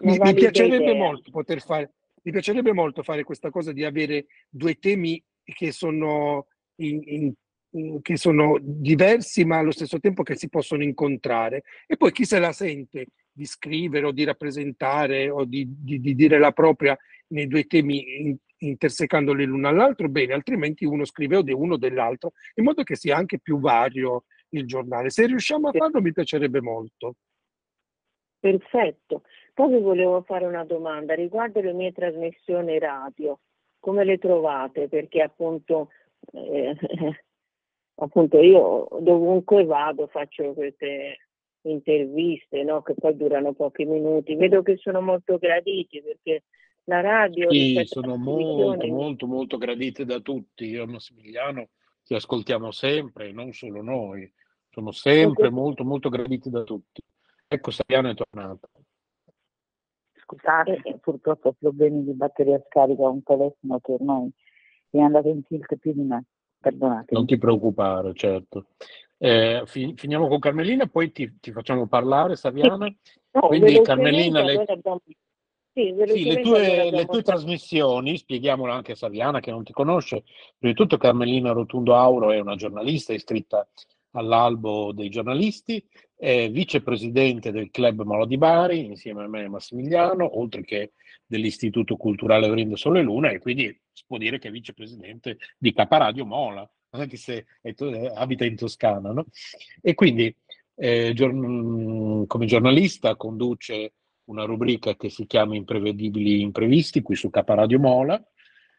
[0.03, 4.75] mi, mi piacerebbe molto poter fare, mi piacerebbe molto fare questa cosa di avere due
[4.75, 7.33] temi che sono, in, in,
[8.01, 12.39] che sono diversi ma allo stesso tempo che si possono incontrare e poi chi se
[12.39, 16.97] la sente di scrivere o di rappresentare o di, di, di dire la propria
[17.29, 22.33] nei due temi intersecandoli l'uno all'altro, bene, altrimenti uno scrive o di uno o dell'altro,
[22.55, 25.11] in modo che sia anche più vario il giornale.
[25.11, 27.17] Se riusciamo a farlo mi piacerebbe molto.
[28.39, 29.23] Perfetto.
[29.53, 33.39] Poi vi volevo fare una domanda riguardo le mie trasmissioni radio.
[33.79, 34.89] Come le trovate?
[34.89, 35.91] Perché appunto,
[36.33, 36.77] eh,
[37.97, 41.19] appunto io dovunque vado faccio queste
[41.63, 42.83] interviste no?
[42.83, 44.37] che poi durano pochi minuti.
[44.37, 46.45] Vedo che sono molto graditi perché
[46.85, 47.51] la radio...
[47.51, 50.67] Sì, sono molto, molto, molto gradite da tutti.
[50.67, 51.69] Io e Massimiliano
[52.05, 54.33] ti ascoltiamo sempre, non solo noi.
[54.71, 57.03] Sono sempre molto, molto graditi da tutti.
[57.49, 58.69] Ecco, Saviano è tornato
[60.27, 64.31] scusate, purtroppo ho problemi di batteria scarica un telefono che ormai
[64.91, 66.25] è andato in tilt più di me.
[66.67, 67.15] Perdonate.
[67.15, 68.67] Non ti preoccupare, certo.
[69.19, 72.93] Eh, fi- finiamo con Carmelina, poi ti, ti facciamo parlare, Saviana.
[73.31, 74.65] No, Quindi Carmelina, le...
[74.67, 75.01] Abbiamo...
[75.73, 80.25] Sì, sì, le, tue, le, tue, trasmissioni, spieghiamolo anche a Saviana che non ti conosce,
[80.59, 83.69] prima di tutto Carmelina Rotundo Auro è una giornalista iscritta
[84.13, 85.87] all'albo dei giornalisti,
[86.17, 90.93] è vicepresidente del Club Molo di Bari insieme a me e Massimiliano, oltre che
[91.27, 96.25] dell'Istituto Culturale Orindo Sole Luna e quindi si può dire che è vicepresidente di Caparadio
[96.25, 97.75] Mola, anche se è,
[98.15, 99.13] abita in Toscana.
[99.13, 99.27] No?
[99.83, 100.35] E quindi
[100.77, 103.95] eh, giorn- come giornalista conduce
[104.25, 108.23] una rubrica che si chiama Imprevedibili Imprevisti qui su Caparadio Mola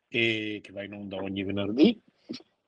[0.07, 2.01] e che va in onda ogni venerdì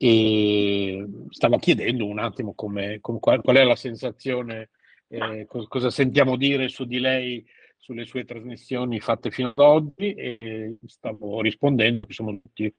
[0.02, 4.70] e stava chiedendo un attimo come, come, qual, qual, è la sensazione,
[5.08, 7.44] eh, cosa sentiamo dire su di lei,
[7.80, 12.72] sulle sue trasmissioni fatte fino ad oggi e stavo rispondendo, siamo tutti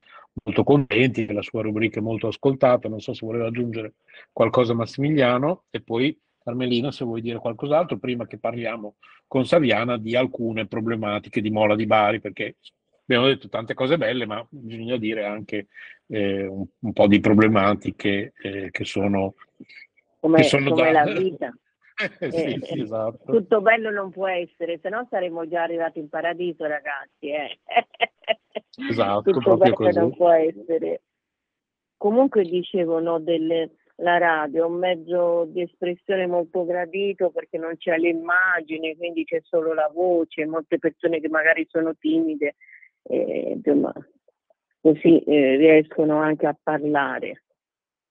[0.44, 3.95] molto contenti, che la sua rubrica è molto ascoltata, non so se voleva aggiungere
[4.32, 8.95] qualcosa Massimiliano e poi Carmelina se vuoi dire qualcos'altro prima che parliamo
[9.28, 12.57] con Saviana di alcune problematiche di Mola di Bari perché
[13.02, 15.68] abbiamo detto tante cose belle, ma bisogna dire anche
[16.07, 19.36] eh, un, un, po' di problematiche eh, che sono,
[20.19, 21.03] come, che sono come da...
[21.03, 21.53] la vita.
[22.19, 23.32] eh, sì, sì, eh, esatto.
[23.32, 27.30] Tutto bello non può essere, se no saremmo già arrivati in paradiso, ragazzi.
[27.30, 27.60] Eh.
[28.90, 29.99] Esatto, tutto bello così.
[29.99, 31.02] non può essere.
[31.98, 37.98] comunque dicevano delle, la radio è un mezzo di espressione molto gradito perché non c'è
[37.98, 42.56] l'immagine, quindi c'è solo la voce, molte persone che magari sono timide,
[43.03, 43.94] eh, insomma,
[44.80, 47.44] così eh, riescono anche a parlare.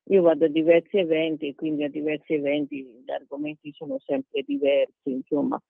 [0.05, 5.11] Io vado a diversi eventi e quindi a diversi eventi gli argomenti sono sempre diversi,
[5.11, 5.61] insomma,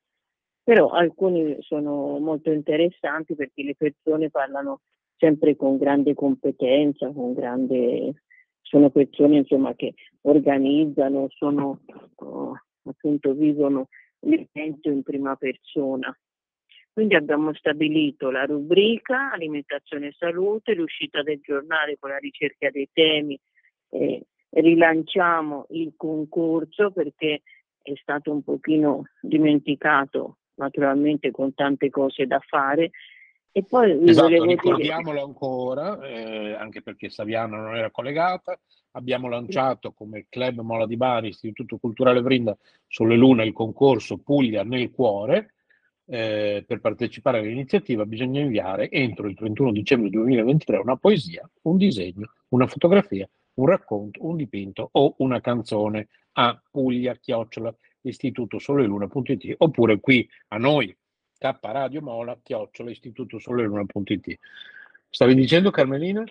[0.62, 4.81] però alcuni sono molto interessanti perché le persone parlano
[5.16, 8.15] sempre con grande competenza, con grande
[8.62, 11.81] sono persone insomma, che organizzano, sono,
[12.16, 12.52] uh,
[12.85, 13.89] appunto, vivono
[14.20, 16.16] l'evento in prima persona.
[16.93, 22.89] Quindi abbiamo stabilito la rubrica alimentazione e salute, l'uscita del giornale con la ricerca dei
[22.93, 23.39] temi,
[23.91, 27.43] eh, rilanciamo il concorso perché
[27.83, 32.91] è stato un pochino dimenticato naturalmente con tante cose da fare
[33.53, 35.25] e poi esatto, ricordiamolo dire...
[35.25, 38.59] ancora, eh, anche perché Saviano non era collegata,
[38.93, 42.57] abbiamo lanciato come Club Mola di Bari, Istituto Culturale Brinda,
[42.87, 45.55] sulle Luna il concorso Puglia nel cuore.
[46.12, 52.33] Eh, per partecipare all'iniziativa bisogna inviare entro il 31 dicembre 2023 una poesia, un disegno,
[52.49, 60.29] una fotografia, un racconto, un dipinto o una canzone a Puglia, chiocciola, istitutosoleluna.it oppure qui
[60.49, 60.97] a noi
[61.41, 64.39] K Radio Mola, chiocciola, istituto soleluna.it.
[65.09, 66.23] Stavi dicendo Carmelina?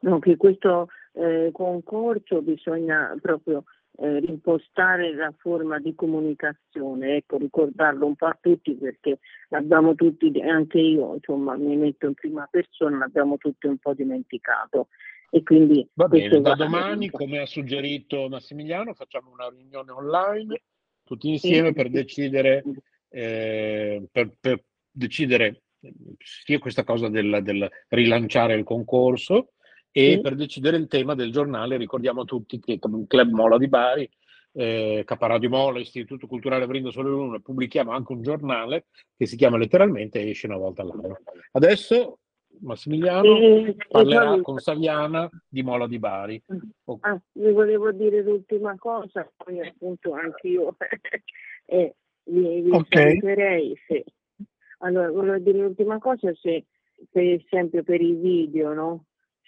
[0.00, 3.64] No, che questo eh, concorso bisogna proprio
[3.98, 9.18] eh, impostare la forma di comunicazione, ecco, ricordarlo un po' a tutti perché
[9.48, 14.86] l'abbiamo tutti, anche io insomma mi metto in prima persona, l'abbiamo tutti un po' dimenticato.
[15.30, 20.62] E quindi va bene, da domani, come ha suggerito Massimiliano, facciamo una riunione online
[21.04, 21.74] tutti insieme sì.
[21.74, 22.62] per decidere
[23.08, 25.62] eh, per, per, decidere
[26.18, 29.52] sia questa cosa del, del rilanciare il concorso
[29.90, 30.20] e sì.
[30.20, 31.76] per decidere il tema del giornale.
[31.76, 34.10] Ricordiamo tutti che come Club Mola di Bari,
[34.52, 38.86] eh, Caparadio Mola, Istituto Culturale Brindo Sole Luna, pubblichiamo anche un giornale
[39.16, 41.20] che si chiama letteralmente esce una volta all'anno.
[41.52, 42.18] Adesso
[42.60, 44.42] Massimiliano parlerà esatto.
[44.42, 46.42] con Saviana di Mola di Bari.
[47.00, 50.76] Ah, vi volevo dire l'ultima cosa, poi appunto anch'io
[51.66, 51.94] eh,
[52.24, 53.18] vi, vi okay.
[53.18, 54.04] saluterei se...
[54.80, 56.66] Allora, volevo dire l'ultima cosa, se
[57.10, 59.04] per esempio per i video, no?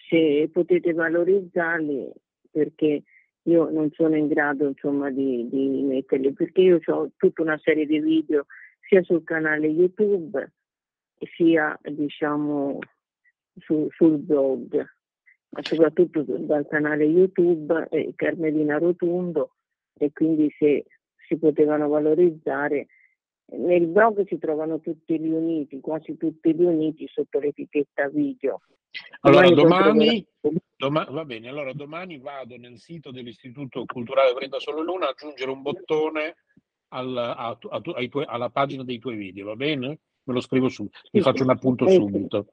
[0.09, 2.11] se potete valorizzarli,
[2.51, 3.03] perché
[3.43, 7.85] io non sono in grado insomma di, di metterli, perché io ho tutta una serie
[7.85, 8.45] di video
[8.87, 10.51] sia sul canale YouTube
[11.35, 12.79] sia diciamo
[13.59, 14.75] su, sul blog,
[15.49, 19.55] ma soprattutto dal canale YouTube eh, Carmelina Rotundo
[19.93, 20.85] e quindi se
[21.27, 22.87] si potevano valorizzare.
[23.53, 28.61] Nel blog si trovano tutti riuniti, quasi tutti riuniti sotto l'etichetta video.
[29.21, 30.25] Allora domani,
[30.75, 35.51] doma, va bene, allora domani vado nel sito dell'Istituto Culturale Brenda Solo Luna a aggiungere
[35.51, 36.35] un bottone
[36.89, 39.99] al, a, a, a, tuoi, alla pagina dei tuoi video, va bene?
[40.23, 41.95] Me lo scrivo su, mi sì, faccio un appunto sì.
[41.95, 42.47] subito.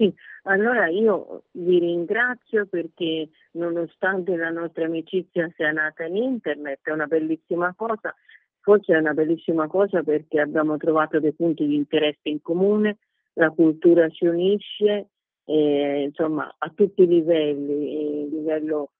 [0.00, 0.10] Sì,
[0.44, 7.04] allora io vi ringrazio perché nonostante la nostra amicizia sia nata in internet, è una
[7.04, 8.14] bellissima cosa,
[8.60, 12.96] forse è una bellissima cosa perché abbiamo trovato dei punti di interesse in comune,
[13.34, 15.08] la cultura ci unisce,
[15.44, 18.92] eh, insomma a tutti i livelli, il livello,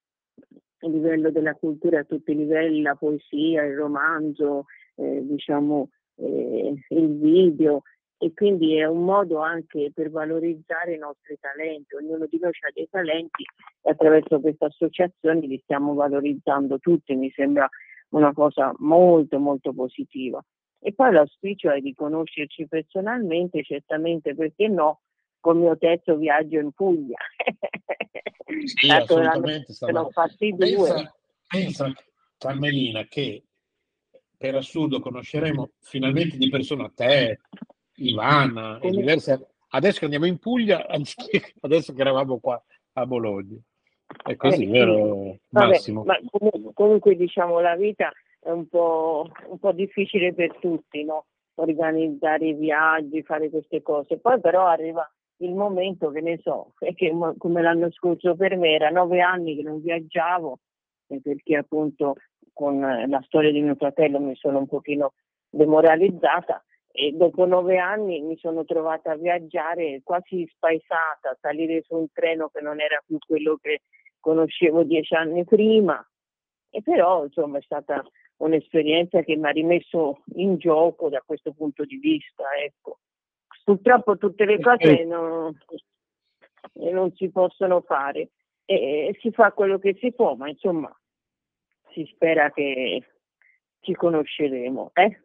[0.80, 4.66] il livello, della cultura a tutti i livelli, la poesia, il romanzo,
[4.96, 7.84] eh, diciamo eh, il video,
[8.22, 11.94] e quindi è un modo anche per valorizzare i nostri talenti.
[11.94, 13.44] Ognuno di noi ha dei talenti
[13.80, 17.66] e attraverso questa associazione li stiamo valorizzando tutti, mi sembra
[18.10, 20.44] una cosa molto molto positiva.
[20.80, 25.00] E poi l'auspicio è di conoscerci personalmente, certamente perché no,
[25.40, 27.16] col mio terzo viaggio in Puglia.
[28.64, 29.72] Sì, assolutamente.
[29.72, 31.10] Sono fatti due.
[31.46, 31.90] Pensa,
[32.36, 33.44] Carmelina, che
[34.36, 37.40] per assurdo conosceremo finalmente di persona te,
[38.00, 39.48] Ivana e diverse.
[39.72, 42.62] Adesso che andiamo in Puglia, anziché adesso che eravamo qua
[42.94, 43.56] a Bologna.
[44.24, 46.02] È così, eh, vero Massimo?
[46.02, 51.04] Vabbè, ma comunque, comunque, diciamo la vita è un po', un po' difficile per tutti,
[51.04, 51.26] no?
[51.54, 54.18] Organizzare i viaggi, fare queste cose.
[54.18, 55.08] Poi però arriva
[55.38, 59.56] il momento che ne so, è che come l'anno scorso per me era nove anni
[59.56, 60.58] che non viaggiavo,
[61.22, 62.16] perché appunto
[62.52, 65.12] con la storia di mio fratello mi sono un pochino
[65.48, 66.62] demoralizzata
[66.92, 72.48] e dopo nove anni mi sono trovata a viaggiare quasi spaesata, salire su un treno
[72.48, 73.82] che non era più quello che
[74.18, 76.04] conoscevo dieci anni prima.
[76.70, 78.04] E però insomma è stata
[78.38, 82.44] un'esperienza che mi ha rimesso in gioco da questo punto di vista.
[82.62, 82.98] Ecco.
[83.64, 85.56] Purtroppo tutte le cose non,
[86.74, 88.30] non si possono fare.
[88.64, 90.92] e si fa quello che si può, ma insomma
[91.92, 93.02] si spera che
[93.80, 94.90] ci conosceremo.
[94.94, 95.20] Eh?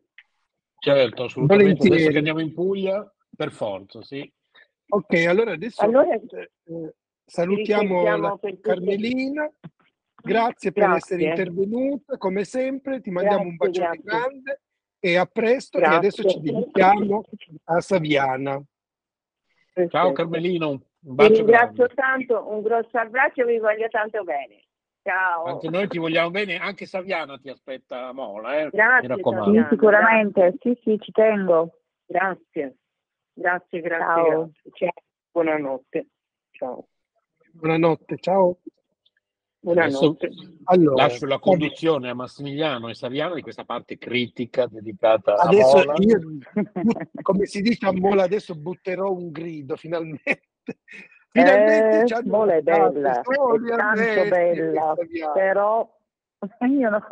[0.79, 1.87] Certo, assolutamente.
[1.87, 4.31] Adesso che andiamo in Puglia, per forza, sì.
[4.87, 6.93] Ok, allora adesso allora, eh,
[7.25, 9.51] salutiamo la Carmelina.
[10.15, 11.15] Grazie per grazie.
[11.15, 14.03] essere intervenuta, come sempre, ti mandiamo grazie, un bacione grazie.
[14.03, 14.61] grande
[14.99, 17.23] e a presto e adesso ci dedichiamo
[17.65, 18.61] a Saviana.
[19.89, 21.29] Ciao Carmelino, un bacio.
[21.29, 21.93] Vi ringrazio grande.
[21.95, 24.64] tanto, un grosso abbraccio vi voglio tanto bene.
[25.05, 25.43] Ciao.
[25.43, 28.57] Anche noi ti vogliamo bene, anche Saviana ti aspetta a Mola.
[28.57, 28.69] Eh?
[28.71, 31.81] Grazie, sì, sicuramente, sì, sì, ci tengo.
[32.07, 32.77] Grazie,
[33.31, 34.23] grazie, grazie.
[34.31, 34.51] Ciao.
[34.63, 34.93] grazie.
[35.31, 36.07] Buonanotte.
[36.49, 36.87] Ciao.
[37.51, 38.57] Buonanotte, ciao.
[39.59, 40.29] Buonanotte.
[40.63, 45.85] Allora, lascio la conduzione a Massimiliano e Saviano di questa parte critica dedicata adesso a
[45.85, 45.95] Mola.
[45.99, 46.19] Io,
[47.21, 50.41] come si dice a Mola, adesso butterò un grido finalmente.
[51.35, 53.23] Finalmente eh, Mola è bella, è
[53.75, 54.95] tanto bella,
[55.33, 55.97] però
[56.65, 57.05] io no,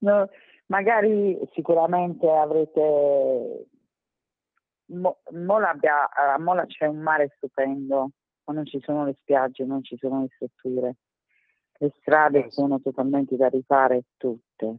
[0.00, 0.28] no,
[0.66, 3.66] magari sicuramente avrete
[4.88, 8.10] Mola, abbia, a Mola c'è un mare stupendo,
[8.44, 10.96] ma non ci sono le spiagge, non ci sono le strutture.
[11.78, 14.76] Le strade sono totalmente da rifare tutte.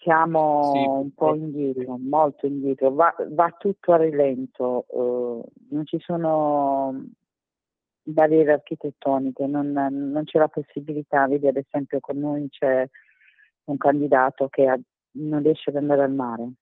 [0.00, 6.00] Siamo sì, un po' indietro, molto indietro, va, va tutto a rilento, uh, non ci
[6.00, 7.04] sono
[8.02, 12.88] barriere architettoniche, non, non, c'è la possibilità, vedi ad esempio con noi c'è
[13.64, 14.78] un candidato che ha,
[15.12, 16.52] non riesce ad andare al mare,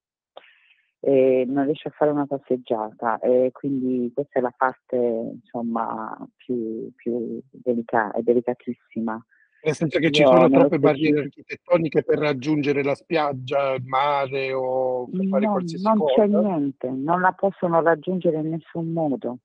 [1.01, 6.93] e non riesce a fare una passeggiata e quindi questa è la parte insomma più,
[6.95, 9.25] più delicata, delicatissima.
[9.63, 15.07] Nel senso che ci sono troppe barriere architettoniche per raggiungere la spiaggia, il mare o
[15.11, 16.27] per fare no, qualsiasi non cosa?
[16.27, 19.39] Non c'è niente, non la possono raggiungere in nessun modo.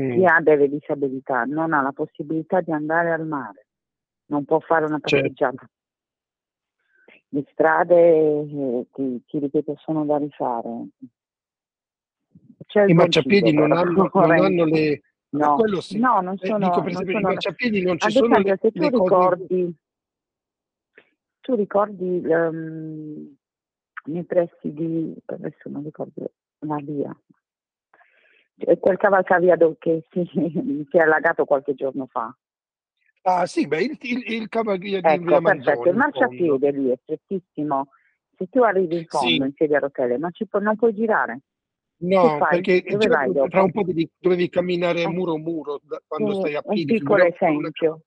[0.00, 0.12] Mm.
[0.12, 3.66] Chi ha delle disabilità non ha la possibilità di andare al mare,
[4.26, 5.16] non può fare una certo.
[5.16, 5.56] passeggiata.
[5.56, 5.76] Certo
[7.30, 10.88] le strade, eh, ti, ti, ripeto, sono da rifare.
[12.86, 15.02] I marciapiedi non, hanno, non hanno le...
[15.30, 15.98] No, sì.
[15.98, 16.66] no non sono...
[16.66, 17.18] Eh, dico, per esempio, sono...
[17.18, 19.74] i marciapiedi non ci Ad sono esempio, se tu le ricordi, cose...
[21.40, 23.36] tu ricordi um,
[24.04, 25.14] nei pressi di...
[25.26, 27.14] adesso non ricordo la via,
[28.80, 30.24] quel cavalcavia che si,
[30.90, 32.34] si è allagato qualche giorno fa.
[33.22, 36.98] Ah sì, beh, il, il, il cavaliere ecco, di Via perfetto, il marciapiede lì è
[37.02, 37.88] strettissimo.
[38.36, 39.36] Se tu arrivi in fondo sì.
[39.36, 41.40] in sedia a rotelle, non, pu- non puoi girare.
[42.00, 45.08] No, perché tra un po' devi, dovevi camminare eh.
[45.08, 46.92] muro a muro da, quando eh, stai a piedi.
[46.92, 48.02] Un piccolo esempio.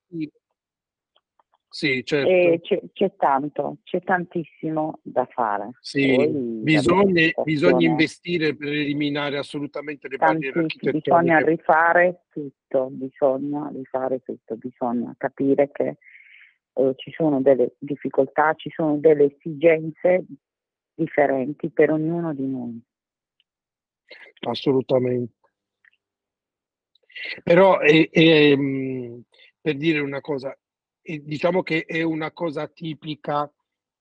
[1.72, 2.66] Sì, certo.
[2.66, 5.70] C'è, c'è, tanto, c'è tantissimo da fare.
[5.80, 11.10] Sì, bisogna, bisogna, investire per eliminare assolutamente le barriere architettoniche.
[11.10, 15.96] Bisogna rifare tutto, bisogna rifare tutto, bisogna capire che
[16.74, 20.26] eh, ci sono delle difficoltà, ci sono delle esigenze
[20.94, 22.82] differenti per ognuno di noi.
[24.40, 25.32] Assolutamente.
[27.42, 28.54] Però è, è,
[29.58, 30.54] per dire una cosa,
[31.02, 33.52] e diciamo che è una cosa tipica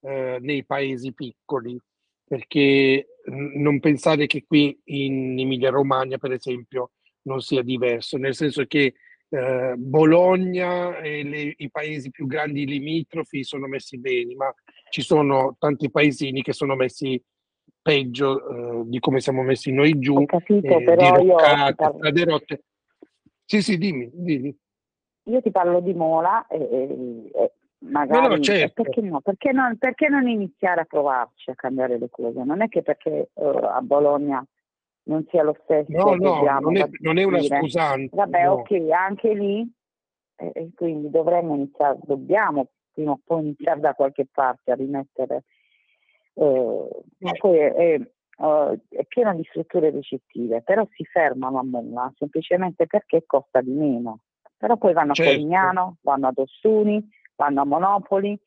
[0.01, 1.79] eh, nei paesi piccoli,
[2.23, 6.91] perché non pensare che qui in Emilia Romagna, per esempio,
[7.23, 8.93] non sia diverso, nel senso che
[9.29, 14.53] eh, Bologna e le, i paesi più grandi limitrofi sono messi bene, ma
[14.89, 17.21] ci sono tanti paesini che sono messi
[17.81, 22.25] peggio eh, di come siamo messi noi giù, Ho capito, eh, però roccate, io...
[22.25, 22.63] rotte.
[23.45, 24.55] Sì, sì, dimmi, dimmi
[25.23, 28.83] io ti parlo di Mola e, e, magari no, no, certo.
[28.83, 29.21] perché, no?
[29.21, 32.43] Perché, non, perché non iniziare a provarci a cambiare le cose?
[32.43, 34.43] Non è che perché uh, a Bologna
[35.03, 35.91] non sia lo stesso.
[35.91, 38.15] No, no, non è, non è, una scusante.
[38.15, 38.51] Vabbè, no.
[38.53, 39.71] ok, anche lì,
[40.35, 45.43] eh, quindi dovremmo iniziare, dobbiamo prima o poi iniziare da qualche parte a rimettere.
[46.33, 46.87] Eh,
[47.17, 48.01] ma poi è, è,
[48.89, 54.19] è pieno di strutture ricettive, però si fermano a Mola semplicemente perché costa di meno
[54.61, 55.31] però poi vanno certo.
[55.31, 57.03] a Polignano, vanno ad Ossuni,
[57.35, 58.39] vanno a Monopoli.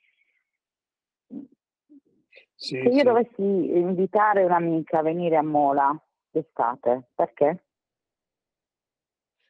[2.55, 3.03] Sì, Se io sì.
[3.03, 5.93] dovessi invitare un'amica a venire a Mola
[6.31, 7.65] d'estate, perché?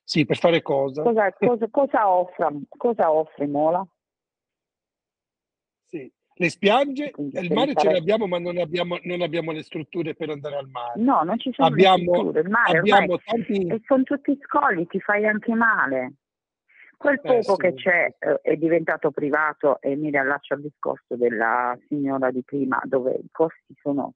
[0.05, 1.03] Sì, per fare cosa?
[1.03, 3.87] Cosa, cosa, cosa, offre, cosa offre Mola?
[5.85, 10.15] Sì, le spiagge, Quindi il mare ce l'abbiamo, ma non abbiamo, non abbiamo, le strutture
[10.15, 10.99] per andare al mare.
[10.99, 12.41] No, non ci sono abbiamo, le strutture.
[12.41, 13.67] Il mare abbiamo tanti...
[13.67, 16.15] E sono tutti scogli, ti fai anche male.
[17.05, 21.17] Quel eh, poco eh, che c'è eh, è diventato privato e mi riallaccio al discorso
[21.17, 24.15] della signora di prima, dove i costi sono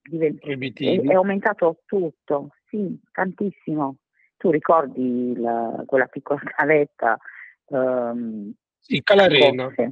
[0.00, 3.96] diventati, è, è, aumentato tutto, sì, tantissimo.
[4.36, 7.18] tu ricordi la, quella piccola caletta?
[7.64, 9.68] Um, sì, Calarena.
[9.74, 9.90] Eh.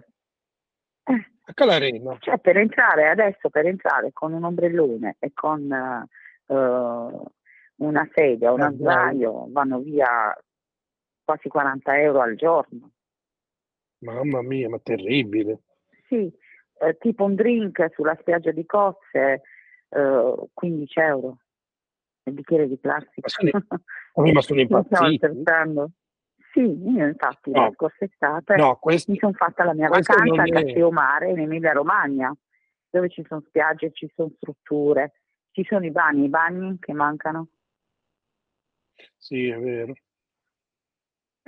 [1.54, 2.16] Calarena.
[2.20, 5.62] Cioè per entrare adesso, per entrare con un ombrellone e con
[6.46, 7.22] uh,
[7.78, 10.32] una sedia, un sdraio, vanno via
[11.24, 12.90] quasi 40 euro al giorno.
[13.98, 15.60] Mamma mia, ma terribile.
[16.06, 16.30] Sì,
[16.80, 19.42] eh, tipo un drink sulla spiaggia di Cozze,
[19.88, 21.38] eh, 15 euro.
[22.24, 23.22] Il bicchiere di plastica.
[23.22, 23.82] Ma sono,
[24.32, 25.42] ma sono impazziti.
[26.52, 27.62] Sì, io infatti no.
[27.62, 31.40] la scorsa estate no, questo, mi sono fatta la mia vacanza a Castello Mare in
[31.40, 32.32] Emilia Romagna,
[32.88, 35.14] dove ci sono spiagge, ci sono strutture,
[35.50, 37.48] ci sono i bagni, i bagni che mancano.
[39.16, 39.94] Sì, è vero.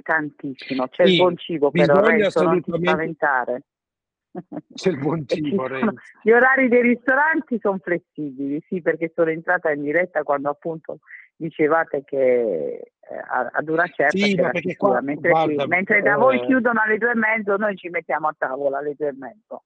[0.03, 3.63] Tantissimo, c'è sì, il buon cibo però Renzo, spaventare.
[4.75, 9.71] C'è il buon cibo, sono, Gli orari dei ristoranti sono flessibili, sì, perché sono entrata
[9.71, 10.99] in diretta quando appunto
[11.35, 16.41] dicevate che eh, ad una certa sì, perché qua, mentre, guarda, qui, mentre da voi
[16.41, 19.65] eh, chiudono alle due e mezzo, noi ci mettiamo a tavola alle due e mezzo.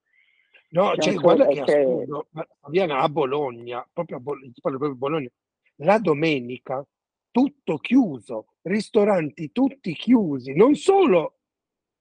[0.71, 1.81] No, cioè, guarda che c'è...
[1.81, 2.29] assurdo,
[2.61, 5.29] Fabiana, a Bologna, proprio a Bologna, proprio a Bologna,
[5.77, 6.85] la domenica
[7.31, 11.37] tutto chiuso, ristoranti tutti chiusi, non solo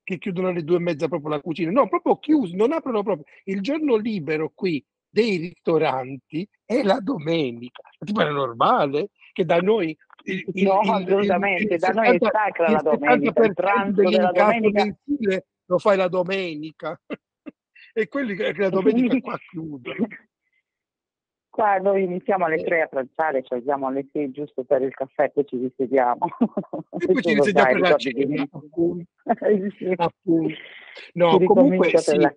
[0.04, 3.26] che chiudono alle due e mezza proprio la cucina, no, proprio chiusi, non aprono proprio.
[3.44, 7.84] Il giorno libero qui dei ristoranti è la domenica.
[8.00, 12.72] Tipo è normale che da noi il, il, no, il, assolutamente, da noi è sacra
[12.72, 14.98] la domenica, il pranzo della domenica
[15.66, 17.00] lo fai la domenica
[17.94, 20.08] e quelli che la domenica qua chiudono.
[21.50, 25.32] Qua noi iniziamo alle tre a pranzare, ci alziamo alle sei giusto per il caffè,
[25.32, 26.28] poi ci risediamo.
[27.00, 28.46] E poi ci risediamo per la cena,
[29.98, 30.56] appunto.
[31.14, 32.34] No, comunque sì, la,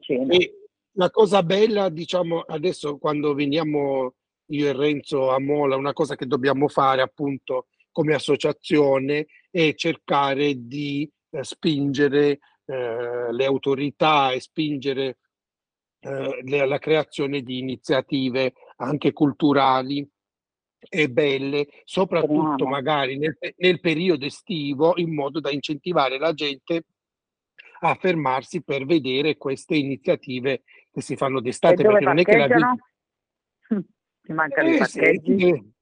[0.93, 4.15] la cosa bella, diciamo, adesso quando veniamo
[4.47, 10.55] io e Renzo a Mola, una cosa che dobbiamo fare appunto come associazione è cercare
[10.57, 15.19] di eh, spingere eh, le autorità e spingere
[16.01, 20.07] eh, la creazione di iniziative anche culturali
[20.89, 26.87] e belle, soprattutto magari nel, nel, periodo estivo, in modo da incentivare la gente
[27.81, 31.83] a fermarsi per vedere queste iniziative che si fanno d'estate.
[31.83, 32.75] Perché non è che la vita...
[34.25, 35.39] Ci mancano eh, i parcheggi.
[35.39, 35.73] Sì,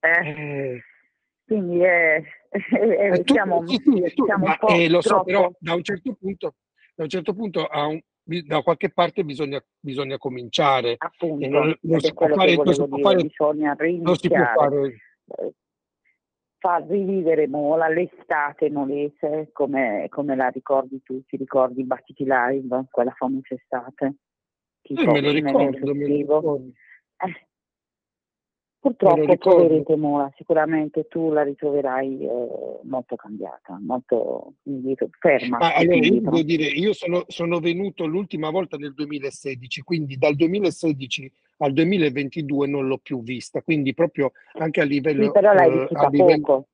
[0.00, 0.82] eh.
[1.46, 5.52] Quindi è, è, è, tu, siamo, sì, sì, tu, siamo ma, eh, lo so, però
[5.58, 6.54] da un certo punto,
[6.94, 10.96] da un certo punto a un, da qualche parte bisogna, bisogna cominciare.
[10.98, 14.98] Appunto, non, non, si può fare, non, si può fare, bisogna fare
[16.64, 23.10] far rivivere Mola l'estate molese come, come, la ricordi tu, ti ricordi Battiti Live, quella
[23.10, 24.14] famosa estate?
[24.80, 26.62] Tipo, eh, me lo ricordo, me lo ricordo.
[27.18, 27.48] Eh,
[28.84, 34.56] Purtroppo troverete Mola, sicuramente tu la ritroverai eh, molto cambiata, molto
[35.18, 35.56] ferma.
[35.56, 40.34] Ah, allora, io devo dire, io sono, sono, venuto l'ultima volta nel 2016, quindi dal
[40.34, 45.24] 2016 al 2022 non l'ho più vista, quindi proprio anche a livello...
[45.24, 46.40] Sì, però l'hai eh, vissuta livello...
[46.40, 46.68] poco.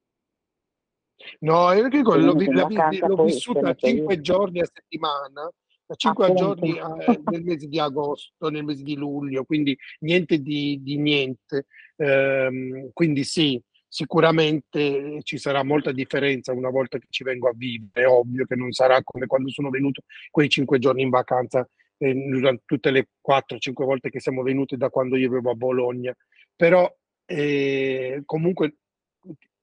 [1.39, 2.69] No, io dico, l'ho, l'ho,
[3.07, 5.49] l'ho vissuta cinque giorni a settimana
[5.97, 6.55] cinque Appunto.
[6.55, 11.67] giorni eh, nel mese di agosto, nel mese di luglio, quindi niente di, di niente.
[11.97, 18.05] Ehm, quindi sì, sicuramente ci sarà molta differenza una volta che ci vengo a vivere,
[18.05, 21.69] è ovvio che non sarà come quando sono venuto quei cinque giorni in vacanza
[21.99, 26.15] eh, tutte le quattro, cinque volte che siamo venuti da quando io vivevo a Bologna,
[26.55, 26.91] però
[27.27, 28.77] eh, comunque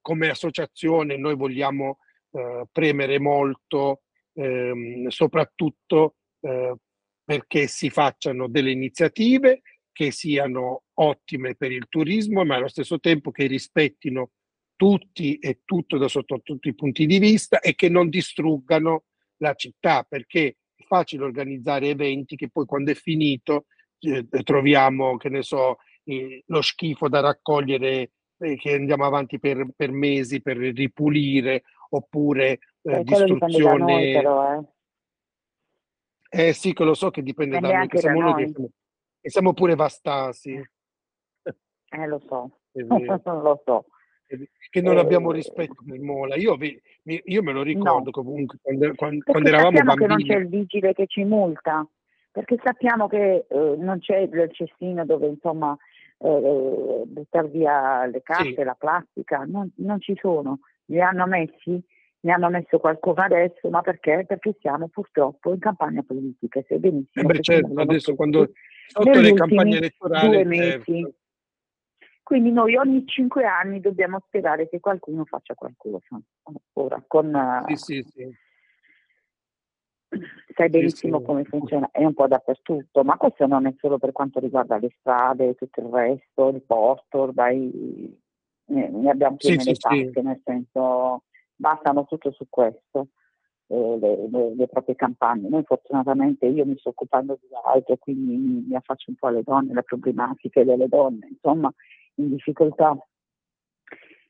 [0.02, 2.00] come associazione noi vogliamo
[2.32, 4.02] eh, premere molto
[4.34, 6.76] ehm, soprattutto eh,
[7.24, 9.62] perché si facciano delle iniziative
[9.92, 14.32] che siano ottime per il turismo, ma allo stesso tempo che rispettino
[14.76, 19.06] tutti e tutto da sotto tutti i punti di vista e che non distruggano
[19.38, 23.66] la città, perché è facile organizzare eventi che poi quando è finito
[24.00, 29.68] eh, troviamo, che ne so, eh, lo schifo da raccogliere eh, che andiamo avanti per,
[29.76, 33.94] per, mesi per ripulire oppure eh, distruzione.
[33.94, 34.77] Noi, però,
[36.30, 36.48] eh.
[36.48, 36.54] eh.
[36.54, 38.32] sì, che lo so che dipende, da noi, che siamo, noi.
[38.32, 38.70] Noi siamo,
[39.22, 40.62] e siamo pure vastasi.
[41.90, 42.60] Eh, lo so,
[43.24, 43.86] lo so.
[44.70, 46.36] Che non abbiamo eh, rispetto per Mola.
[46.36, 46.58] Io,
[47.04, 48.12] io me lo ricordo no.
[48.12, 49.98] comunque quando, quando, quando eravamo bambini.
[49.98, 51.88] che non c'è il vigile che ci multa,
[52.32, 55.78] perché sappiamo che eh, non c'è il cestino dove insomma
[56.20, 58.64] eh, buttare via le carte, sì.
[58.64, 60.60] la plastica, non, non ci sono.
[60.86, 61.82] Li hanno messi
[62.20, 64.26] ne hanno messo qualcosa adesso, ma perché?
[64.28, 67.30] Perché siamo purtroppo in campagna politica, sai benissimo.
[67.30, 68.52] Eh beh, certo, adesso quando
[68.88, 70.28] sotto le campagne elettorali...
[70.28, 71.16] Due mesi, certo.
[72.28, 76.20] Quindi noi ogni cinque anni dobbiamo sperare che qualcuno faccia qualcosa.
[76.74, 78.30] Ora, con, sì, sì, sì.
[80.54, 84.42] Sai benissimo come funziona, è un po' dappertutto, ma questo non è solo per quanto
[84.42, 88.22] riguarda le strade, tutto il resto, il porto, ormai
[88.66, 91.24] ne abbiamo piene le tasche, nel senso
[91.58, 93.08] bastano tutto su questo.
[93.70, 95.50] Eh, le, le, le, proprie campagne.
[95.50, 99.44] Noi fortunatamente io mi sto occupando di altro, quindi mi, mi affaccio un po' alle
[99.44, 101.70] donne, le problematiche delle donne, insomma,
[102.16, 102.98] in difficoltà.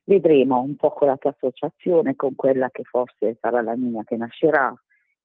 [0.02, 4.16] Vedremo un po' con la tua associazione, con quella che forse sarà la mia che
[4.16, 4.74] nascerà,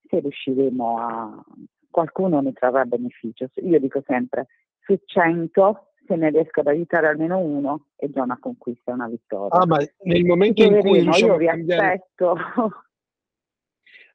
[0.06, 1.44] se riusciremo a...
[1.90, 3.48] qualcuno ne trarrà beneficio.
[3.62, 4.46] Io dico sempre,
[4.80, 9.60] su 100 se ne riesco ad aiutare almeno uno è già una conquista, una vittoria.
[9.60, 11.86] Ah, ma nel momento in cui riusciamo io vi cambiare...
[11.86, 12.36] aspetto.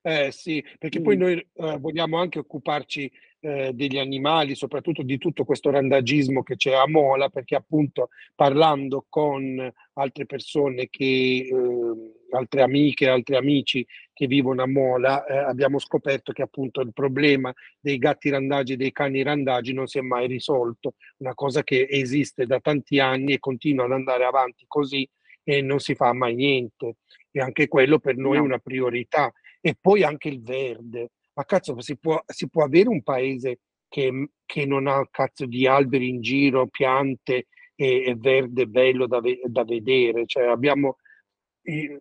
[0.01, 1.03] Eh sì, perché sì.
[1.03, 3.11] poi noi eh, vogliamo anche occuparci
[3.41, 9.05] eh, degli animali, soprattutto di tutto questo randagismo che c'è a Mola, perché appunto parlando
[9.09, 15.79] con altre persone che, eh, altre amiche, altri amici che vivono a Mola, eh, abbiamo
[15.79, 20.01] scoperto che appunto il problema dei gatti randagi e dei cani randagi non si è
[20.01, 25.07] mai risolto, una cosa che esiste da tanti anni e continua ad andare avanti così
[25.43, 26.97] e non si fa mai niente.
[27.31, 28.43] E anche quello per noi no.
[28.43, 29.31] è una priorità
[29.61, 31.11] e poi anche il verde.
[31.33, 35.65] Ma cazzo, si può, si può avere un paese che, che, non ha cazzo di
[35.65, 40.25] alberi in giro, piante e, e verde bello da, da vedere.
[40.25, 40.97] Cioè, abbiamo,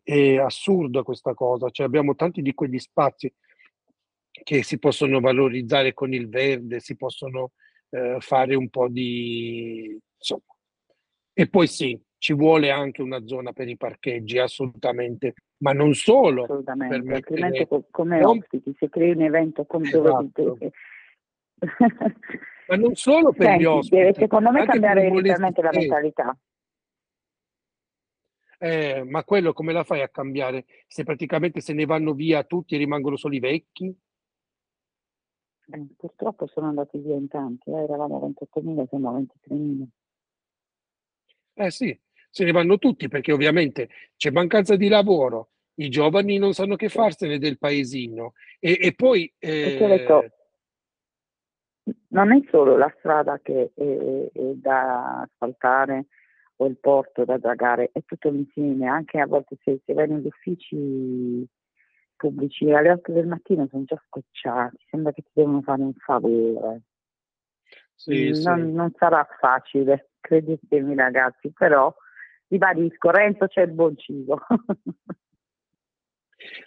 [0.02, 3.32] è, assurda questa cosa, cioè, abbiamo tanti di quegli spazi
[4.30, 7.52] che si possono valorizzare con il verde, si possono
[7.90, 9.98] eh, fare un po' di...
[10.16, 10.42] insomma.
[11.32, 16.44] E poi sì, ci vuole anche una zona per i parcheggi, assolutamente, ma non solo.
[16.44, 17.14] Assolutamente, mettere...
[17.16, 18.38] altrimenti come non...
[18.38, 20.58] ospiti, se crei un evento come esatto.
[22.68, 23.96] ma non solo per Senti, gli ospiti.
[23.96, 26.38] Deve secondo me cambiare radicalmente la mentalità.
[28.60, 30.66] Eh, ma quello come la fai a cambiare?
[30.88, 33.96] Se praticamente se ne vanno via tutti e rimangono solo i vecchi?
[35.70, 39.86] Eh, purtroppo sono andati via in tanti, eh, eravamo 28.000, siamo a 23.000.
[41.54, 41.98] Eh sì,
[42.30, 46.88] se ne vanno tutti perché ovviamente c'è mancanza di lavoro, i giovani non sanno che
[46.88, 49.32] farsene del paesino e, e poi...
[49.38, 49.76] Eh...
[49.78, 50.24] Detto,
[52.08, 56.06] non è solo la strada che è, è da asfaltare
[56.60, 60.26] o il porto da dragare, è tutto l'insieme, anche a volte se, se vai negli
[60.26, 61.46] uffici
[62.16, 66.82] pubblici alle 8 del mattino sono già scocciati, sembra che ti devono fare un favore.
[67.94, 68.72] Sì, non, sì.
[68.72, 71.94] non sarà facile, credetemi ragazzi, però
[72.48, 74.40] ribadisco, Renzo c'è il buon cibo.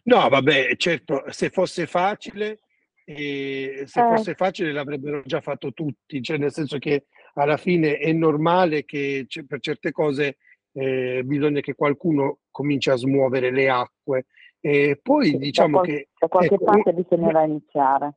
[0.03, 2.59] no, vabbè, certo, se fosse facile,
[3.03, 4.03] eh, se eh.
[4.03, 9.25] fosse facile l'avrebbero già fatto tutti, cioè nel senso che alla fine è normale che
[9.47, 10.37] per certe cose
[10.73, 14.25] eh, bisogna che qualcuno cominci a smuovere le acque.
[14.59, 16.09] E poi diciamo da che...
[16.17, 18.15] Da qualche ecco, parte bisognerà iniziare.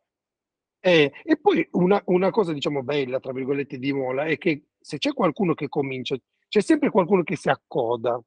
[0.81, 4.99] Eh, e poi una, una, cosa, diciamo, bella, tra virgolette, di Mola è che se
[4.99, 6.15] c'è qualcuno che comincia,
[6.47, 8.21] c'è sempre qualcuno che si accoda.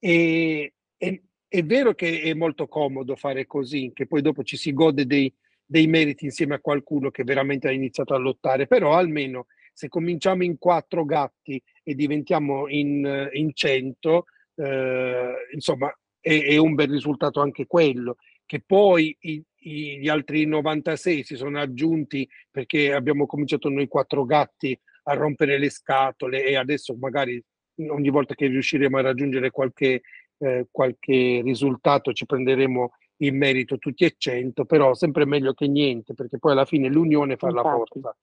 [0.00, 4.72] E, e, è vero che è molto comodo fare così, che poi dopo ci si
[4.72, 5.32] gode dei,
[5.64, 10.44] dei meriti insieme a qualcuno che veramente ha iniziato a lottare, però almeno se cominciamo
[10.44, 17.40] in quattro gatti e diventiamo in, in cento, eh, insomma, è, è, un bel risultato
[17.40, 18.16] anche quello.
[18.46, 24.24] Che poi i, i, gli altri 96 si sono aggiunti perché abbiamo cominciato noi quattro
[24.24, 27.42] gatti a rompere le scatole e adesso magari
[27.88, 30.02] ogni volta che riusciremo a raggiungere qualche,
[30.38, 36.14] eh, qualche risultato ci prenderemo il merito tutti e cento, però sempre meglio che niente,
[36.14, 37.68] perché poi alla fine l'unione fa Infatti.
[37.68, 38.16] la forza.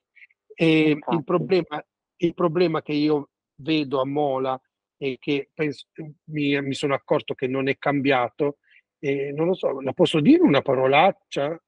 [0.54, 1.84] E il problema,
[2.18, 4.60] il problema che io vedo a Mola
[4.98, 5.88] e che penso,
[6.26, 8.58] mi, mi, sono accorto che non è cambiato,
[9.00, 11.60] e non lo so, la posso dire una parolaccia?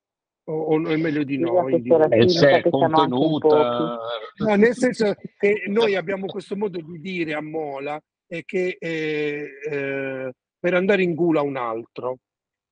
[0.45, 1.67] O, o è meglio di no?
[1.67, 3.97] E se è contenuta.
[4.35, 9.47] No, nel senso che noi abbiamo questo modo di dire a Mola e che eh,
[9.69, 12.19] eh, per andare in gula un altro,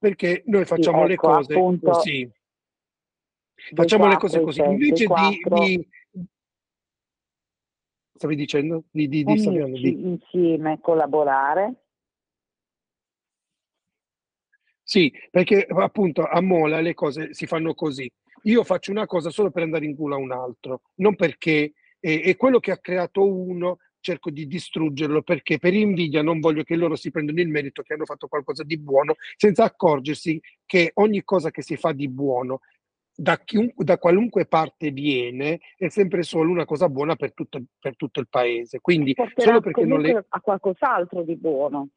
[0.02, 2.32] perché noi facciamo sì, ecco, le cose appunto, così.
[3.76, 4.62] Facciamo le cose così.
[4.62, 5.90] Invece di, di,
[8.16, 8.86] Stavi dicendo?
[8.90, 11.84] Di, di, di, di, insieme, collaborare.
[14.82, 18.12] Sì, perché appunto a Mola le cose si fanno così.
[18.46, 22.36] Io faccio una cosa solo per andare in culo a un altro, non perché è
[22.38, 26.96] quello che ha creato uno cerco di distruggerlo perché per invidia non voglio che loro
[26.96, 31.52] si prendano il merito che hanno fatto qualcosa di buono senza accorgersi che ogni cosa
[31.52, 32.60] che si fa di buono
[33.14, 37.96] da, chiunque, da, qualunque parte viene è sempre solo una cosa buona per tutto, per
[37.96, 38.80] tutto il paese.
[38.80, 40.26] Quindi solo perché non le...
[40.28, 41.90] a qualcos'altro di buono.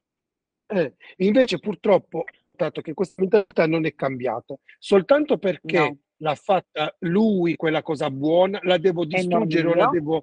[0.67, 5.99] Eh, invece purtroppo dato che questa mentalità non è cambiata, soltanto perché no.
[6.19, 10.23] l'ha fatta lui quella cosa buona, la devo distruggere o la devo,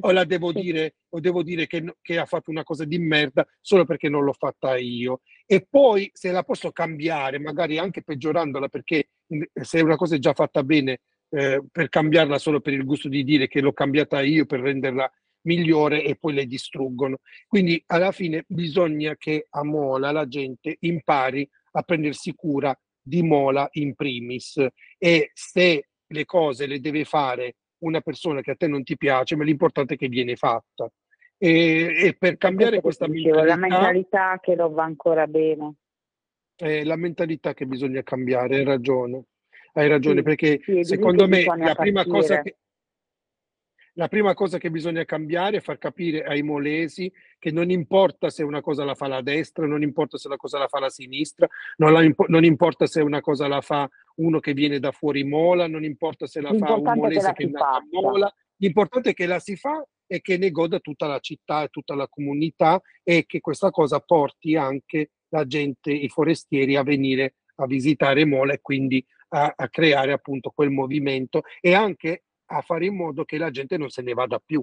[0.00, 3.46] o la devo dire, o devo dire che, che, ha fatto una cosa di merda
[3.60, 5.20] solo perché non l'ho fatta io.
[5.46, 9.10] E poi se la posso cambiare, magari anche peggiorandola, perché
[9.52, 11.00] se una cosa è già fatta bene,
[11.30, 15.10] eh, per cambiarla solo per il gusto di dire che l'ho cambiata io per renderla
[15.42, 17.18] migliore e poi le distruggono.
[17.46, 23.68] Quindi alla fine bisogna che a Mola la gente impari a prendersi cura di Mola
[23.72, 24.64] in primis
[24.98, 29.36] e se le cose le deve fare una persona che a te non ti piace,
[29.36, 30.90] ma l'importante è che viene fatta.
[31.36, 35.74] E, e per cambiare questa mentalità, la mentalità che non va ancora bene.
[36.56, 39.24] È la mentalità che bisogna cambiare, hai ragione.
[39.72, 42.58] Hai ragione, sì, perché sì, secondo me la prima cosa che
[43.94, 48.42] la prima cosa che bisogna cambiare è far capire ai molesi che non importa se
[48.42, 51.48] una cosa la fa la destra, non importa se una cosa la fa la sinistra,
[51.76, 55.68] non, imp- non importa se una cosa la fa uno che viene da fuori Mola,
[55.68, 59.26] non importa se la fa un molese che, che è a Mola, l'importante è che
[59.26, 63.24] la si fa e che ne goda tutta la città e tutta la comunità e
[63.26, 68.60] che questa cosa porti anche la gente, i forestieri a venire a visitare Mola e
[68.60, 73.50] quindi a, a creare appunto quel movimento e anche a fare in modo che la
[73.50, 74.62] gente non se ne vada più.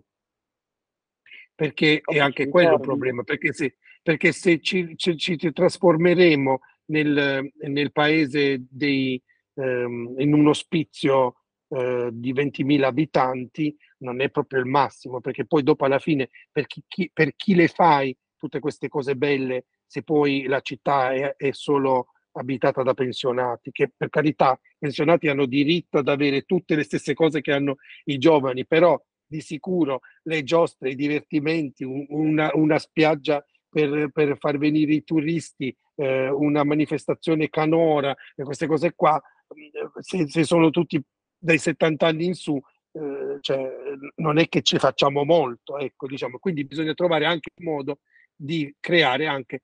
[1.54, 7.52] Perché è anche quello il problema, perché se, perché se ci, ci, ci trasformeremo nel,
[7.68, 9.22] nel paese dei,
[9.56, 11.36] ehm, in un ospizio
[11.70, 16.68] eh, di 20.000 abitanti, non è proprio il massimo, perché poi dopo alla fine per
[16.68, 21.36] chi, chi, per chi le fai tutte queste cose belle, se poi la città è,
[21.36, 26.76] è solo abitata da pensionati, che per carità i pensionati hanno diritto ad avere tutte
[26.76, 32.06] le stesse cose che hanno i giovani, però di sicuro le giostre, i divertimenti, un,
[32.10, 38.94] una, una, spiaggia per, per, far venire i turisti, eh, una manifestazione canora, queste cose
[38.94, 39.22] qua,
[40.02, 41.02] se, se, sono tutti
[41.38, 42.60] dai 70 anni in su,
[42.92, 43.72] eh, cioè,
[44.16, 46.38] non è che ci facciamo molto, ecco, diciamo.
[46.38, 48.00] quindi bisogna trovare anche un modo
[48.36, 49.62] di creare anche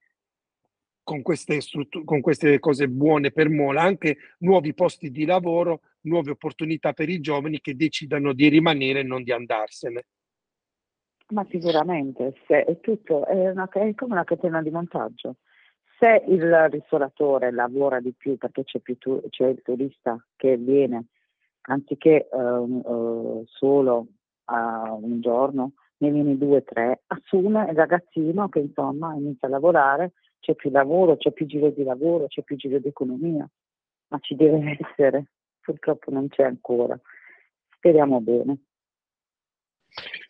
[1.08, 1.60] con queste,
[2.04, 7.22] con queste cose buone per Mola, anche nuovi posti di lavoro, nuove opportunità per i
[7.22, 10.06] giovani che decidano di rimanere e non di andarsene.
[11.30, 15.38] Ma sicuramente, se è tutto, è, una, è come una catena di montaggio.
[15.98, 21.06] Se il ristoratore lavora di più perché c'è, più tu, c'è il turista che viene,
[21.70, 24.08] anziché uh, uh, solo
[24.44, 29.52] uh, un giorno, ne viene due o tre, assume il ragazzino che insomma inizia a
[29.52, 30.12] lavorare
[30.48, 33.46] c'è più lavoro, c'è più giro di lavoro, c'è più giro di economia,
[34.08, 36.98] ma ci deve essere, purtroppo non c'è ancora.
[37.76, 38.58] Speriamo bene.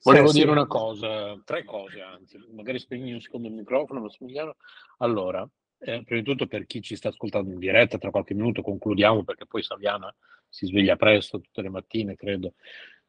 [0.02, 0.52] Volevo sì, dire sì.
[0.53, 4.56] una cosa, tre cose anzi, magari spegni un secondo il microfono, Massimiliano.
[4.98, 5.48] Allora,
[5.80, 9.23] eh, prima di tutto per chi ci sta ascoltando in diretta, tra qualche minuto concludiamo
[9.23, 10.14] perché poi Saviana
[10.49, 12.53] si sveglia presto tutte le mattine, credo.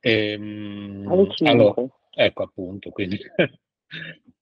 [0.00, 1.06] Ehm,
[1.44, 3.18] allora, ecco appunto, quindi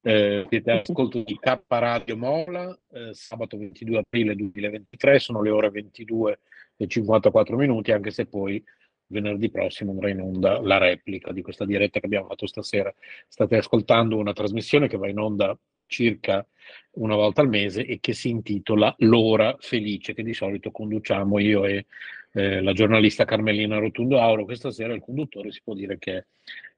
[0.03, 5.71] Eh, siete ascolto di K Radio Mola, eh, sabato 22 aprile 2023, sono le ore
[5.71, 6.41] 22
[6.77, 8.63] e 54 minuti, anche se poi
[9.09, 12.93] venerdì prossimo andrà in onda la replica di questa diretta che abbiamo fatto stasera.
[13.29, 15.57] State ascoltando una trasmissione che va in onda
[15.87, 16.47] circa
[16.93, 21.65] una volta al mese e che si intitola L'ora felice, che di solito conduciamo io
[21.65, 21.87] e
[22.33, 24.45] eh, la giornalista Carmelina Rotundo Auro.
[24.45, 26.25] Questa sera il conduttore si può dire che è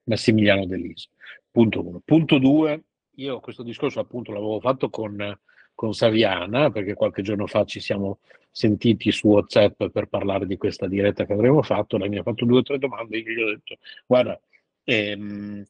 [0.09, 1.09] Massimiliano Deliso.
[1.51, 2.01] Punto uno.
[2.03, 2.83] Punto due,
[3.15, 5.39] io questo discorso appunto l'avevo fatto con,
[5.73, 8.19] con Saviana, perché qualche giorno fa ci siamo
[8.51, 11.97] sentiti su WhatsApp per parlare di questa diretta che avremmo fatto.
[11.97, 14.39] Lei mi ha fatto due o tre domande io gli ho detto, guarda,
[14.83, 15.63] ehm,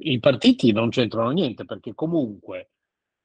[0.00, 2.70] i partiti non c'entrano niente perché comunque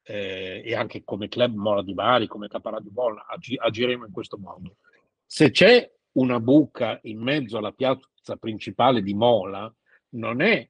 [0.04, 4.12] eh, e anche come club Mola di Bari, come Caparà di Bolla, ag- agiremo in
[4.12, 4.78] questo modo.
[5.26, 9.74] Se c'è una buca in mezzo alla piazza principale di Mola,
[10.14, 10.68] non è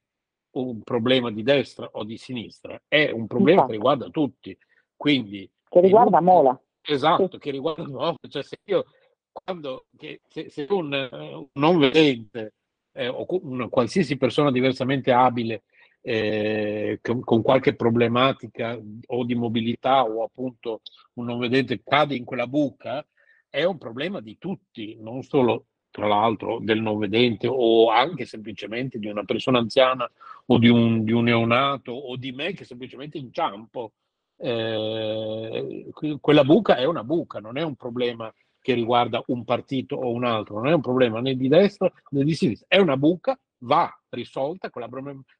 [0.51, 3.71] un problema di destra o di sinistra, è un problema Infatti.
[3.71, 4.57] che riguarda tutti.
[4.95, 6.61] Quindi, che riguarda inutile, Mola.
[6.81, 7.37] Esatto, sì.
[7.39, 8.15] che riguarda Mola.
[8.27, 8.85] Cioè, se io,
[9.31, 12.53] quando, che, se, se un, un, non vedente
[12.93, 15.63] eh, o una qualsiasi persona diversamente abile
[16.01, 20.81] eh, con, con, qualche problematica o di mobilità o appunto
[21.13, 23.05] un non vedente cade in quella buca,
[23.49, 28.97] è un problema di tutti, non solo tra l'altro del non vedente o anche semplicemente
[28.97, 30.09] di una persona anziana
[30.47, 33.91] o di un, di un neonato o di me che semplicemente inciampo.
[34.35, 35.85] Eh,
[36.19, 40.23] quella buca è una buca, non è un problema che riguarda un partito o un
[40.23, 43.95] altro, non è un problema né di destra né di sinistra, è una buca, va
[44.09, 44.89] risolta quella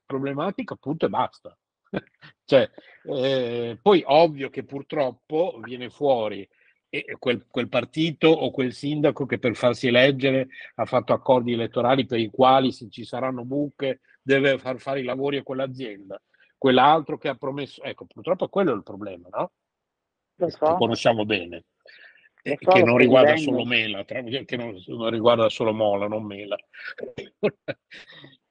[0.05, 1.57] problematica, appunto, e basta.
[2.45, 2.69] cioè,
[3.05, 6.47] eh, poi ovvio che purtroppo viene fuori
[7.17, 12.19] quel, quel, partito o quel sindaco che per farsi eleggere ha fatto accordi elettorali per
[12.19, 16.21] i quali se ci saranno buche deve far fare i lavori a quell'azienda.
[16.57, 19.51] Quell'altro che ha promesso, ecco, purtroppo quello è il problema, no?
[20.35, 20.65] Lo so.
[20.65, 21.65] Che conosciamo bene.
[22.45, 24.21] Eh, che non riguarda solo Mela, che
[24.57, 26.57] non, non, riguarda solo Mola, non Mela.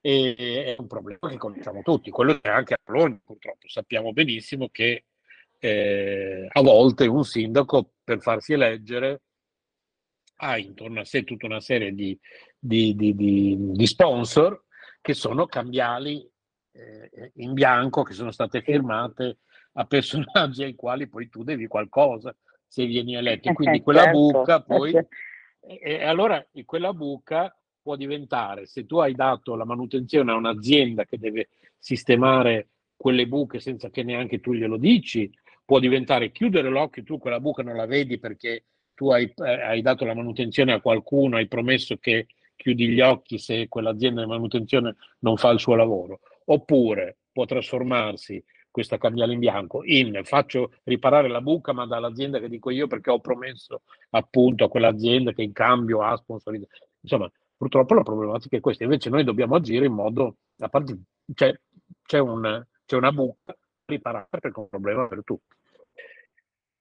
[0.00, 4.68] e, è un problema che conosciamo tutti, quello che anche a Bologna purtroppo sappiamo benissimo
[4.70, 5.04] che
[5.64, 9.22] eh, a volte un sindaco per farsi eleggere
[10.38, 12.18] ha intorno a sé tutta una serie di,
[12.58, 14.64] di, di, di sponsor
[15.00, 16.28] che sono cambiali
[16.72, 19.38] eh, in bianco, che sono state firmate
[19.74, 22.34] a personaggi ai quali poi tu devi qualcosa
[22.66, 23.50] se vieni eletto.
[23.50, 24.18] E quindi quella certo.
[24.18, 24.92] buca poi...
[24.94, 31.04] E, e allora quella buca può diventare, se tu hai dato la manutenzione a un'azienda
[31.04, 35.30] che deve sistemare quelle buche senza che neanche tu glielo dici,
[35.72, 39.80] può diventare chiudere l'occhio, tu quella buca non la vedi perché tu hai, eh, hai
[39.80, 42.26] dato la manutenzione a qualcuno, hai promesso che
[42.56, 48.44] chiudi gli occhi se quell'azienda di manutenzione non fa il suo lavoro, oppure può trasformarsi
[48.70, 53.10] questa cambiale in bianco in faccio riparare la buca ma dall'azienda che dico io perché
[53.10, 53.80] ho promesso
[54.10, 56.70] appunto a quell'azienda che in cambio ha sponsorizzato
[57.00, 58.84] insomma purtroppo la problematica è questa.
[58.84, 60.98] Invece noi dobbiamo agire in modo a parte
[61.32, 61.58] c'è,
[62.02, 65.60] c'è, un, c'è una buca riparare perché è un problema per tutti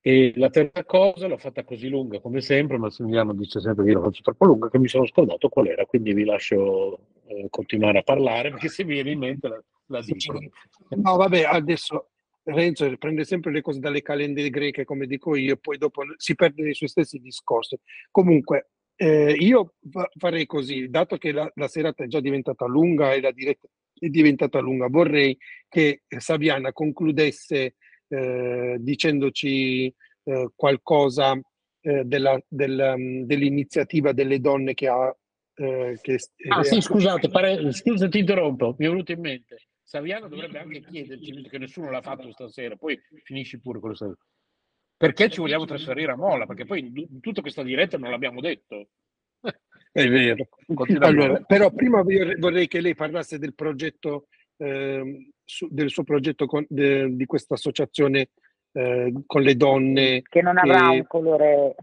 [0.01, 3.99] e la terza cosa l'ho fatta così lunga come sempre, Massimiliano dice sempre che io
[3.99, 7.99] la faccio troppo lunga, che mi sono scordato qual era, quindi vi lascio eh, continuare
[7.99, 10.39] a parlare perché se mi viene in mente la, la dico.
[10.89, 12.09] No, vabbè, adesso
[12.43, 16.33] Renzo prende sempre le cose dalle calende greche, come dico io, e poi dopo si
[16.33, 17.77] perde nei suoi stessi discorsi.
[18.09, 19.75] Comunque, eh, io
[20.17, 24.07] farei così, dato che la, la serata è già diventata lunga e la diretta è
[24.09, 25.37] diventata lunga, vorrei
[25.69, 27.75] che Saviana concludesse
[28.11, 29.85] eh, dicendoci
[30.23, 31.39] eh, qualcosa
[31.81, 35.15] eh, della, del, um, dell'iniziativa delle donne che ha.
[35.53, 36.17] Eh, che,
[36.49, 39.67] ah sì, scusate, pare, scusa ti interrompo, mi è venuto in mente.
[39.81, 44.17] Saviano dovrebbe anche chiederci, visto che nessuno l'ha fatto stasera, poi finisci pure quello stasera.
[44.97, 46.45] Perché ci vogliamo trasferire a Mola?
[46.45, 48.89] Perché poi in tutta questa diretta non l'abbiamo detto.
[49.91, 50.47] È vero.
[50.99, 52.03] Allora, però prima
[52.37, 54.27] vorrei che lei parlasse del progetto
[54.61, 58.29] eh, su, del suo progetto con, de, di questa associazione
[58.73, 60.21] eh, con le donne.
[60.21, 60.99] Che non avrà, e...
[60.99, 61.75] un, colore,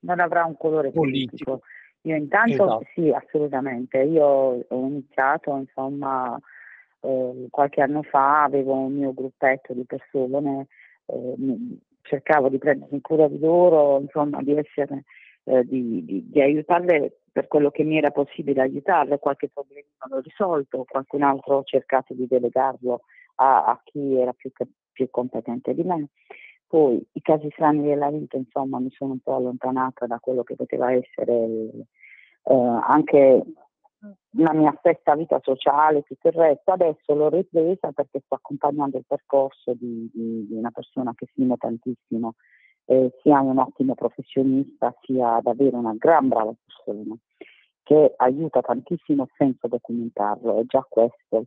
[0.00, 1.44] non avrà un colore politico.
[1.44, 1.66] politico.
[2.02, 2.84] Io intanto esatto.
[2.94, 3.98] sì, assolutamente.
[3.98, 6.38] Io ho iniziato, insomma,
[7.00, 10.68] eh, qualche anno fa, avevo un mio gruppetto di persone,
[11.06, 11.34] eh,
[12.02, 15.02] cercavo di prendermi cura di loro, insomma, di essere,
[15.44, 20.20] eh, di, di, di aiutarle per quello che mi era possibile aiutarle, qualche problema l'ho
[20.20, 23.02] risolto, qualcun altro ho cercato di delegarlo
[23.34, 24.50] a, a chi era più,
[24.90, 26.08] più, competente di me.
[26.66, 30.54] Poi i casi strani della vita, insomma, mi sono un po' allontanata da quello che
[30.54, 31.34] poteva essere
[32.42, 33.42] eh, anche
[34.38, 36.72] la mia stessa vita sociale, tutto il resto.
[36.72, 41.58] Adesso l'ho ripresa perché sto accompagnando il percorso di, di, di una persona che stimo
[41.58, 42.36] tantissimo,
[42.86, 47.16] eh, sia un ottimo professionista, sia davvero una gran brava persona
[47.82, 51.46] che aiuta tantissimo senza documentarlo e già questo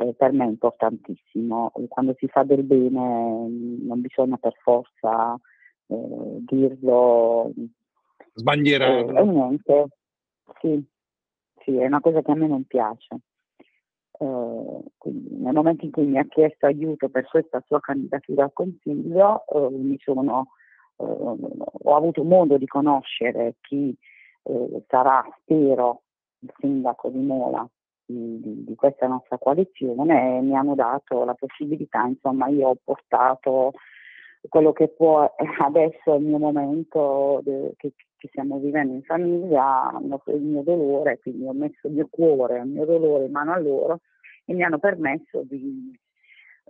[0.00, 1.72] eh, per me è importantissimo.
[1.88, 3.48] Quando si fa del bene
[3.80, 5.38] non bisogna per forza
[5.86, 7.52] eh, dirlo.
[8.34, 9.18] Sbandierarlo.
[9.18, 9.86] Eh, niente,
[10.60, 10.82] sì,
[11.62, 13.18] sì, è una cosa che a me non piace.
[14.20, 19.44] Quindi nel momento in cui mi ha chiesto aiuto per questa sua candidatura al consiglio,
[19.46, 20.48] uh, mi sono,
[21.02, 23.96] ho avuto modo di conoscere chi
[24.42, 26.02] eh, sarà, spero,
[26.40, 27.68] il sindaco di Mola
[28.06, 33.72] di, di, questa nostra coalizione e mi hanno dato la possibilità, insomma io ho portato
[34.48, 40.42] quello che può adesso il mio momento de, che, che, stiamo vivendo in famiglia, il
[40.42, 44.00] mio dolore, quindi ho messo il mio cuore, il mio dolore in mano a loro
[44.44, 45.92] e mi hanno permesso di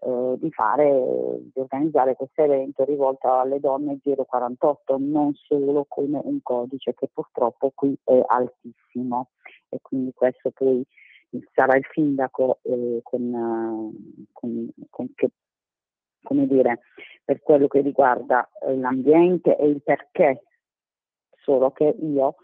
[0.02, 6.40] eh, di fare, di organizzare questo evento rivolto alle donne 048, non solo come un
[6.42, 9.30] codice che purtroppo qui è altissimo.
[9.68, 10.84] E quindi questo poi
[11.52, 13.92] sarà il sindaco eh, con,
[14.32, 15.30] con, con che,
[16.22, 16.80] come dire,
[17.24, 20.44] per quello che riguarda eh, l'ambiente e il perché,
[21.42, 22.36] solo che io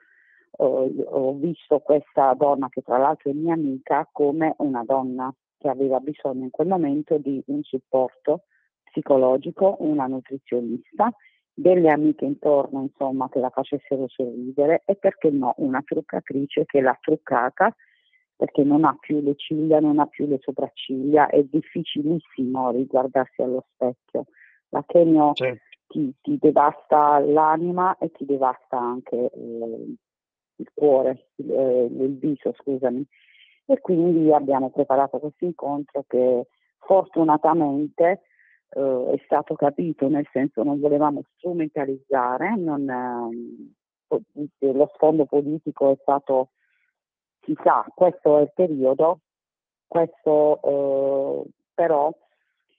[0.59, 5.99] ho visto questa donna che tra l'altro è mia amica come una donna che aveva
[6.01, 8.45] bisogno in quel momento di un supporto
[8.85, 11.13] psicologico, una nutrizionista
[11.53, 16.97] delle amiche intorno, insomma, che la facessero sorridere e perché no, una truccatrice che l'ha
[17.01, 17.75] truccata
[18.37, 23.65] perché non ha più le ciglia, non ha più le sopracciglia, è difficilissimo riguardarsi allo
[23.73, 24.27] specchio.
[24.69, 25.63] La chemio certo.
[25.87, 29.95] ti, ti, devasta l'anima e ti devasta anche eh,
[30.57, 33.07] il cuore, il, eh, il viso, scusami.
[33.67, 36.47] E quindi abbiamo preparato questo incontro che
[36.79, 38.23] fortunatamente
[38.71, 42.89] eh, è stato capito, nel senso non volevamo strumentalizzare, non,
[44.09, 46.51] eh, lo sfondo politico è stato
[47.47, 49.21] si sa, questo è il periodo,
[49.87, 52.13] questo eh, però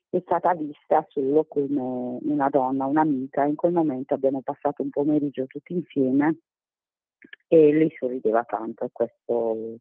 [0.10, 3.46] è stata vista solo come una donna, un'amica.
[3.46, 6.40] In quel momento abbiamo passato un pomeriggio tutti insieme
[7.48, 9.80] e lei sorrideva tanto e questo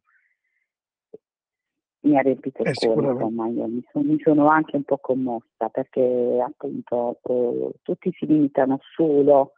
[2.07, 4.97] mi ha riempito il eh, cuore, insomma, io mi sono, mi sono, anche un po'
[4.97, 9.53] commossa perché appunto eh, tutti si limitano solo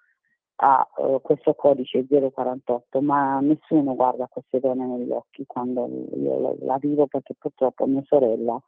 [0.62, 6.56] a uh, questo codice 048, ma nessuno guarda queste donne negli occhi quando io la,
[6.66, 8.62] la vivo perché purtroppo mia sorella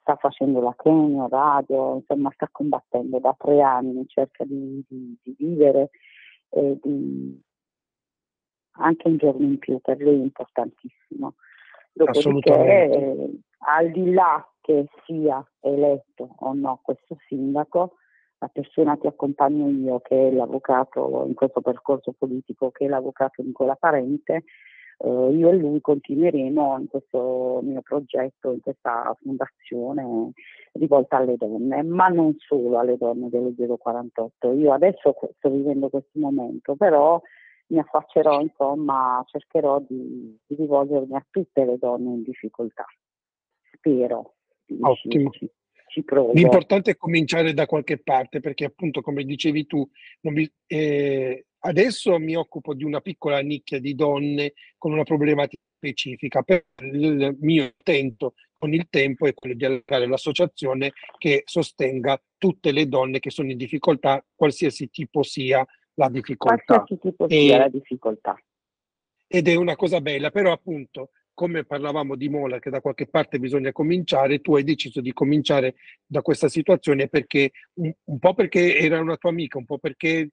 [0.00, 5.34] sta facendo la chemio, radio, insomma sta combattendo da tre anni, cerca di, di, di
[5.38, 5.90] vivere
[6.48, 7.40] e di
[8.80, 11.34] anche un giorno in più per lei è importantissimo.
[12.04, 17.94] Dopodiché, eh, al di là che sia eletto o no questo sindaco,
[18.38, 23.42] la persona che accompagno io, che è l'avvocato in questo percorso politico, che è l'avvocato
[23.42, 24.44] Nicola Parente,
[24.98, 30.32] eh, io e lui continueremo in questo mio progetto, in questa fondazione
[30.72, 34.52] rivolta alle donne, ma non solo alle donne dello 048.
[34.52, 37.20] Io adesso sto vivendo questo momento, però
[37.68, 42.86] mi affaccerò, insomma, cercherò di, di rivolgermi a tutte le donne in difficoltà.
[43.72, 44.36] Spero.
[44.80, 45.30] Ottimo.
[45.30, 45.50] Ci,
[45.88, 46.32] ci provo.
[46.32, 49.88] L'importante è cominciare da qualche parte perché appunto come dicevi tu,
[50.20, 56.42] vi, eh, adesso mi occupo di una piccola nicchia di donne con una problematica specifica,
[56.42, 62.72] però il mio intento con il tempo è quello di allargare l'associazione che sostenga tutte
[62.72, 65.64] le donne che sono in difficoltà, qualsiasi tipo sia
[65.98, 66.62] la difficoltà.
[66.64, 68.40] Qualsiasi tipo e, sia la difficoltà.
[69.26, 73.38] Ed è una cosa bella, però appunto come parlavamo di Mola, che da qualche parte
[73.38, 78.76] bisogna cominciare, tu hai deciso di cominciare da questa situazione perché un, un po' perché
[78.76, 80.30] era una tua amica, un po' perché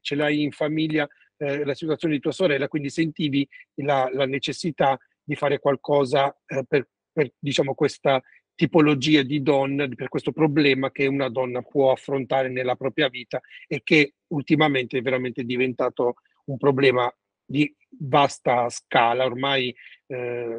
[0.00, 1.08] ce l'hai in famiglia
[1.38, 6.64] eh, la situazione di tua sorella, quindi sentivi la, la necessità di fare qualcosa eh,
[6.68, 8.22] per, per diciamo, questa
[8.54, 13.80] tipologia di donna, per questo problema che una donna può affrontare nella propria vita e
[13.82, 16.14] che ultimamente è veramente diventato
[16.46, 17.12] un problema
[17.46, 19.74] di vasta scala, ormai
[20.06, 20.58] eh,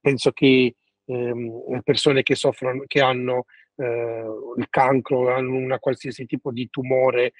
[0.00, 0.74] penso che
[1.04, 3.44] eh, persone che soffrono, che hanno
[3.76, 4.24] eh,
[4.56, 7.32] il cancro, hanno una qualsiasi tipo di tumore,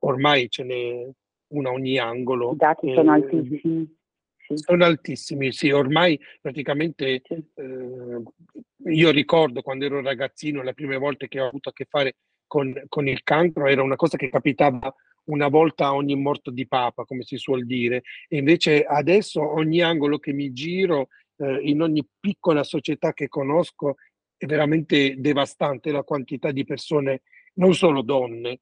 [0.00, 1.08] ormai ce n'è
[1.48, 2.52] una a ogni angolo.
[2.52, 3.98] I dati sono altissimi.
[4.36, 4.56] Sì.
[4.56, 7.34] Sono altissimi, sì, ormai praticamente sì.
[7.34, 8.22] eh,
[8.92, 12.16] io ricordo quando ero ragazzino, le prime volte che ho avuto a che fare
[12.48, 14.92] con, con il cancro era una cosa che capitava
[15.24, 20.18] una volta ogni morto di papa, come si suol dire, e invece adesso ogni angolo
[20.18, 23.96] che mi giro, eh, in ogni piccola società che conosco,
[24.36, 27.22] è veramente devastante la quantità di persone,
[27.54, 28.60] non solo donne,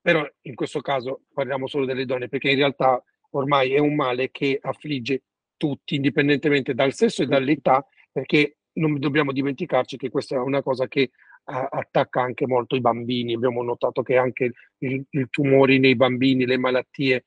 [0.00, 4.30] però in questo caso parliamo solo delle donne, perché in realtà ormai è un male
[4.30, 5.22] che affligge
[5.56, 10.88] tutti, indipendentemente dal sesso e dall'età, perché non dobbiamo dimenticarci che questa è una cosa
[10.88, 11.10] che
[11.44, 13.34] attacca anche molto i bambini.
[13.34, 17.24] Abbiamo notato che anche i, tumori nei bambini, le malattie,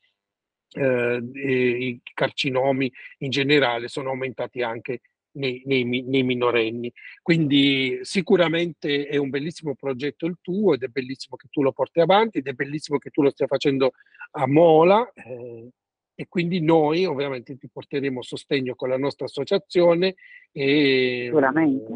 [0.71, 5.01] eh, i carcinomi in generale sono aumentati anche
[5.35, 6.91] nei, nei, nei, minorenni.
[7.21, 11.99] Quindi sicuramente è un bellissimo progetto il tuo ed è bellissimo che tu lo porti
[11.99, 13.91] avanti ed è bellissimo che tu lo stia facendo
[14.31, 15.11] a Mola.
[15.13, 15.69] Eh,
[16.15, 20.15] e quindi noi ovviamente ti porteremo sostegno con la nostra associazione
[20.51, 21.29] e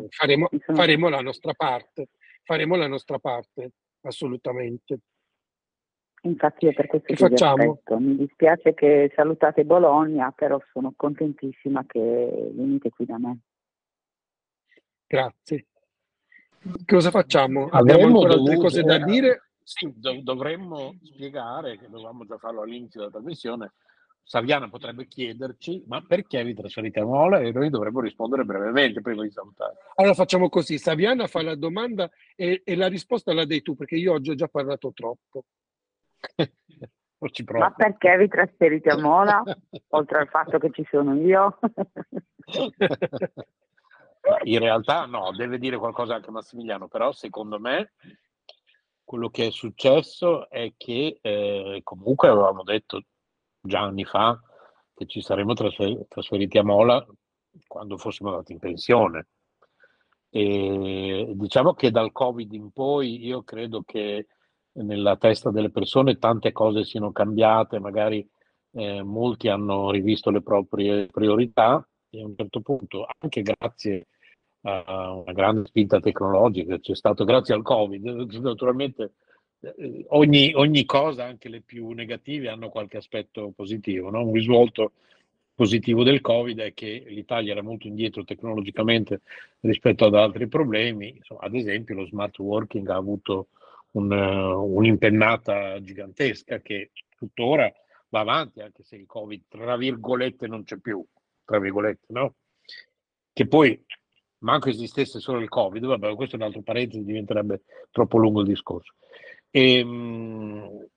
[0.09, 2.09] faremo, faremo, la nostra parte,
[2.43, 3.71] faremo la nostra parte,
[4.01, 4.99] assolutamente.
[6.23, 7.81] Infatti io per questo ti facciamo?
[7.97, 13.39] Mi dispiace che salutate Bologna, però sono contentissima che venite qui da me.
[15.07, 15.67] Grazie.
[16.85, 17.69] Cosa facciamo?
[17.69, 19.51] Abbiamo ancora altre cose da dire?
[19.63, 23.73] Sì, dovremmo spiegare, che dovevamo già farlo all'inizio della trasmissione,
[24.23, 29.23] Saviana potrebbe chiederci ma perché vi trasferite a Mola e noi dovremmo rispondere brevemente prima
[29.23, 29.77] di salutare.
[29.95, 33.95] Allora facciamo così, Saviana fa la domanda e, e la risposta la dai tu perché
[33.95, 35.45] io oggi ho già parlato troppo.
[37.57, 39.43] ma perché vi trasferite a Mola
[39.89, 41.59] oltre al fatto che ci sono io?
[44.43, 47.93] In realtà no, deve dire qualcosa anche Massimiliano, però secondo me
[49.03, 53.01] quello che è successo è che eh, comunque avevamo detto
[53.61, 54.39] già anni fa
[54.93, 57.05] che ci saremmo trasfer- trasferiti a Mola
[57.67, 59.27] quando fossimo andati in pensione.
[60.29, 64.27] E diciamo che dal Covid in poi io credo che
[64.73, 68.27] nella testa delle persone tante cose siano cambiate, magari
[68.71, 74.07] eh, molti hanno rivisto le proprie priorità e a un certo punto, anche grazie
[74.61, 78.03] a una grande spinta tecnologica c'è stato grazie al Covid,
[78.41, 79.13] naturalmente
[80.07, 84.09] ogni, ogni, cosa, anche le più negative, hanno qualche aspetto positivo.
[84.09, 84.23] No?
[84.23, 84.93] Un risvolto
[85.53, 89.21] positivo del Covid è che l'Italia era molto indietro tecnologicamente
[89.61, 91.15] rispetto ad altri problemi.
[91.17, 93.49] Insomma, ad esempio, lo smart working ha avuto
[93.91, 97.71] un, un'impennata gigantesca che tuttora
[98.09, 101.03] va avanti, anche se il Covid, tra virgolette, non c'è più,
[101.43, 102.35] tra virgolette, no?
[103.33, 103.83] Che poi
[104.39, 108.47] manco esistesse solo il Covid, vabbè, questo è un altro parentesi, diventerebbe troppo lungo il
[108.47, 108.93] discorso.
[109.51, 110.87] E, ehm,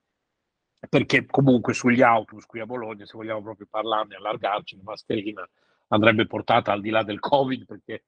[0.89, 5.49] perché comunque sugli autobus qui a Bologna, se vogliamo proprio parlarne, allargarci, la mascherina
[5.87, 8.05] andrebbe portata al di là del Covid, perché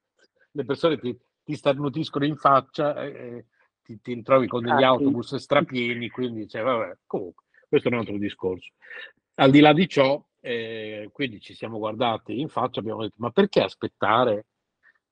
[0.50, 3.46] le persone ti, ti starnutiscono in faccia e
[3.82, 8.18] ti, ti trovi con degli autobus strapieni, quindi cioè, vabbè, comunque, questo è un altro
[8.18, 8.72] discorso.
[9.34, 13.30] Al di là di ciò, eh, quindi ci siamo guardati in faccia, abbiamo detto, ma
[13.30, 14.46] perché aspettare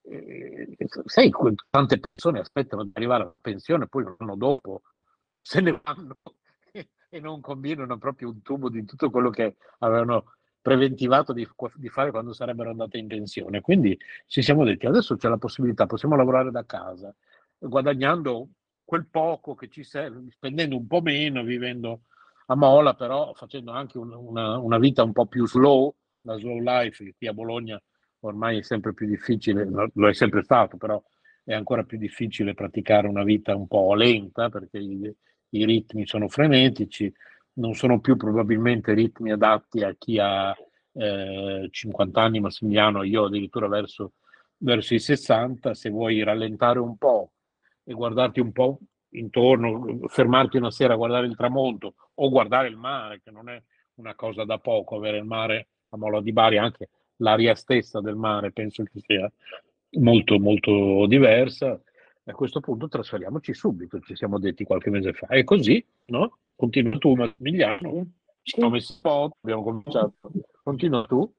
[0.02, 1.30] eh, sai,
[1.70, 4.82] tante persone aspettano di arrivare alla pensione, poi un anno dopo
[5.44, 6.16] se ne vanno
[6.72, 12.10] e non combinano proprio un tubo di tutto quello che avevano preventivato di, di, fare
[12.10, 13.60] quando sarebbero andate in pensione.
[13.60, 13.96] Quindi
[14.26, 17.14] ci siamo detti, adesso c'è la possibilità, possiamo lavorare da casa,
[17.58, 18.48] guadagnando
[18.82, 22.04] quel poco che ci serve, spendendo un po' meno, vivendo
[22.46, 26.58] a Mola, però facendo anche un, una, una, vita un po' più slow, la slow
[26.58, 27.80] life, che qui a Bologna
[28.20, 31.02] ormai è sempre più difficile, lo è sempre stato, però
[31.44, 34.78] è ancora più difficile praticare una vita un po' lenta perché
[35.58, 37.12] i, ritmi sono frenetici,
[37.54, 40.54] non sono più probabilmente ritmi adatti a chi ha
[40.92, 44.12] eh, 50 anni, Massimiliano, io addirittura verso,
[44.58, 47.32] verso i 60, se vuoi rallentare un po'
[47.84, 48.78] e guardarti un po'
[49.10, 53.62] intorno, fermarti una sera a guardare il tramonto o guardare il mare, che non è
[53.94, 58.16] una cosa da poco avere il mare a Mola di Bari, anche l'aria stessa del
[58.16, 59.30] mare penso che sia
[60.00, 61.80] molto molto diversa.
[62.26, 65.26] A questo punto trasferiamoci subito, ci siamo detti qualche mese fa.
[65.26, 66.38] E così, no?
[66.56, 68.06] Continua tu, Massimiliano.
[68.40, 70.14] Ci siamo messi un abbiamo cominciato.
[70.62, 71.30] Continua tu.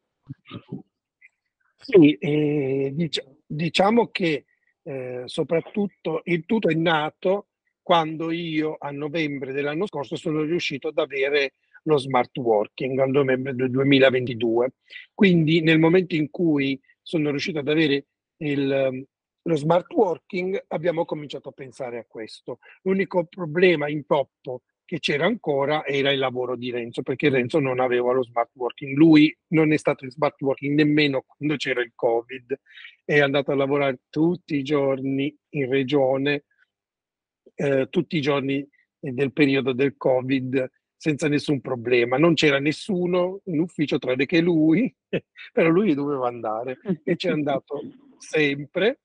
[1.77, 4.45] Sì, eh, dic- diciamo che
[4.83, 7.47] eh, soprattutto il tutto è nato
[7.81, 11.53] quando io a novembre dell'anno scorso sono riuscito ad avere
[11.83, 14.73] lo smart working a novembre del 2022.
[15.13, 18.05] Quindi nel momento in cui sono riuscito ad avere
[18.37, 19.07] il,
[19.47, 22.59] lo smart working abbiamo cominciato a pensare a questo.
[22.81, 27.79] L'unico problema in toppo che c'era ancora era il lavoro di Renzo, perché Renzo non
[27.79, 28.95] aveva lo smart working.
[28.95, 32.59] Lui non è stato in smart working nemmeno quando c'era il Covid,
[33.03, 36.45] è andato a lavorare tutti i giorni in regione,
[37.55, 38.67] eh, tutti i giorni
[38.99, 42.17] del periodo del Covid senza nessun problema.
[42.17, 44.93] Non c'era nessuno in ufficio tranne che lui,
[45.51, 47.79] però lui doveva andare e ci è andato
[48.17, 49.01] sempre.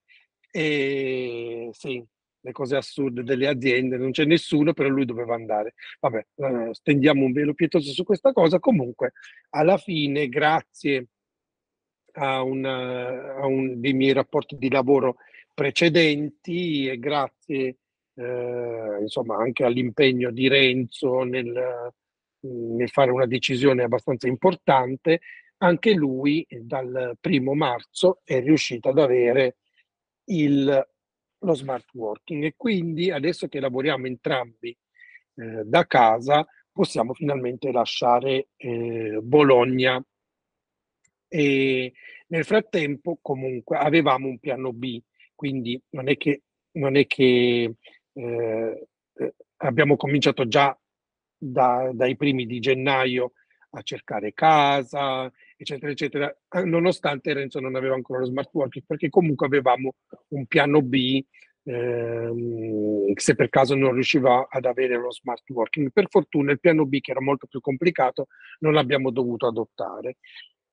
[0.51, 2.05] E sì,
[2.43, 5.75] le cose assurde delle aziende, non c'è nessuno, però lui doveva andare.
[6.01, 8.59] Vabbè, eh, stendiamo un velo pietoso su questa cosa.
[8.59, 9.13] Comunque,
[9.51, 11.09] alla fine, grazie
[12.13, 15.17] a, una, a un dei miei rapporti di lavoro
[15.55, 17.77] precedenti e grazie
[18.15, 21.93] eh, insomma anche all'impegno di Renzo nel,
[22.41, 25.21] nel, fare una decisione abbastanza importante,
[25.59, 29.57] anche lui dal primo marzo è riuscito ad avere
[30.31, 30.89] il,
[31.39, 32.45] lo smart working.
[32.45, 34.77] E quindi adesso che lavoriamo entrambi
[35.35, 40.03] eh, da casa possiamo finalmente lasciare eh, Bologna.
[41.33, 41.93] E
[42.29, 45.01] nel frattempo comunque avevamo un piano B,
[45.35, 46.43] quindi non è che,
[46.73, 47.75] non è che
[48.13, 50.77] eh, eh, abbiamo cominciato già
[51.37, 53.33] da, dai primi di gennaio
[53.71, 55.31] a cercare casa,
[55.61, 59.95] eccetera, eccetera, nonostante Renzo non aveva ancora lo smart working, perché comunque avevamo
[60.29, 61.23] un piano B
[61.65, 65.91] ehm, se per caso non riusciva ad avere lo smart working.
[65.93, 68.29] Per fortuna il piano B, che era molto più complicato,
[68.61, 70.17] non l'abbiamo dovuto adottare.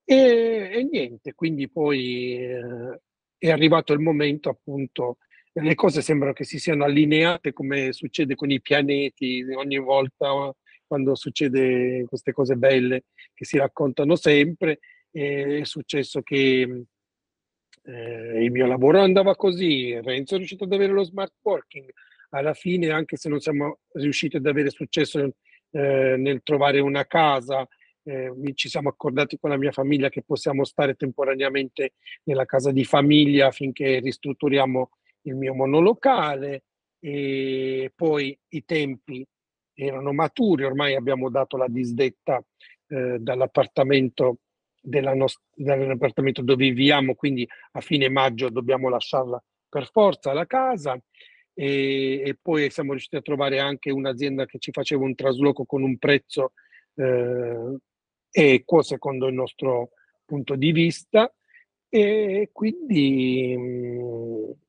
[0.06, 3.02] E, e niente, quindi poi eh,
[3.38, 5.18] è arrivato il momento appunto
[5.52, 10.54] le cose sembrano che si siano allineate come succede con i pianeti ogni volta
[10.88, 13.04] quando succede queste cose belle
[13.34, 14.80] che si raccontano sempre.
[15.12, 16.86] è successo che
[17.84, 21.90] eh, il mio lavoro andava così, Renzo è riuscito ad avere lo smart working,
[22.30, 25.20] alla fine, anche se non siamo riusciti ad avere successo
[25.72, 27.68] eh, nel trovare una casa,
[28.04, 31.94] eh, ci siamo accordati con la mia famiglia che possiamo stare temporaneamente
[32.24, 34.90] nella casa di famiglia finché ristrutturiamo
[35.24, 36.64] il mio monolocale
[37.00, 39.26] e poi i tempi
[39.78, 42.44] erano maturi, ormai abbiamo dato la disdetta
[42.88, 44.40] eh, dall'appartamento,
[44.82, 51.00] nost- dall'appartamento dove viviamo, quindi a fine maggio dobbiamo lasciarla per forza la casa
[51.54, 55.84] e, e, poi siamo riusciti a trovare anche un'azienda che ci faceva un trasloco con
[55.84, 56.54] un prezzo
[56.96, 57.78] eh,
[58.32, 59.90] equo secondo il nostro
[60.26, 61.32] punto di vista
[61.90, 63.52] e quindi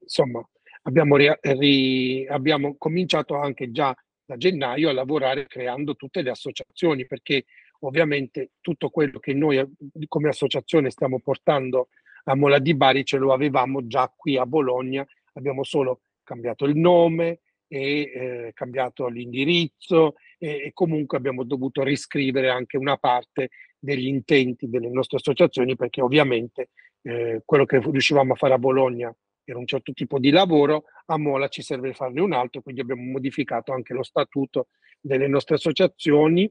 [0.01, 0.47] insomma
[0.83, 3.95] abbiamo, ri, abbiamo cominciato anche già
[4.29, 7.47] da gennaio a lavorare creando tutte le associazioni perché
[7.81, 9.65] ovviamente tutto quello che noi
[10.07, 11.89] come associazione stiamo portando
[12.25, 16.77] a Mola di Bari ce lo avevamo già qui a Bologna, abbiamo solo cambiato il
[16.77, 23.49] nome e eh, cambiato l'indirizzo e, e, comunque abbiamo dovuto riscrivere anche una parte
[23.79, 26.69] degli intenti delle nostre associazioni perché ovviamente
[27.01, 29.15] eh, quello che riuscivamo a fare a Bologna
[29.51, 33.03] era un certo tipo di lavoro, a Mola ci serve farne un altro, quindi abbiamo
[33.03, 34.69] modificato anche lo statuto
[35.01, 36.51] delle nostre associazioni,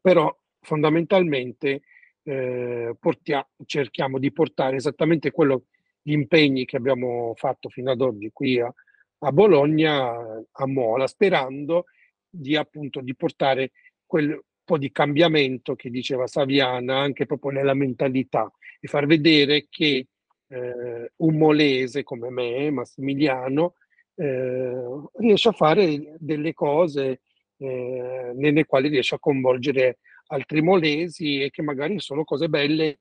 [0.00, 1.82] però fondamentalmente
[2.22, 5.66] eh, portia- cerchiamo di portare esattamente quello,
[6.00, 8.72] gli impegni che abbiamo fatto fino ad oggi qui a,
[9.18, 10.12] a Bologna,
[10.50, 11.84] a Mola, sperando
[12.28, 13.72] di appunto di portare
[14.06, 20.06] quel po' di cambiamento che diceva Saviana anche proprio nella mentalità e far vedere che
[20.54, 23.74] eh, un molese come me, Massimiliano,
[24.14, 24.72] eh,
[25.14, 27.22] riesce a fare delle cose
[27.56, 29.98] eh, nelle quali riesce a coinvolgere
[30.28, 33.00] altri molesi e che magari sono cose belle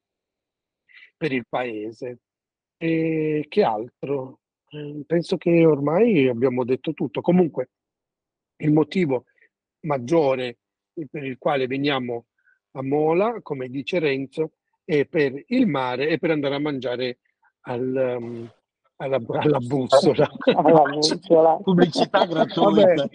[1.16, 2.20] per il paese.
[2.78, 4.40] E che altro?
[4.70, 7.22] Eh, penso che ormai abbiamo detto tutto.
[7.22, 7.70] Comunque,
[8.58, 9.26] il motivo
[9.82, 10.58] maggiore
[11.10, 12.28] per il quale veniamo
[12.72, 14.54] a Mola, come dice Renzo,
[14.84, 17.20] è per il mare e per andare a mangiare
[17.64, 18.52] al, um,
[18.98, 20.30] alla, alla, bussola.
[20.56, 21.58] alla bussola.
[21.64, 23.10] Pubblicità gratuita.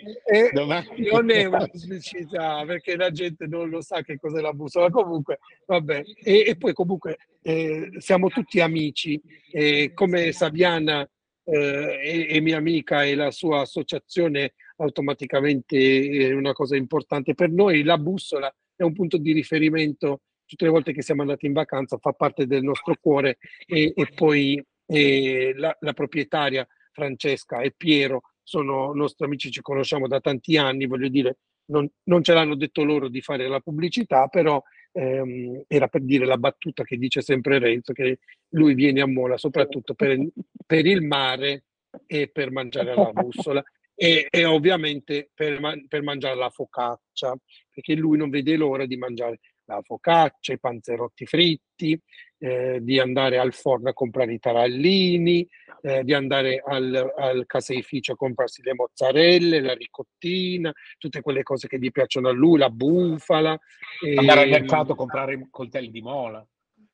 [0.53, 4.91] Vabbè, non è una pubblicità perché la gente non lo sa che cos'è la bussola.
[4.91, 6.03] Comunque, vabbè.
[6.23, 9.21] E, e poi comunque eh, siamo tutti amici.
[9.51, 11.09] E come Saviana
[11.45, 17.51] eh, è, è mia amica e la sua associazione automaticamente è una cosa importante per
[17.51, 17.83] noi.
[17.83, 21.99] La bussola è un punto di riferimento tutte le volte che siamo andati in vacanza,
[21.99, 28.23] fa parte del nostro cuore e, e poi e la, la, proprietaria Francesca e Piero
[28.43, 31.37] sono nostri amici, ci conosciamo da tanti anni, voglio dire,
[31.67, 34.63] non, non ce l'hanno detto loro di fare la pubblicità, però
[34.93, 38.21] ehm, era per dire la battuta che dice sempre Renzo, che
[38.53, 40.19] lui viene a Mola soprattutto per,
[40.65, 41.65] per il mare
[42.07, 43.63] e per mangiare la bussola.
[44.01, 47.37] E, e, ovviamente per, per, mangiare la focaccia,
[47.69, 49.41] perché lui non vede l'ora di mangiare
[49.75, 52.01] la focaccia, i panzerotti fritti,
[52.39, 55.47] eh, di andare al forno a comprare i tarallini,
[55.83, 61.69] eh, di andare al, al caseificio a comprarsi le mozzarelle, la ricottina, tutte quelle cose
[61.69, 63.59] che gli piacciono a lui, la bufala.
[64.17, 64.43] Andare e...
[64.45, 66.45] al mercato a comprare i coltelli di mola.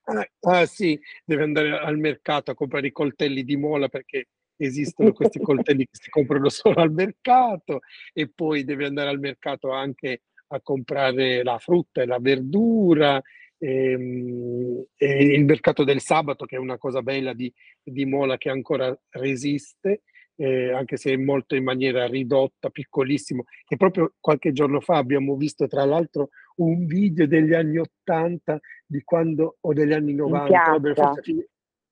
[0.06, 5.12] Ah, ah, sì, deve andare al mercato a comprare i coltelli di mola perché esistono
[5.12, 7.80] questi coltelli che si comprano solo al mercato
[8.12, 10.22] e poi deve andare al mercato anche
[10.54, 13.20] a comprare la frutta e la verdura,
[13.58, 17.52] ehm, e il mercato del sabato che è una cosa bella di,
[17.82, 20.02] di Mola che ancora resiste,
[20.36, 25.36] eh, anche se è molto in maniera ridotta, piccolissimo, che proprio qualche giorno fa abbiamo
[25.36, 30.46] visto tra l'altro un video degli anni 80 di quando, o degli anni 90,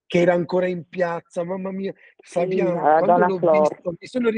[0.07, 4.31] che era ancora in piazza, mamma mia, Fabiano, sì, quando l'ho visto, mi sono,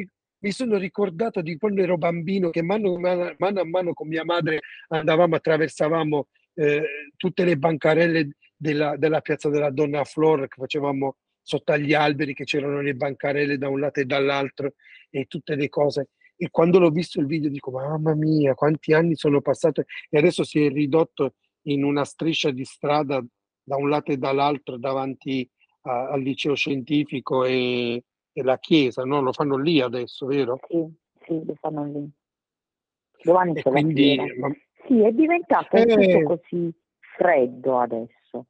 [0.44, 4.60] mi sono ricordato di quando ero bambino che mano, mano, a mano con mia madre
[4.88, 6.82] andavamo, attraversavamo eh,
[7.16, 12.44] tutte le bancarelle della, della, piazza della Donna Flor che facevamo sotto agli alberi, che
[12.44, 14.74] c'erano le bancarelle da un lato e dall'altro
[15.08, 16.08] e tutte le cose.
[16.36, 20.44] E quando l'ho visto il video dico, mamma mia, quanti anni sono passati e adesso
[20.44, 21.36] si è ridotto
[21.68, 23.24] in una striscia di strada
[23.62, 25.48] da un lato e dall'altro davanti
[25.82, 28.02] a, al liceo scientifico e,
[28.34, 29.20] e la chiesa, no?
[29.20, 30.58] Lo fanno lì adesso, vero?
[30.68, 30.84] Sì,
[31.24, 32.10] sì, lo fanno lì.
[33.22, 34.50] Domani e quindi, ma...
[34.86, 36.22] Sì, è diventato eh...
[36.24, 38.46] così freddo adesso.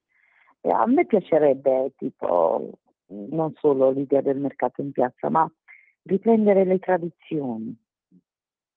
[0.60, 2.70] E a me piacerebbe, tipo,
[3.08, 5.48] non solo l'idea del mercato in piazza, ma
[6.04, 7.76] riprendere le tradizioni.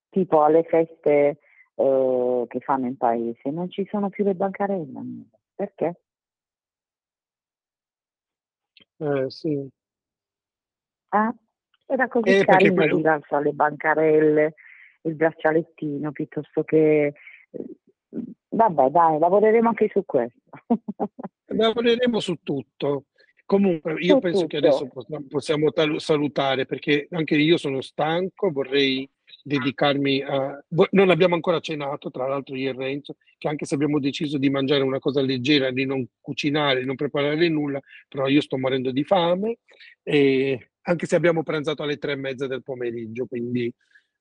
[0.10, 1.40] Tipo alle feste
[1.76, 5.02] eh, che fanno in paese, non ci sono più le bancarelle.
[5.56, 6.02] Perché?
[8.98, 9.70] Eh, sì.
[11.10, 11.34] Ah?
[11.86, 14.54] Era così eh, carino di lanciare le bancarelle,
[15.04, 17.14] il braccialettino, piuttosto che...
[18.50, 20.40] Vabbè, dai, lavoreremo anche su questo.
[21.46, 23.06] lavoreremo su tutto.
[23.46, 24.48] Comunque, io su penso tutto.
[24.48, 24.90] che adesso
[25.30, 29.10] possiamo salutare perché anche io sono stanco, vorrei
[29.42, 30.62] dedicarmi a...
[30.92, 34.50] Non abbiamo ancora cenato, tra l'altro io e Renzo, che anche se abbiamo deciso di
[34.50, 37.80] mangiare una cosa leggera, di non cucinare, di non preparare nulla,
[38.10, 39.60] però io sto morendo di fame,
[40.04, 43.66] e anche se abbiamo pranzato alle tre e mezza del pomeriggio, quindi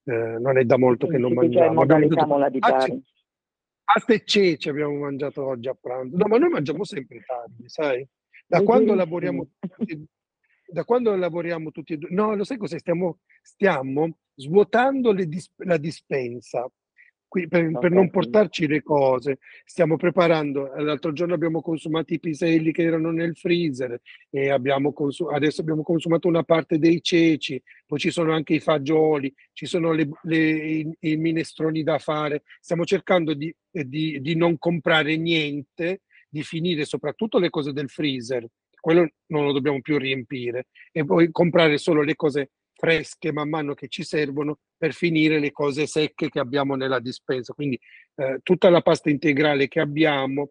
[0.04, 1.80] eh, non è da molto che non mangiamo.
[1.82, 3.02] Abbiamo detto,
[3.84, 6.16] pasta e ceci abbiamo mangiato oggi a pranzo.
[6.16, 8.06] No, ma noi mangiamo sempre tardi, sai?
[8.46, 9.48] Da quando lavoriamo
[10.68, 15.76] da quando lavoriamo tutti e due, no, lo sai cosa stiamo, stiamo svuotando dis- la
[15.76, 16.68] dispensa
[17.28, 17.80] qui, per, okay.
[17.80, 19.38] per, non portarci le cose.
[19.64, 25.32] Stiamo preparando, l'altro giorno abbiamo consumato i piselli che erano nel freezer e abbiamo consum-
[25.32, 29.92] adesso abbiamo consumato una parte dei ceci, poi ci sono anche i fagioli, ci sono
[29.92, 32.42] le, le, i, i, minestroni da fare.
[32.60, 38.46] Stiamo cercando di, di, di non comprare niente, di finire soprattutto le cose del freezer
[38.86, 43.74] quello non lo dobbiamo più riempire e poi comprare solo le cose fresche man mano
[43.74, 47.54] che ci servono per finire le cose secche che abbiamo nella dispensa.
[47.54, 47.78] Quindi
[48.16, 50.50] eh, tutta la pasta integrale che abbiamo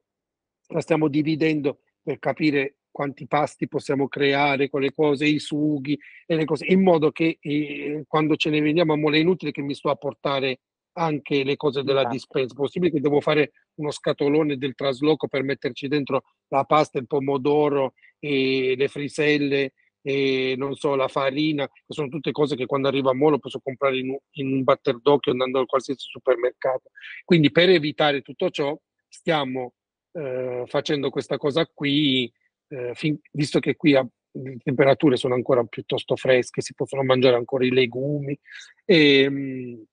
[0.67, 6.35] la stiamo dividendo per capire quanti pasti possiamo creare con le cose, i sughi e
[6.35, 9.75] le cose, in modo che eh, quando ce ne veniamo a mole inutile che mi
[9.75, 10.61] sto a portare
[10.97, 12.13] anche le cose della esatto.
[12.13, 12.55] dispensa.
[12.55, 17.95] Possibile che devo fare uno scatolone del trasloco per metterci dentro la pasta, il pomodoro
[18.17, 19.73] e le friselle
[20.08, 23.59] e non so, la farina, che sono tutte cose che quando arriva a Molo posso
[23.59, 26.92] comprare in un, in un batter d'occhio andando a qualsiasi supermercato.
[27.24, 28.77] Quindi per evitare tutto ciò
[29.08, 29.74] stiamo
[30.11, 32.32] eh, facendo questa cosa qui,
[32.67, 37.38] eh, fin, visto che qui a, le temperature sono ancora piuttosto fresche, si possono mangiare
[37.38, 38.38] ancora i legumi.
[38.85, 39.85] E, ehm,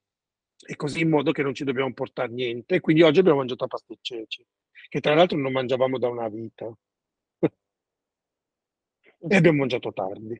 [0.63, 2.81] e così in modo che non ci dobbiamo portare niente.
[2.81, 4.45] Quindi oggi abbiamo mangiato pasta e ceci,
[4.89, 6.71] che tra l'altro non mangiavamo da una vita.
[9.27, 10.39] E abbiamo mangiato tardi.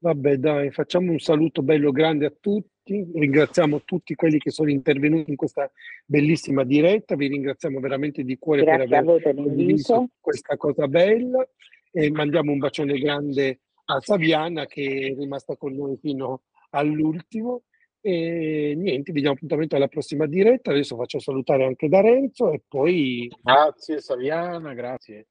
[0.00, 5.30] Vabbè, dai, facciamo un saluto bello grande a tutti, ringraziamo tutti quelli che sono intervenuti
[5.30, 5.68] in questa
[6.04, 11.44] bellissima diretta, vi ringraziamo veramente di cuore Grazie per aver condiviso questa cosa bella
[11.90, 17.62] e mandiamo un bacione grande a Saviana che è rimasta con noi fino all'ultimo.
[18.00, 20.70] E niente, vi diamo appuntamento alla prossima diretta.
[20.70, 23.28] Adesso faccio salutare anche da Renzo e poi.
[23.42, 25.26] Grazie Saviana, grazie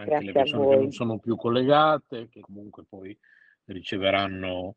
[0.00, 3.16] anche grazie le persone che non sono più collegate, che comunque poi
[3.66, 4.76] riceveranno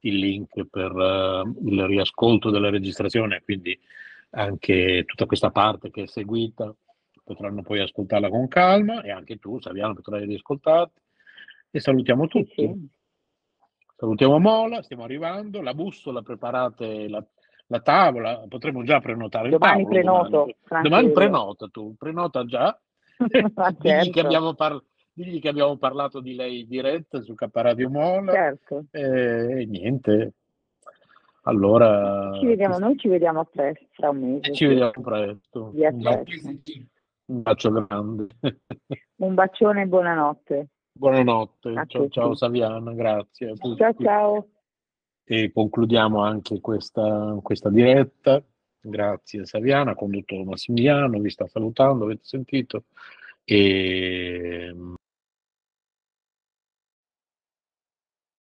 [0.00, 3.78] il link per uh, il riascolto della registrazione, quindi
[4.30, 6.74] anche tutta questa parte che è seguita
[7.22, 11.00] potranno poi ascoltarla con calma e anche tu, Saviano, potrai riascoltarti.
[11.70, 12.54] E salutiamo tutti.
[12.54, 12.88] Sì.
[13.96, 17.24] Salutiamo Mola, stiamo arrivando, la bussola, preparate la,
[17.66, 20.26] la tavola, potremo già prenotare domani il tavolo.
[20.28, 20.88] Prenoto, domani.
[20.88, 22.78] domani prenota tu, prenota già.
[23.78, 24.82] digli, che abbiamo par-
[25.12, 28.32] digli che abbiamo parlato di lei diretta su K Radio Mola.
[28.32, 28.84] Certo.
[28.90, 30.34] E, niente.
[31.44, 32.38] Allora...
[32.38, 34.52] Ci vediamo, noi ci vediamo presto, fra un mese.
[34.52, 35.72] Ci vediamo presto.
[35.74, 36.62] Un,
[37.26, 38.26] un bacio grande.
[39.16, 40.68] un bacione e buonanotte.
[40.94, 43.54] Buonanotte, ciao, ciao Saviana, grazie.
[43.56, 44.48] Ciao ciao.
[45.24, 48.42] E concludiamo anche questa, questa diretta.
[48.84, 52.84] Grazie Saviana, condotto Massimiliano, vi sta salutando, avete sentito.
[53.44, 54.74] E